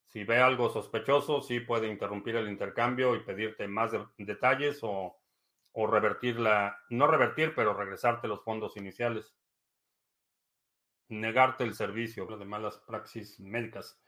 Si 0.06 0.24
ve 0.24 0.40
algo 0.40 0.70
sospechoso, 0.70 1.42
sí 1.42 1.62
puede 1.62 1.88
interrumpir 1.88 2.36
el 2.36 2.50
intercambio 2.50 3.16
y 3.16 3.20
pedirte 3.20 3.68
más 3.68 3.92
detalles 4.18 4.80
o, 4.82 5.18
o 5.72 5.88
revertirla, 5.88 6.78
no 6.90 7.08
revertir, 7.08 7.54
pero 7.56 7.74
regresarte 7.74 8.28
los 8.28 8.44
fondos 8.44 8.76
iniciales. 8.76 9.34
Negarte 11.10 11.64
el 11.64 11.74
servicio 11.74 12.26
de 12.26 12.46
malas 12.46 12.80
praxis 12.86 13.40
médicas. 13.40 14.00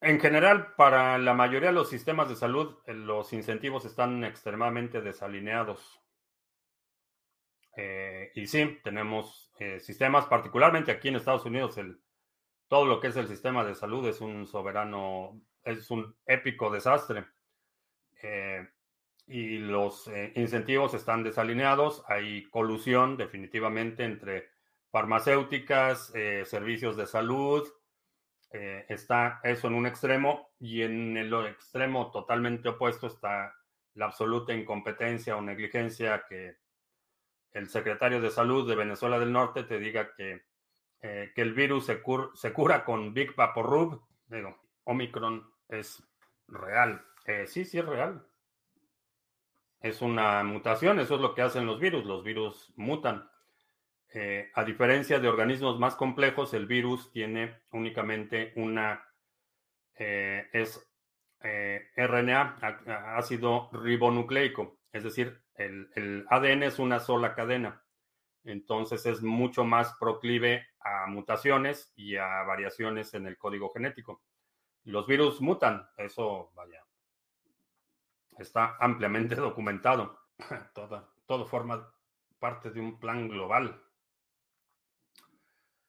En 0.00 0.20
general, 0.20 0.74
para 0.74 1.18
la 1.18 1.34
mayoría 1.34 1.68
de 1.68 1.74
los 1.74 1.90
sistemas 1.90 2.28
de 2.28 2.36
salud, 2.36 2.78
eh, 2.86 2.94
los 2.94 3.32
incentivos 3.32 3.84
están 3.84 4.24
extremadamente 4.24 5.00
desalineados. 5.00 6.00
Eh, 7.76 8.32
y 8.34 8.46
sí, 8.46 8.78
tenemos 8.82 9.52
eh, 9.58 9.78
sistemas, 9.80 10.26
particularmente 10.26 10.90
aquí 10.90 11.08
en 11.08 11.16
Estados 11.16 11.44
Unidos, 11.44 11.76
el, 11.78 12.00
todo 12.68 12.86
lo 12.86 13.00
que 13.00 13.08
es 13.08 13.16
el 13.16 13.28
sistema 13.28 13.64
de 13.64 13.74
salud 13.74 14.06
es 14.08 14.20
un 14.20 14.46
soberano, 14.46 15.40
es 15.62 15.90
un 15.90 16.16
épico 16.26 16.70
desastre. 16.70 17.26
y 19.28 19.58
los 19.58 20.08
incentivos 20.36 20.94
están 20.94 21.22
desalineados. 21.22 22.04
Hay 22.08 22.44
colusión 22.50 23.16
definitivamente 23.16 24.04
entre 24.04 24.50
farmacéuticas, 24.90 26.12
servicios 26.44 26.96
de 26.96 27.06
salud, 27.06 27.68
eh, 28.52 28.86
está 28.88 29.40
eso 29.42 29.66
en 29.66 29.74
un 29.74 29.86
extremo 29.86 30.50
y 30.58 30.82
en 30.82 31.16
el 31.16 31.32
extremo 31.46 32.10
totalmente 32.10 32.68
opuesto 32.68 33.08
está 33.08 33.54
la 33.94 34.06
absoluta 34.06 34.54
incompetencia 34.54 35.36
o 35.36 35.42
negligencia 35.42 36.24
que 36.28 36.56
el 37.56 37.70
secretario 37.70 38.20
de 38.20 38.30
salud 38.30 38.68
de 38.68 38.76
Venezuela 38.76 39.18
del 39.18 39.32
Norte 39.32 39.64
te 39.64 39.78
diga 39.78 40.14
que, 40.14 40.42
eh, 41.00 41.32
que 41.34 41.40
el 41.40 41.54
virus 41.54 41.86
se, 41.86 42.02
cura 42.02 42.84
con 42.84 43.14
Big 43.14 43.34
Vaporub. 43.34 44.02
Digo, 44.26 44.58
Omicron 44.84 45.50
es 45.70 46.06
real. 46.48 47.02
Eh, 47.24 47.46
sí, 47.46 47.64
sí 47.64 47.78
es 47.78 47.86
real. 47.86 48.26
Es 49.80 50.02
una 50.02 50.44
mutación, 50.44 51.00
eso 51.00 51.14
es 51.14 51.20
lo 51.22 51.34
que 51.34 51.40
hacen 51.40 51.64
los 51.64 51.80
virus. 51.80 52.04
Los 52.04 52.22
virus 52.22 52.74
mutan. 52.76 53.26
Eh, 54.12 54.50
a 54.54 54.62
diferencia 54.62 55.18
de 55.18 55.28
organismos 55.28 55.78
más 55.78 55.94
complejos, 55.94 56.52
el 56.52 56.66
virus 56.66 57.10
tiene 57.10 57.62
únicamente 57.70 58.52
una, 58.56 59.02
es 59.94 60.86
RNA, 61.40 62.58
ácido 63.16 63.70
ribonucleico, 63.72 64.78
es 64.92 65.04
decir, 65.04 65.45
el, 65.58 66.26
ADN 66.28 66.64
es 66.64 66.78
una 66.78 67.00
sola 67.00 67.34
cadena. 67.34 67.82
Entonces 68.44 69.06
es 69.06 69.22
mucho 69.22 69.64
más 69.64 69.94
proclive 69.98 70.66
a 70.80 71.06
mutaciones 71.06 71.92
y 71.96 72.16
a 72.16 72.42
variaciones 72.44 73.14
en 73.14 73.26
el 73.26 73.36
código 73.36 73.72
genético. 73.72 74.22
Los 74.84 75.06
virus 75.06 75.40
mutan, 75.40 75.88
eso 75.96 76.52
vaya, 76.54 76.84
está 78.38 78.76
ampliamente 78.78 79.34
documentado. 79.34 80.18
Todo, 80.74 81.14
todo 81.24 81.46
forma 81.46 81.90
parte 82.38 82.70
de 82.70 82.78
un 82.78 83.00
plan 83.00 83.26
global. 83.26 83.82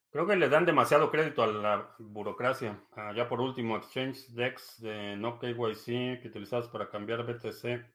Creo 0.09 0.25
que 0.25 0.37
le 0.37 0.47
dan 0.49 0.65
demasiado 0.65 1.11
crédito 1.11 1.43
a 1.43 1.47
la 1.47 1.95
burocracia. 1.99 2.81
Ah, 2.93 3.11
ya 3.13 3.27
por 3.27 3.41
último, 3.41 3.75
Exchange 3.75 4.29
Dex 4.29 4.81
de 4.81 5.17
no 5.17 5.37
KYC 5.37 6.21
que 6.21 6.29
utilizas 6.29 6.67
para 6.69 6.89
cambiar 6.89 7.23
BTC, 7.23 7.85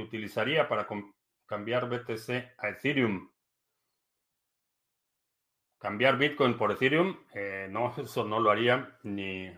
utilizaría 0.00 0.68
para 0.68 0.86
cambiar 1.46 1.88
BTC 1.88 2.54
a 2.58 2.68
Ethereum. 2.68 3.30
Cambiar 5.78 6.18
Bitcoin 6.18 6.56
por 6.56 6.72
Ethereum, 6.72 7.16
eh, 7.34 7.66
no, 7.70 7.94
eso 7.98 8.24
no 8.24 8.40
lo 8.40 8.50
haría 8.50 8.98
ni, 9.02 9.50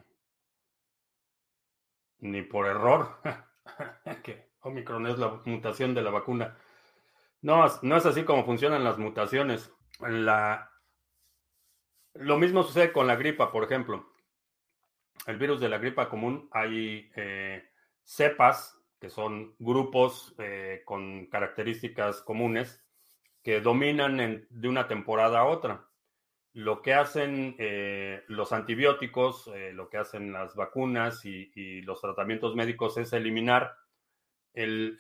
ni 2.19 2.43
por 2.43 2.67
error. 2.67 3.21
que 4.23 4.53
Omicron 4.61 5.07
es 5.07 5.19
la 5.19 5.41
mutación 5.45 5.95
de 5.95 6.03
la 6.03 6.11
vacuna. 6.11 6.57
No, 7.41 7.65
no 7.83 7.97
es 7.97 8.07
así 8.07 8.25
como 8.25 8.45
funcionan 8.45 8.85
las 8.85 8.99
mutaciones. 8.99 9.73
La, 10.01 10.71
lo 12.15 12.39
mismo 12.39 12.63
sucede 12.63 12.93
con 12.93 13.07
la 13.07 13.17
gripa, 13.17 13.51
por 13.51 13.65
ejemplo. 13.65 14.13
El 15.27 15.39
virus 15.39 15.61
de 15.61 15.69
la 15.69 15.79
gripa 15.79 16.09
común, 16.09 16.49
hay 16.53 17.11
eh, 17.17 17.69
cepas, 18.05 18.79
que 19.03 19.11
son 19.11 19.57
grupos 19.59 20.33
eh, 20.39 20.83
con 20.85 21.27
características 21.27 22.21
comunes, 22.21 22.87
que 23.43 23.61
dominan 23.61 24.47
de 24.49 24.69
una 24.69 24.87
temporada 24.87 25.41
a 25.41 25.47
otra. 25.47 25.89
Lo 26.53 26.83
que 26.83 26.95
hacen 26.95 27.57
eh, 27.59 28.23
los 28.29 28.53
antibióticos, 28.53 29.51
lo 29.73 29.89
que 29.89 29.97
hacen 29.99 30.33
las 30.33 30.55
vacunas 30.55 31.25
y, 31.25 31.83
los 31.83 32.01
tratamientos 32.01 32.55
médicos 32.55 32.97
es 32.97 33.13
eliminar 33.13 33.75
el, 34.55 34.97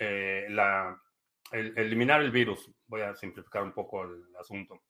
eliminar 1.52 2.22
el 2.22 2.32
virus. 2.32 2.72
Voy 2.88 3.02
a 3.02 3.14
simplificar 3.14 3.62
un 3.62 3.72
poco 3.72 4.02
el 4.02 4.24
asunto. 4.36 4.82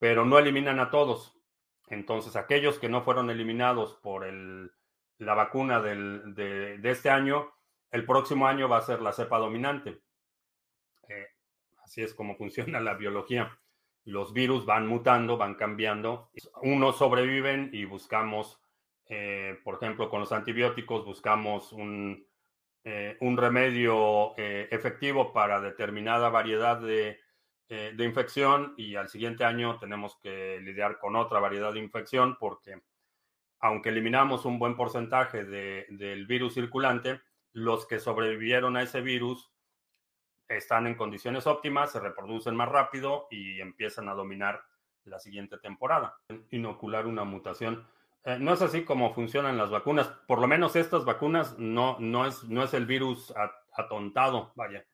Pero 0.00 0.24
no 0.24 0.40
eliminan 0.40 0.80
a 0.80 0.90
todos. 0.90 1.40
Entonces, 1.86 2.34
aquellos 2.34 2.80
que 2.80 2.88
no 2.88 3.02
fueron 3.02 3.30
eliminados 3.30 3.94
por 4.02 4.26
la 4.26 5.34
vacuna 5.34 5.80
de, 5.80 6.80
este 6.82 7.10
año, 7.10 7.52
el 7.90 8.04
próximo 8.04 8.46
año 8.46 8.68
va 8.68 8.78
a 8.78 8.82
ser 8.82 9.00
la 9.02 9.12
cepa 9.12 9.38
dominante. 9.38 10.00
Eh, 11.08 11.26
así 11.82 12.02
es 12.02 12.14
como 12.14 12.34
funciona 12.38 12.80
la 12.80 12.94
biología. 12.94 13.58
Los 14.04 14.32
virus 14.32 14.64
van 14.64 14.86
mutando, 14.86 15.36
van 15.36 15.54
cambiando. 15.54 16.30
Unos 16.62 16.98
sobreviven 16.98 17.70
y 17.72 17.84
buscamos, 17.84 18.60
eh, 19.06 19.58
por 19.62 19.74
ejemplo, 19.74 20.08
con 20.08 20.20
los 20.20 20.32
antibióticos, 20.32 21.04
buscamos 21.04 21.72
un, 21.72 22.26
eh, 22.84 23.16
un 23.20 23.36
remedio 23.36 24.34
efectivo 24.36 25.32
para 25.32 25.60
determinada 25.60 26.28
variedad 26.28 26.80
de 26.80 27.20
de 27.68 28.04
infección 28.04 28.74
y 28.76 28.96
al 28.96 29.08
siguiente 29.08 29.44
año 29.44 29.78
tenemos 29.78 30.18
que 30.20 30.58
lidiar 30.60 30.98
con 30.98 31.14
otra 31.14 31.38
variedad 31.38 31.72
de 31.72 31.78
infección 31.78 32.36
porque 32.40 32.82
aunque 33.60 33.90
eliminamos 33.90 34.44
un 34.44 34.58
buen 34.58 34.74
porcentaje 34.74 35.44
del 35.44 36.26
virus 36.26 36.54
circulante, 36.54 37.20
los 37.52 37.86
que 37.86 37.98
sobrevivieron 37.98 38.76
a 38.76 38.82
ese 38.82 39.00
virus 39.00 39.50
están 40.48 40.86
en 40.86 40.96
condiciones 40.96 41.46
óptimas, 41.46 41.92
se 41.92 42.00
reproducen 42.00 42.56
más 42.56 42.68
rápido 42.68 43.26
y 43.30 43.60
empiezan 43.60 44.08
a 44.08 44.14
dominar 44.14 44.62
la 45.04 45.18
siguiente 45.18 45.58
temporada. 45.58 46.16
Inocular 46.50 47.06
una 47.06 47.24
mutación. 47.24 47.86
Eh, 48.24 48.38
no 48.38 48.52
es 48.52 48.62
así 48.62 48.84
como 48.84 49.14
funcionan 49.14 49.56
las 49.56 49.70
vacunas. 49.70 50.08
Por 50.26 50.40
lo 50.40 50.46
menos 50.46 50.76
estas 50.76 51.04
vacunas 51.04 51.58
no, 51.58 51.96
no, 52.00 52.26
es, 52.26 52.44
no 52.44 52.62
es 52.62 52.74
el 52.74 52.86
virus 52.86 53.32
atontado, 53.72 54.52
vaya. 54.56 54.84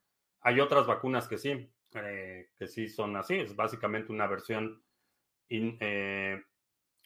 Hay 0.42 0.60
otras 0.60 0.86
vacunas 0.86 1.26
que 1.26 1.38
sí. 1.38 1.72
Eh, 1.94 2.50
que 2.56 2.66
sí 2.66 2.88
son 2.88 3.16
así. 3.16 3.36
Es 3.36 3.56
básicamente 3.56 4.12
una 4.12 4.26
versión 4.26 4.82
eh, 5.48 6.42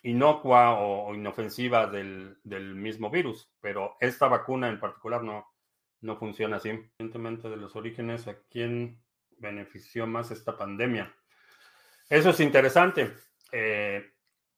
inocua 0.03 0.79
o, 0.81 1.15
inofensiva 1.15 1.87
del, 1.87 2.39
mismo 2.75 3.11
virus, 3.11 3.53
pero 3.61 3.97
esta 4.01 4.29
vacuna 4.29 4.69
en 4.69 4.81
particular 4.81 5.23
no, 5.23 5.47
no 6.01 6.17
funciona 6.17 6.57
así. 6.57 6.71
Independientemente 6.71 7.49
de 7.49 7.57
los 7.57 7.77
orígenes, 7.77 8.27
¿a 8.29 8.37
quién 8.51 9.03
benefició 9.39 10.07
más 10.07 10.31
esta 10.31 10.57
pandemia? 10.57 11.15
Eso 12.09 12.31
es 12.31 12.41
interesante. 12.41 13.15
Eh, 13.53 14.05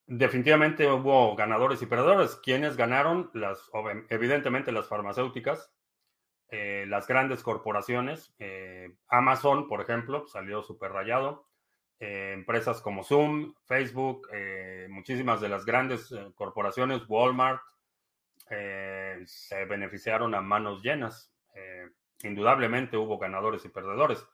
definitivamente 0.07 0.90
hubo 0.90 1.34
ganadores 1.36 1.82
y 1.82 1.86
perdedores. 1.86 2.36
¿Quiénes 2.36 2.76
ganaron? 2.76 3.30
Las, 3.34 3.70
evidentemente 4.09 4.72
las 4.72 4.88
farmacéuticas, 4.88 5.72
eh, 6.49 6.84
las 6.88 7.07
grandes 7.07 7.43
corporaciones. 7.43 8.34
Eh, 8.38 8.95
Amazon, 9.09 9.68
por 9.68 9.80
ejemplo, 9.80 10.26
salió 10.26 10.62
súper 10.62 10.93
rayado. 10.93 11.49
Empresas 12.05 12.80
como 12.80 13.05
Zoom, 13.05 13.55
Facebook, 13.64 14.28
muchísimas 14.88 15.40
de 15.40 15.48
las 15.48 15.64
grandes 15.64 16.12
corporaciones, 16.34 17.03
Walmart, 17.09 17.62
se 18.48 19.64
beneficiaron 19.68 20.34
a 20.34 20.40
manos 20.40 20.82
llenas. 20.82 21.32
indudablemente 22.22 22.96
hubo 22.96 23.18
ganadores 23.18 23.64
y 23.64 23.68
perdedores. 23.68 24.26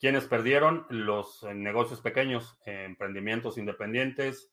¿Quiénes 0.00 0.26
perdieron? 0.26 0.86
Los 0.90 1.42
eh, 1.42 1.54
negocios 1.54 2.00
pequeños, 2.00 2.56
eh, 2.66 2.84
emprendimientos 2.84 3.58
independientes, 3.58 4.52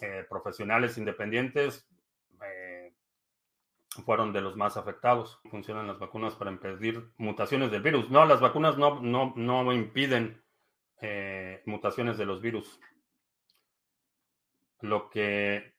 eh, 0.00 0.24
profesionales 0.28 0.98
independientes, 0.98 1.86
fueron 4.04 4.32
de 4.32 4.40
los 4.40 4.56
más 4.56 4.76
afectados. 4.76 5.40
Funcionan 5.50 5.88
las 5.88 5.98
vacunas 5.98 6.34
para 6.36 6.50
impedir 6.52 7.10
mutaciones 7.18 7.70
del 7.72 7.82
virus. 7.82 8.08
No, 8.08 8.24
las 8.24 8.40
vacunas 8.40 8.78
no, 8.78 9.00
no, 9.00 9.34
no 9.36 9.72
impiden 9.72 10.39
mutaciones 11.66 12.18
de 12.18 12.26
los 12.26 12.40
virus. 12.40 12.80
Lo 14.80 15.10
que 15.10 15.74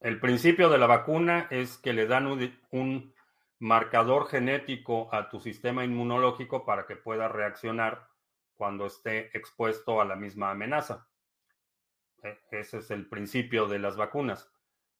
el 0.00 0.20
principio 0.20 0.68
de 0.68 0.78
la 0.78 0.86
vacuna 0.86 1.48
es 1.50 1.78
que 1.78 1.92
le 1.92 2.06
dan 2.06 2.26
un 2.70 3.14
marcador 3.58 4.28
genético 4.28 5.08
a 5.14 5.28
tu 5.30 5.40
sistema 5.40 5.84
inmunológico 5.84 6.64
para 6.64 6.86
que 6.86 6.96
pueda 6.96 7.28
reaccionar 7.28 8.06
cuando 8.54 8.86
esté 8.86 9.36
expuesto 9.36 10.00
a 10.00 10.04
la 10.04 10.16
misma 10.16 10.50
amenaza. 10.50 11.08
E, 12.22 12.38
ese 12.50 12.78
es 12.78 12.90
el 12.90 13.08
principio 13.08 13.66
de 13.66 13.78
las 13.78 13.96
vacunas. 13.96 14.52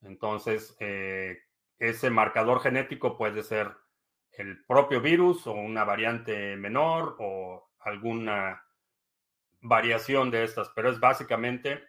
Entonces, 0.03 0.77
eh, 0.81 1.39
ese 1.79 2.11
marcador 2.11 2.61
genético 2.61 3.17
puede 3.17 3.43
ser 3.43 3.73
el 4.33 4.65
propio 4.65 5.01
virus 5.01 5.47
o 5.47 5.53
una 5.53 5.85
variante 5.85 6.57
menor 6.57 7.17
o 7.19 7.71
alguna 7.81 8.64
variación 9.65 10.31
de 10.31 10.45
estas, 10.45 10.69
pero 10.71 10.91
es 10.91 11.01
básicamente 11.01 11.83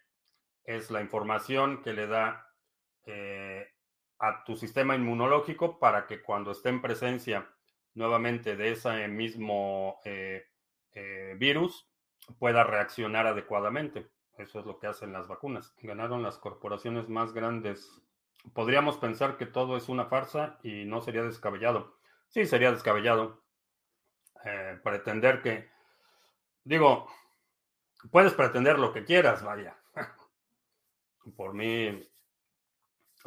es 0.64 0.90
la 0.90 1.02
información 1.02 1.84
que 1.84 1.94
le 1.94 2.08
da 2.08 2.50
eh, 3.06 3.68
a 4.18 4.44
tu 4.46 4.56
sistema 4.56 4.96
inmunológico 4.96 5.78
para 5.78 6.08
que 6.08 6.22
cuando 6.22 6.52
esté 6.52 6.70
en 6.70 6.82
presencia 6.82 7.48
nuevamente 7.94 8.56
de 8.56 8.72
ese 8.72 9.08
mismo 9.10 10.00
eh, 10.06 10.46
eh, 10.94 11.36
virus 11.38 11.88
pueda 12.40 12.64
reaccionar 12.64 13.28
adecuadamente. 13.28 14.08
Eso 14.38 14.60
es 14.60 14.66
lo 14.66 14.80
que 14.80 14.88
hacen 14.88 15.12
las 15.12 15.28
vacunas. 15.28 15.76
Ganaron 15.82 16.24
las 16.24 16.38
corporaciones 16.38 17.10
más 17.10 17.34
grandes. 17.34 18.02
Podríamos 18.54 18.98
pensar 18.98 19.38
que 19.38 19.46
todo 19.46 19.76
es 19.76 19.90
una 19.90 20.06
farsa 20.06 20.60
y 20.64 20.86
no 20.86 21.02
sería 21.02 21.24
descabellado. 21.24 21.98
Sí, 22.30 22.46
sería 22.46 22.72
descabellado. 22.72 23.44
Pretender 24.84 25.42
que, 25.42 25.70
digo, 26.64 27.08
puedes 28.12 28.34
pretender 28.34 28.80
lo 28.80 28.94
que 28.94 29.04
quieras, 29.04 29.44
vaya. 29.44 29.78
Por 31.36 31.54
mí, 31.54 32.08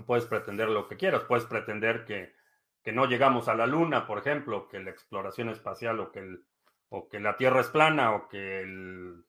puedes 0.07 0.27
pretender 0.27 0.69
lo 0.69 0.89
que 0.89 0.97
quieras. 0.97 1.25
Puedes 1.25 1.47
pretender 1.47 2.05
que, 2.05 2.35
que 2.83 2.93
no 2.93 3.07
llegamos 3.07 3.49
a 3.49 3.55
la 3.55 3.67
luna, 3.67 4.07
por 4.07 4.19
ejemplo, 4.19 4.69
que 4.69 4.79
la 4.79 4.91
exploración 4.91 5.49
espacial 5.49 5.99
o 6.01 6.13
que 6.13 6.21
el 6.21 6.45
o 6.91 7.09
que 7.09 7.21
la 7.21 7.37
Tierra 7.37 7.61
es 7.61 7.69
plana, 7.69 8.15
o 8.15 8.29
que 8.29 8.61
el, 8.61 9.25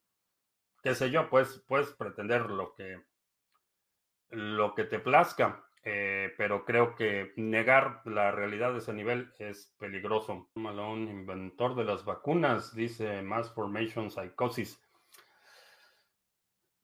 qué 0.81 0.95
sé 0.95 1.11
yo, 1.11 1.29
pues 1.29 1.63
puedes 1.67 1.91
pretender 1.91 2.49
lo 2.49 2.73
que, 2.73 3.03
lo 4.29 4.75
que 4.75 4.85
te 4.85 4.99
plazca, 4.99 5.65
eh, 5.83 6.33
pero 6.37 6.65
creo 6.65 6.95
que 6.95 7.33
negar 7.35 8.01
la 8.05 8.31
realidad 8.31 8.73
de 8.73 8.79
ese 8.79 8.93
nivel 8.93 9.33
es 9.39 9.73
peligroso. 9.77 10.49
Malone, 10.55 11.11
inventor 11.11 11.75
de 11.75 11.85
las 11.85 12.05
vacunas, 12.05 12.73
dice 12.75 13.21
Mass 13.21 13.53
Formation 13.53 14.09
Psychosis. 14.09 14.81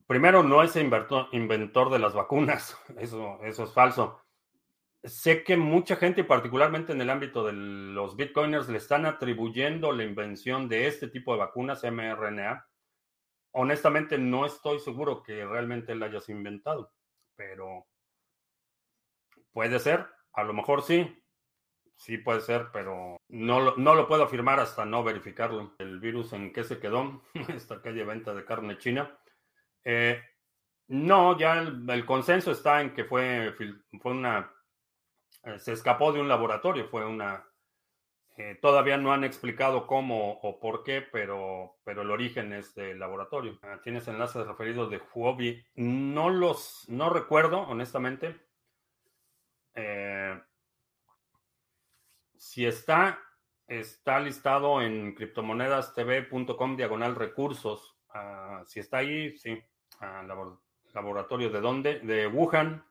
Primero, 0.08 0.44
no 0.44 0.62
es 0.62 0.76
inventor, 0.76 1.28
inventor 1.32 1.92
de 1.92 2.00
las 2.00 2.14
vacunas, 2.14 2.78
eso, 3.00 3.40
es 3.44 3.74
falso 3.74 4.26
sé 5.06 5.44
que 5.44 5.58
mucha 5.58 5.96
gente, 5.96 6.24
particularmente 6.24 6.92
en 6.92 7.02
el 7.02 7.10
ámbito 7.10 7.46
de 7.46 7.54
los 7.54 8.16
bitcoiners, 8.16 8.70
le 8.70 8.78
están 8.78 9.06
atribuyendo 9.06 9.92
la 9.92 10.04
invención 10.04 10.68
de 10.68 10.88
este 10.88 11.08
tipo 11.08 11.34
de 11.34 11.40
vacunas 11.40 11.84
mRNA. 11.84 12.68
Honestamente, 13.52 14.18
no 14.18 14.46
estoy 14.46 14.80
seguro 14.80 15.24
que 15.24 15.46
realmente 15.46 15.94
él 15.94 16.04
hayas 16.04 16.28
inventado, 16.30 16.92
pero 17.36 17.86
puede 19.52 19.80
ser, 19.80 20.08
a 20.34 20.44
lo 20.44 20.54
mejor 20.54 20.82
sí, 20.82 21.24
sí 21.96 22.18
puede 22.18 22.42
ser, 22.42 22.70
pero 22.74 23.18
no 23.30 23.60
lo, 23.62 23.78
no 23.78 23.96
lo 23.96 24.08
puedo 24.08 24.24
afirmar 24.24 24.60
hasta 24.60 24.86
no 24.86 25.04
verificarlo. 25.04 25.76
El 25.78 26.00
virus 26.00 26.34
en 26.34 26.52
qué 26.52 26.64
se 26.64 26.80
quedó, 26.80 27.22
esta 27.50 27.82
calle 27.82 28.04
venta 28.04 28.34
de 28.34 28.44
carne 28.44 28.78
china. 28.78 29.18
Eh, 29.86 30.22
no, 30.88 31.38
ya 31.38 31.62
el, 31.62 32.06
consenso 32.06 32.52
está 32.52 32.82
en 32.82 32.94
que 32.94 33.06
fue, 33.06 33.56
fue 34.02 34.12
una 34.12 34.52
eh, 35.46 35.60
se 35.60 35.74
escapó 35.74 36.12
de 36.12 36.20
un 36.20 36.28
laboratorio, 36.28 36.88
fue 36.90 37.06
una... 37.06 37.48
Eh, 38.38 38.58
todavía 38.62 38.98
no 38.98 39.14
han 39.14 39.24
explicado 39.24 39.88
cómo 39.88 40.34
o 40.42 40.60
por 40.60 40.84
qué, 40.84 41.02
pero, 41.02 41.78
pero 41.86 42.02
el 42.02 42.12
origen 42.12 42.52
es 42.52 42.76
del 42.76 43.00
laboratorio. 43.00 43.58
Ah, 43.62 43.80
tienes 43.82 44.08
enlaces 44.10 44.46
referidos 44.46 44.90
de 44.90 45.02
Huobi. 45.14 45.64
No 45.76 46.30
los, 46.30 46.84
no 46.90 47.10
recuerdo, 47.10 47.62
honestamente. 47.62 48.36
Eh, 49.76 50.42
si 52.36 52.66
está, 52.66 53.20
está 53.68 54.20
listado 54.20 54.82
en 54.82 55.16
criptomonedastv.com 55.16 56.76
diagonal 56.76 57.16
recursos. 57.16 57.96
Ah, 58.10 58.64
si 58.66 58.82
está 58.82 58.98
ahí, 58.98 59.38
sí. 59.38 59.64
Laboratorio 60.94 61.50
de 61.50 61.62
dónde? 61.62 62.00
De 62.00 62.28
Wuhan. 62.28 62.84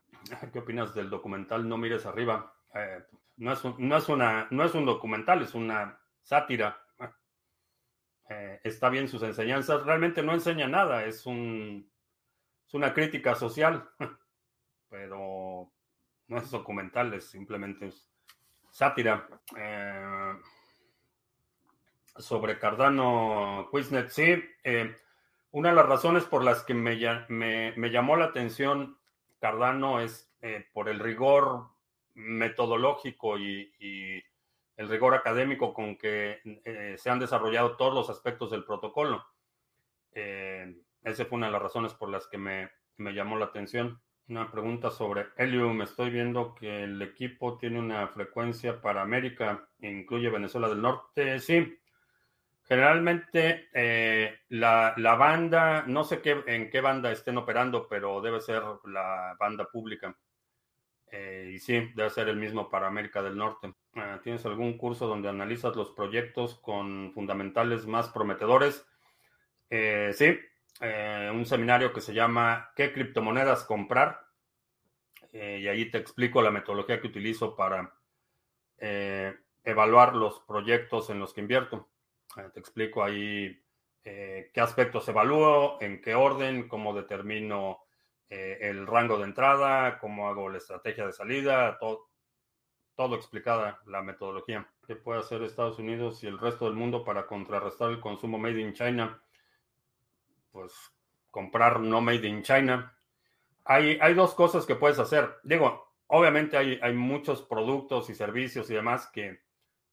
¿Qué 0.53 0.59
opinas 0.59 0.95
del 0.95 1.11
documental 1.11 1.69
No 1.69 1.77
mires 1.77 2.07
arriba? 2.07 2.55
Eh, 2.75 3.03
no, 3.37 3.53
es 3.53 3.65
un, 3.65 3.77
no, 3.79 3.97
es 3.97 4.09
una, 4.09 4.47
no 4.51 4.65
es 4.65 4.75
un 4.75 4.85
documental, 4.85 5.43
es 5.43 5.55
una 5.55 5.99
sátira. 6.23 6.81
Eh, 8.29 8.61
está 8.65 8.89
bien 8.89 9.09
sus 9.09 9.23
enseñanzas. 9.23 9.85
Realmente 9.85 10.23
no 10.23 10.33
enseña 10.33 10.67
nada, 10.67 11.05
es, 11.05 11.27
un, 11.27 11.91
es 12.67 12.75
una 12.75 12.95
crítica 12.95 13.35
social, 13.35 13.89
pero 14.89 15.71
no 16.29 16.39
es 16.39 16.51
documental, 16.51 17.13
es 17.15 17.31
simplemente 17.31 17.93
sátira. 18.71 19.29
Eh, 19.57 20.35
sobre 22.17 22.59
Cardano 22.59 23.69
Quiznet, 23.73 24.09
sí. 24.09 24.43
Una 25.55 25.69
de 25.69 25.77
las 25.77 25.87
razones 25.87 26.25
por 26.25 26.43
las 26.43 26.65
que 26.65 26.75
me, 26.75 26.97
llamó 26.97 28.17
la 28.17 28.25
atención 28.25 28.99
Cardano 29.39 30.01
es 30.01 30.35
eh, 30.43 30.67
por 30.73 30.89
el 30.89 30.99
rigor 30.99 31.69
metodológico 32.15 33.39
y, 33.39 33.73
el 34.77 34.89
rigor 34.89 35.15
académico 35.15 35.73
con 35.73 35.97
que 35.97 36.41
eh, 36.65 36.97
se 36.99 37.09
han 37.09 37.21
desarrollado 37.21 37.77
todos 37.77 37.95
los 37.95 38.11
aspectos 38.11 38.51
del 38.51 38.65
protocolo. 38.65 39.25
Eh, 40.11 40.77
esa 41.05 41.25
fue 41.25 41.37
una 41.37 41.47
de 41.47 41.53
las 41.53 41.63
razones 41.63 41.95
por 41.95 42.09
las 42.09 42.27
que 42.27 42.39
me, 42.39 42.71
llamó 42.99 43.39
la 43.39 43.45
atención. 43.45 44.03
Una 44.27 44.51
pregunta 44.51 44.91
sobre 44.91 45.27
Helium. 45.37 45.83
Estoy 45.83 46.11
viendo 46.11 46.57
que 46.57 46.83
el 46.83 47.01
equipo 47.01 47.59
tiene 47.59 47.79
una 47.79 48.09
frecuencia 48.09 48.81
para 48.81 49.03
América, 49.03 49.69
incluye 49.79 50.29
Venezuela 50.31 50.69
del 50.69 50.83
Norte. 50.83 51.39
Sí, 51.39 51.79
Generalmente 52.67 53.69
eh, 53.75 54.39
la, 54.49 54.95
banda, 55.19 55.85
no 55.87 56.03
sé 56.03 56.23
qué, 56.23 56.43
en 56.47 56.71
qué 56.71 56.81
banda 56.81 57.13
estén 57.13 57.37
operando, 57.37 57.87
pero 57.89 58.23
debe 58.23 58.41
ser 58.41 58.63
la 58.87 59.37
banda 59.39 59.69
pública. 59.71 60.17
Eh, 61.11 61.53
y 61.55 61.59
sí, 61.59 61.91
debe 61.95 62.09
ser 62.09 62.29
el 62.29 62.37
mismo 62.37 62.71
para 62.71 62.87
América 62.87 63.23
del 63.23 63.37
Norte. 63.37 63.75
Ah, 63.95 64.19
¿Tienes 64.23 64.47
algún 64.47 64.79
curso 64.79 65.07
donde 65.07 65.29
analizas 65.29 65.77
los 65.77 65.91
proyectos 65.91 66.59
con 66.61 67.13
fundamentales 67.13 67.87
más 67.87 68.09
prometedores? 68.09 68.87
Eh, 69.69 70.13
sí, 70.15 70.39
un 71.33 71.47
seminario 71.47 71.93
que 71.93 72.01
se 72.01 72.15
llama 72.15 72.73
¿Qué 72.75 72.93
criptomonedas 72.93 73.65
comprar? 73.65 74.23
y 75.33 75.67
ahí 75.67 75.91
te 75.91 75.99
explico 75.99 76.41
la 76.43 76.53
metodología 76.53 77.01
que 77.01 77.09
utilizo 77.09 77.57
para 77.57 77.93
evaluar 79.65 80.15
los 80.15 80.41
proyectos 80.47 81.11
en 81.11 81.19
los 81.19 81.35
que 81.35 81.41
invierto. 81.41 81.89
Eh, 82.37 82.51
te 82.53 82.61
explico 82.61 83.03
ahí 83.03 83.65
eh, 84.05 84.51
qué 84.53 84.61
aspectos 84.61 85.09
evalúo, 85.09 85.79
en 85.81 86.01
qué 86.03 86.15
orden, 86.15 86.69
cómo 86.69 86.93
determino 86.95 87.85
eh, 88.29 88.59
el 88.63 88.87
rango 88.87 89.19
de 89.19 89.25
entrada, 89.25 89.99
cómo 89.99 90.29
hago 90.29 90.49
la 90.49 90.59
estrategia 90.59 91.07
de 91.07 91.13
salida, 91.13 91.79
todo, 91.79 93.17
explicada 93.17 93.81
la 93.87 94.03
metodología. 94.03 94.69
¿Qué 94.87 94.97
puede 94.97 95.21
hacer 95.21 95.43
Estados 95.43 95.79
Unidos 95.79 96.23
y 96.23 96.27
el 96.27 96.39
resto 96.39 96.67
del 96.67 96.75
mundo 96.75 97.05
para 97.05 97.27
contrarrestar 97.27 97.91
el 97.91 98.01
consumo 98.01 98.39
made 98.39 98.61
in 98.61 98.75
China? 98.75 99.23
Pues 100.51 100.73
comprar 101.31 101.81
no 101.81 102.01
made 102.01 102.27
in 102.27 102.43
China. 102.43 102.95
Hay, 103.65 103.99
hay 104.01 104.15
dos 104.15 104.35
cosas 104.35 104.67
que 104.67 104.77
puedes 104.77 104.99
hacer. 104.99 105.39
Digo, 105.43 105.95
obviamente 106.09 106.57
hay, 106.57 106.79
hay 106.83 106.93
muchos 106.93 107.43
productos 107.43 108.11
y 108.11 108.15
servicios 108.15 108.69
y 108.71 108.75
demás 108.75 109.09
que 109.13 109.41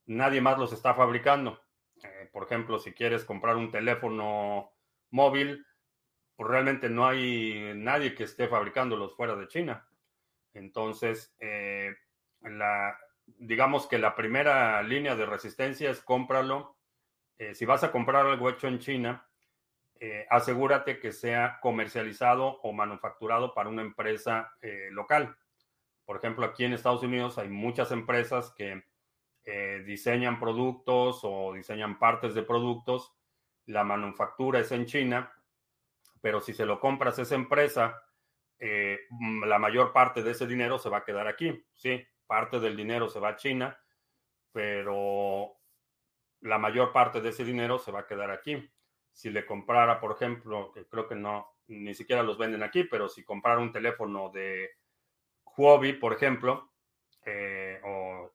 nadie 0.06 0.42
más 0.42 0.58
los 0.58 0.74
está 0.74 0.94
fabricando. 0.94 1.62
Eh, 2.04 2.30
por 2.32 2.44
ejemplo, 2.44 2.80
si 2.80 2.94
quieres 2.94 3.26
comprar 3.26 3.56
un 3.56 3.72
teléfono 3.72 4.72
móvil, 5.10 5.66
pues 6.36 6.50
realmente 6.50 6.90
no 6.90 7.08
hay 7.08 7.74
nadie 7.76 8.16
que 8.16 8.24
esté 8.24 8.48
fabricándolos 8.48 9.16
fuera 9.16 9.36
de 9.36 9.48
China. 9.48 9.88
Entonces, 10.54 11.36
eh, 11.40 11.96
digamos 13.38 13.88
que 13.88 13.98
la 13.98 14.16
primera 14.16 14.82
línea 14.84 15.16
de 15.16 15.26
resistencia 15.26 15.90
es 15.90 16.02
cómpralo. 16.02 16.78
Eh, 17.38 17.54
si 17.56 17.66
vas 17.66 17.84
a 17.84 17.92
comprar 17.92 18.26
algo 18.26 18.50
hecho 18.50 18.68
en 18.68 18.80
China, 18.80 19.28
asegúrate 20.32 20.98
que 21.00 21.12
sea 21.12 21.60
comercializado 21.62 22.60
o 22.64 22.74
manufacturado 22.74 23.54
para 23.54 23.70
una 23.70 23.84
empresa 23.84 24.52
local. 24.90 25.38
Por 26.06 26.18
ejemplo, 26.18 26.44
aquí 26.44 26.66
en 26.66 26.74
Estados 26.74 27.04
Unidos 27.04 27.38
hay 27.38 27.50
muchas 27.50 27.92
empresas 27.92 28.52
que 28.58 28.84
eh, 29.44 29.84
diseñan 29.86 30.40
productos 30.40 31.22
o 31.24 31.54
diseñan 31.54 31.98
partes 31.98 32.34
de 32.34 32.44
productos, 32.44 33.14
la 33.66 33.84
manufactura 33.84 34.60
es 34.60 34.72
en 34.72 34.86
China, 34.86 35.34
pero 36.22 36.42
si 36.42 36.54
se 36.54 36.66
lo 36.66 36.80
compras 36.80 37.18
a 37.18 37.24
esa 37.24 37.36
empresa, 37.36 38.04
eh, 38.60 39.00
mm, 39.10 39.46
la 39.46 39.58
mayor 39.58 39.92
parte 39.92 40.22
de 40.22 40.32
ese 40.32 40.46
dinero 40.46 40.78
se 40.78 40.90
va 40.90 41.00
a 41.00 41.04
quedar 41.06 41.28
aquí. 41.28 41.66
Sí, 41.74 42.06
parte 42.28 42.60
del 42.60 42.78
dinero 42.78 43.10
se 43.10 43.20
va 43.20 43.30
a 43.30 43.36
China, 43.36 43.78
pero 44.52 45.58
la 46.42 46.58
mayor 46.58 46.92
parte 46.92 47.22
de 47.22 47.30
ese 47.30 47.44
dinero 47.44 47.80
se 47.80 47.92
va 47.92 48.02
a 48.02 48.08
quedar 48.08 48.30
aquí. 48.32 48.70
Si 49.12 49.30
le 49.30 49.46
comprara, 49.46 50.00
por 50.00 50.12
ejemplo, 50.14 50.72
que 50.72 50.86
creo 50.86 51.08
que 51.08 51.16
no, 51.16 51.48
ni 51.68 51.94
siquiera 51.94 52.24
los 52.24 52.38
venden 52.38 52.64
aquí, 52.64 52.84
pero 52.84 53.10
si 53.10 53.24
comprara 53.24 53.60
un 53.60 53.72
teléfono 53.72 54.30
de 54.30 54.70
Huobi, 55.58 55.94
por 55.94 56.14
ejemplo, 56.14 56.72
eh, 57.26 57.80
o 57.84 58.32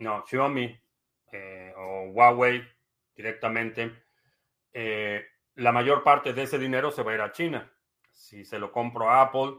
no, 0.00 0.24
Xiaomi 0.26 0.80
eh, 1.32 1.72
o 1.76 2.10
Huawei 2.10 2.66
directamente, 3.14 4.04
eh, 4.72 5.24
la 5.56 5.72
mayor 5.72 6.02
parte 6.02 6.32
de 6.32 6.42
ese 6.42 6.58
dinero 6.58 6.90
se 6.90 7.02
va 7.02 7.12
a 7.12 7.14
ir 7.14 7.20
a 7.20 7.32
China. 7.32 7.70
Si 8.10 8.44
se 8.44 8.58
lo 8.58 8.72
compro 8.72 9.10
a 9.10 9.20
Apple, 9.20 9.56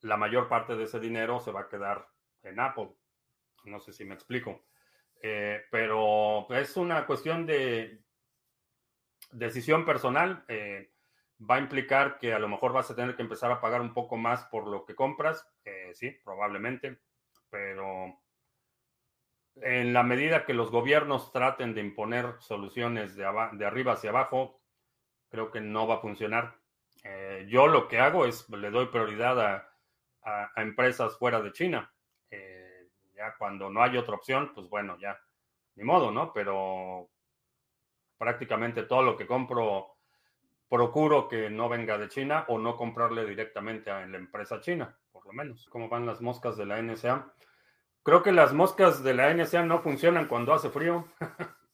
la 0.00 0.16
mayor 0.16 0.48
parte 0.48 0.74
de 0.74 0.84
ese 0.84 0.98
dinero 1.00 1.38
se 1.38 1.52
va 1.52 1.62
a 1.62 1.68
quedar 1.68 2.08
en 2.42 2.60
Apple. 2.60 2.88
No 3.64 3.78
sé 3.78 3.92
si 3.92 4.04
me 4.04 4.14
explico. 4.14 4.64
Eh, 5.22 5.62
pero 5.70 6.46
es 6.50 6.76
una 6.76 7.06
cuestión 7.06 7.46
de 7.46 8.02
decisión 9.32 9.84
personal. 9.84 10.44
va 11.40 11.56
a 11.56 11.60
implicar 11.60 12.18
que 12.18 12.32
a 12.32 12.38
lo 12.38 12.48
mejor 12.48 12.72
vas 12.72 12.90
a 12.90 12.96
tener 12.96 13.16
que 13.16 13.22
empezar 13.22 13.50
a 13.52 13.60
pagar 13.60 13.82
un 13.82 13.92
poco 13.92 14.16
más 14.16 14.44
por 14.46 14.66
lo 14.66 14.86
que 14.86 14.94
compras. 14.94 15.46
sí, 15.92 16.10
probablemente. 16.24 17.00
Pero 17.50 18.23
en 19.56 19.92
la 19.92 20.02
medida 20.02 20.44
que 20.44 20.54
los 20.54 20.70
gobiernos 20.70 21.32
traten 21.32 21.74
de 21.74 21.80
imponer 21.80 22.34
soluciones 22.40 23.16
de, 23.16 23.24
arriba 23.24 23.92
hacia 23.92 24.10
abajo, 24.10 24.60
creo 25.28 25.50
que 25.50 25.60
no 25.60 25.86
va 25.86 25.96
a 25.96 26.00
funcionar. 26.00 26.56
Eh, 27.02 27.46
yo 27.48 27.66
lo 27.66 27.86
que 27.88 27.98
hago 27.98 28.26
es 28.26 28.48
le 28.48 28.70
doy 28.70 28.86
prioridad 28.86 29.40
a, 29.40 29.70
empresas 30.56 31.18
fuera 31.18 31.40
de 31.42 31.52
China. 31.52 31.92
Eh, 32.30 32.88
ya 33.14 33.36
cuando 33.36 33.68
no 33.68 33.82
hay 33.82 33.96
otra 33.98 34.14
opción, 34.14 34.52
pues 34.54 34.68
bueno, 34.70 34.96
ya, 34.98 35.20
ni 35.74 35.84
modo, 35.84 36.10
¿no? 36.10 36.32
Pero 36.32 37.10
prácticamente 38.16 38.84
todo 38.84 39.02
lo 39.02 39.16
que 39.16 39.26
compro 39.26 39.94
procuro 40.68 41.28
que 41.28 41.50
no 41.50 41.68
venga 41.68 41.98
de 41.98 42.08
China 42.08 42.46
o 42.48 42.58
no 42.58 42.74
comprarle 42.76 43.26
directamente 43.26 43.90
a 43.90 44.06
la 44.06 44.16
empresa 44.16 44.60
china, 44.60 44.96
por 45.12 45.26
lo 45.26 45.32
menos. 45.32 45.68
¿Cómo 45.68 45.88
van 45.88 46.06
las 46.06 46.20
moscas 46.20 46.56
de 46.56 46.66
la 46.66 46.80
NSA? 46.80 47.32
Creo 48.04 48.22
que 48.22 48.32
las 48.32 48.52
moscas 48.52 49.02
de 49.02 49.14
la 49.14 49.32
NSA 49.32 49.64
no 49.64 49.80
funcionan 49.80 50.28
cuando 50.28 50.52
hace 50.52 50.68
frío. 50.68 51.08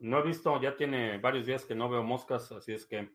no 0.00 0.18
he 0.18 0.22
visto, 0.22 0.60
ya 0.60 0.76
tiene 0.76 1.18
varios 1.18 1.46
días 1.46 1.64
que 1.64 1.76
no 1.76 1.88
veo 1.88 2.02
moscas, 2.02 2.50
así 2.50 2.72
es 2.72 2.84
que 2.84 3.08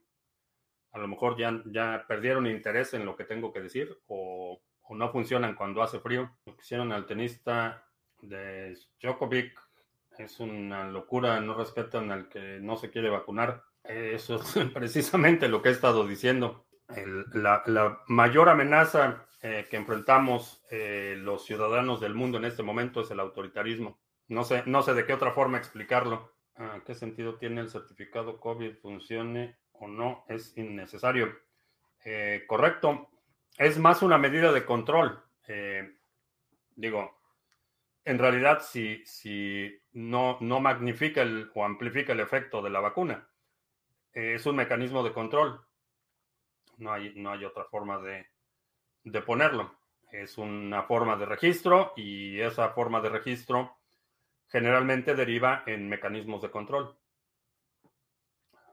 a 0.93 0.97
lo 0.97 1.09
mejor 1.09 1.37
ya, 1.37 1.61
ya 1.65 2.05
perdieron 2.07 2.47
interés 2.47 2.93
en 2.93 3.05
lo 3.05 3.17
que 3.17 3.25
tengo 3.25 3.51
que 3.51 3.61
decir 3.61 3.97
o, 4.07 4.61
no 4.91 5.09
funcionan 5.09 5.55
cuando 5.55 5.81
hace 5.81 5.99
frío. 5.99 6.37
Lo 6.45 6.55
que 6.55 6.63
hicieron 6.63 6.91
al 6.91 7.05
tenista 7.05 7.85
de 8.21 8.77
Djokovic 9.01 9.57
es 10.17 10.39
una 10.41 10.85
locura, 10.89 11.39
no 11.39 11.53
respetan 11.53 12.11
al 12.11 12.27
que 12.27 12.59
no 12.59 12.75
se 12.75 12.91
quiere 12.91 13.09
vacunar. 13.09 13.63
Eso 13.83 14.35
es 14.35 14.53
precisamente 14.73 15.47
lo 15.47 15.61
que 15.61 15.69
he 15.69 15.71
estado 15.73 16.07
diciendo. 16.07 16.65
la, 17.33 17.63
la 17.67 18.01
mayor 18.07 18.49
amenaza 18.49 19.25
eh, 19.43 19.65
que 19.71 19.77
enfrentamos 19.77 20.63
eh, 20.69 21.15
los 21.17 21.43
ciudadanos 21.43 21.99
del 21.99 22.13
mundo 22.13 22.37
en 22.37 22.45
este 22.45 22.61
momento 22.61 23.01
es 23.01 23.09
el 23.09 23.19
autoritarismo. 23.19 23.99
No 24.27 24.43
sé, 24.43 24.61
no 24.67 24.83
sé 24.83 24.93
de 24.93 25.03
qué 25.03 25.13
otra 25.13 25.31
forma 25.31 25.57
explicarlo. 25.57 26.31
Ah, 26.57 26.79
¿Qué 26.85 26.93
sentido 26.93 27.37
tiene 27.37 27.61
el 27.61 27.71
certificado 27.71 28.39
COVID? 28.39 28.75
¿Funcione 28.75 29.57
o 29.73 29.87
no? 29.87 30.25
Es 30.27 30.55
innecesario. 30.59 31.35
Eh, 32.05 32.43
correcto. 32.45 33.09
Es 33.57 33.79
más 33.79 34.03
una 34.03 34.19
medida 34.19 34.51
de 34.51 34.63
control. 34.63 35.23
digo, 36.75 37.19
en 38.05 38.19
realidad, 38.19 38.61
si, 38.61 39.03
si 39.05 39.75
no, 39.93 40.37
no 40.39 40.59
magnifica 40.59 41.25
o 41.55 41.65
amplifica 41.65 42.13
el 42.13 42.19
efecto 42.19 42.61
de 42.61 42.69
la 42.69 42.79
vacuna, 42.79 43.27
es 44.13 44.45
un 44.45 44.55
mecanismo 44.55 45.03
de 45.03 45.13
control. 45.13 45.65
No 46.77 46.93
hay, 46.93 47.13
no 47.15 47.31
hay 47.31 47.43
otra 47.43 47.65
forma 47.65 47.99
de, 47.99 48.30
de 49.03 49.21
ponerlo. 49.21 49.75
Es 50.11 50.37
una 50.37 50.83
forma 50.83 51.15
de 51.15 51.25
registro 51.25 51.93
y 51.95 52.39
esa 52.39 52.69
forma 52.69 52.99
de 53.01 53.09
registro 53.09 53.77
generalmente 54.47 55.15
deriva 55.15 55.63
en 55.65 55.87
mecanismos 55.87 56.41
de 56.41 56.51
control. 56.51 56.97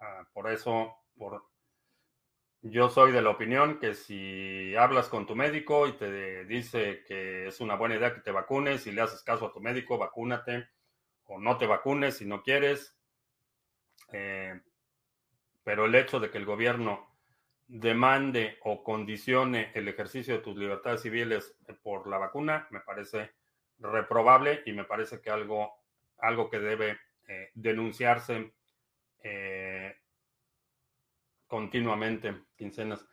Ah, 0.01 0.27
por 0.33 0.51
eso, 0.51 0.97
por, 1.17 1.45
yo 2.63 2.89
soy 2.89 3.13
de 3.13 3.23
la 3.23 3.31
opinión 3.31 3.79
que 3.79 3.95
si 3.95 4.75
hablas 4.75 5.09
con 5.09 5.27
tu 5.27 5.37
médico 5.37 5.87
y 5.87 5.93
te 5.93 6.45
dice 6.45 7.05
que 7.07 7.47
es 7.47 7.61
una 7.61 7.77
buena 7.77 7.95
idea 7.95 8.13
que 8.13 8.21
te 8.21 8.33
vacunes 8.33 8.87
y 8.87 8.93
le 8.93 9.03
haces 9.03 9.23
caso 9.23 9.47
a 9.47 9.53
tu 9.53 9.61
médico, 9.61 9.97
vacúnate 9.97 10.69
o 11.27 11.39
no 11.39 11.57
te 11.57 11.67
vacunes 11.67 12.17
si 12.17 12.27
no 12.27 12.43
quieres. 12.43 12.97
Eh, 14.13 14.61
pero 15.63 15.85
el 15.85 15.95
hecho 15.95 16.19
de 16.19 16.31
que 16.31 16.39
el 16.39 16.47
gobierno 16.47 17.18
demande 17.69 18.59
o 18.65 18.83
condicione 18.83 19.71
el 19.75 19.87
ejercicio 19.89 20.35
de 20.35 20.41
tus 20.41 20.57
libertades 20.57 21.03
civiles 21.03 21.55
por 21.83 22.09
la 22.09 22.17
vacuna, 22.17 22.67
me 22.71 22.81
parece 22.81 23.33
reprobable 23.79 24.63
y 24.65 24.73
me 24.73 24.85
parece 24.85 25.21
que 25.21 25.31
algo, 25.31 25.71
algo 26.19 26.49
que 26.49 26.59
debe 26.59 26.99
eh, 27.29 27.51
denunciarse 27.55 28.55
eh, 29.23 29.95
continuamente, 31.47 32.47
quincenas. 32.57 33.07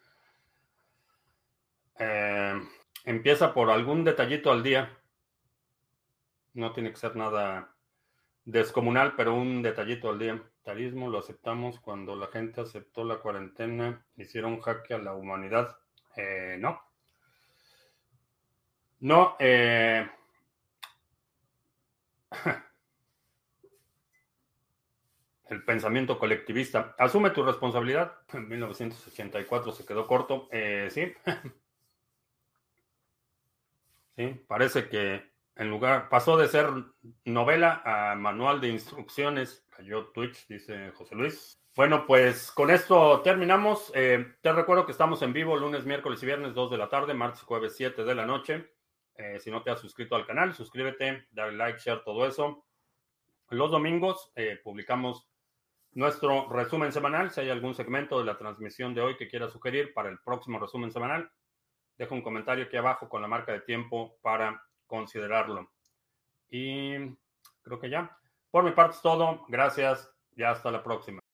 Eh, 1.99 2.61
empieza 3.03 3.53
por 3.53 3.69
algún 3.69 4.05
detallito 4.05 4.51
al 4.51 4.63
día. 4.63 4.97
No 6.53 6.71
tiene 6.71 6.91
que 6.91 6.97
ser 6.97 7.17
nada 7.17 7.75
descomunal, 8.45 9.15
pero 9.17 9.35
un 9.35 9.61
detallito 9.61 10.09
al 10.09 10.19
día 10.19 10.41
lo 10.65 11.19
aceptamos 11.19 11.79
cuando 11.79 12.15
la 12.15 12.25
gente 12.27 12.61
aceptó 12.61 13.03
la 13.03 13.19
cuarentena, 13.19 14.03
hicieron 14.17 14.59
jaque 14.61 14.95
a 14.95 14.97
la 14.97 15.13
humanidad. 15.13 15.77
Eh, 16.15 16.57
no. 16.59 16.81
No. 19.01 19.35
Eh, 19.39 20.09
el 25.49 25.63
pensamiento 25.63 26.17
colectivista. 26.17 26.95
Asume 26.97 27.29
tu 27.29 27.43
responsabilidad. 27.43 28.13
En 28.33 28.49
1984 28.49 29.71
se 29.71 29.85
quedó 29.85 30.07
corto. 30.07 30.49
Eh, 30.51 30.87
sí. 30.89 31.13
sí, 34.15 34.29
parece 34.47 34.89
que 34.89 35.34
en 35.55 35.69
lugar, 35.69 36.09
pasó 36.09 36.37
de 36.37 36.47
ser 36.47 36.69
novela 37.23 37.81
a 37.85 38.15
manual 38.15 38.59
de 38.59 38.69
instrucciones 38.69 39.65
Cayó 39.75 40.07
Twitch, 40.07 40.47
dice 40.47 40.91
José 40.91 41.15
Luis. 41.15 41.61
Bueno, 41.75 42.05
pues 42.05 42.51
con 42.51 42.71
esto 42.71 43.21
terminamos. 43.21 43.91
Eh, 43.93 44.35
te 44.41 44.53
recuerdo 44.53 44.85
que 44.85 44.93
estamos 44.93 45.21
en 45.21 45.33
vivo 45.33 45.57
lunes, 45.57 45.85
miércoles 45.85 46.23
y 46.23 46.25
viernes 46.25 46.53
2 46.53 46.71
de 46.71 46.77
la 46.77 46.87
tarde, 46.87 47.13
martes, 47.13 47.41
jueves 47.41 47.75
7 47.75 48.05
de 48.05 48.15
la 48.15 48.25
noche. 48.25 48.71
Eh, 49.15 49.39
si 49.39 49.51
no 49.51 49.61
te 49.63 49.71
has 49.71 49.81
suscrito 49.81 50.15
al 50.15 50.25
canal, 50.25 50.53
suscríbete, 50.53 51.27
dale 51.31 51.57
like, 51.57 51.79
share, 51.79 52.03
todo 52.05 52.25
eso. 52.25 52.65
Los 53.49 53.71
domingos 53.71 54.31
eh, 54.35 54.59
publicamos 54.63 55.27
nuestro 55.91 56.47
resumen 56.49 56.93
semanal. 56.93 57.31
Si 57.31 57.41
hay 57.41 57.49
algún 57.49 57.75
segmento 57.75 58.19
de 58.19 58.25
la 58.25 58.37
transmisión 58.37 58.93
de 58.93 59.01
hoy 59.01 59.17
que 59.17 59.27
quieras 59.27 59.51
sugerir 59.51 59.93
para 59.93 60.07
el 60.07 60.19
próximo 60.19 60.57
resumen 60.57 60.91
semanal, 60.91 61.29
deja 61.97 62.15
un 62.15 62.21
comentario 62.21 62.65
aquí 62.65 62.77
abajo 62.77 63.09
con 63.09 63.21
la 63.21 63.27
marca 63.27 63.51
de 63.51 63.59
tiempo 63.61 64.17
para 64.21 64.65
considerarlo. 64.87 65.71
Y 66.49 66.95
creo 67.61 67.79
que 67.79 67.89
ya. 67.89 68.17
Por 68.51 68.63
mi 68.63 68.71
parte 68.71 68.95
es 68.95 69.01
todo. 69.01 69.45
Gracias 69.47 70.11
y 70.35 70.43
hasta 70.43 70.71
la 70.71 70.83
próxima. 70.83 71.24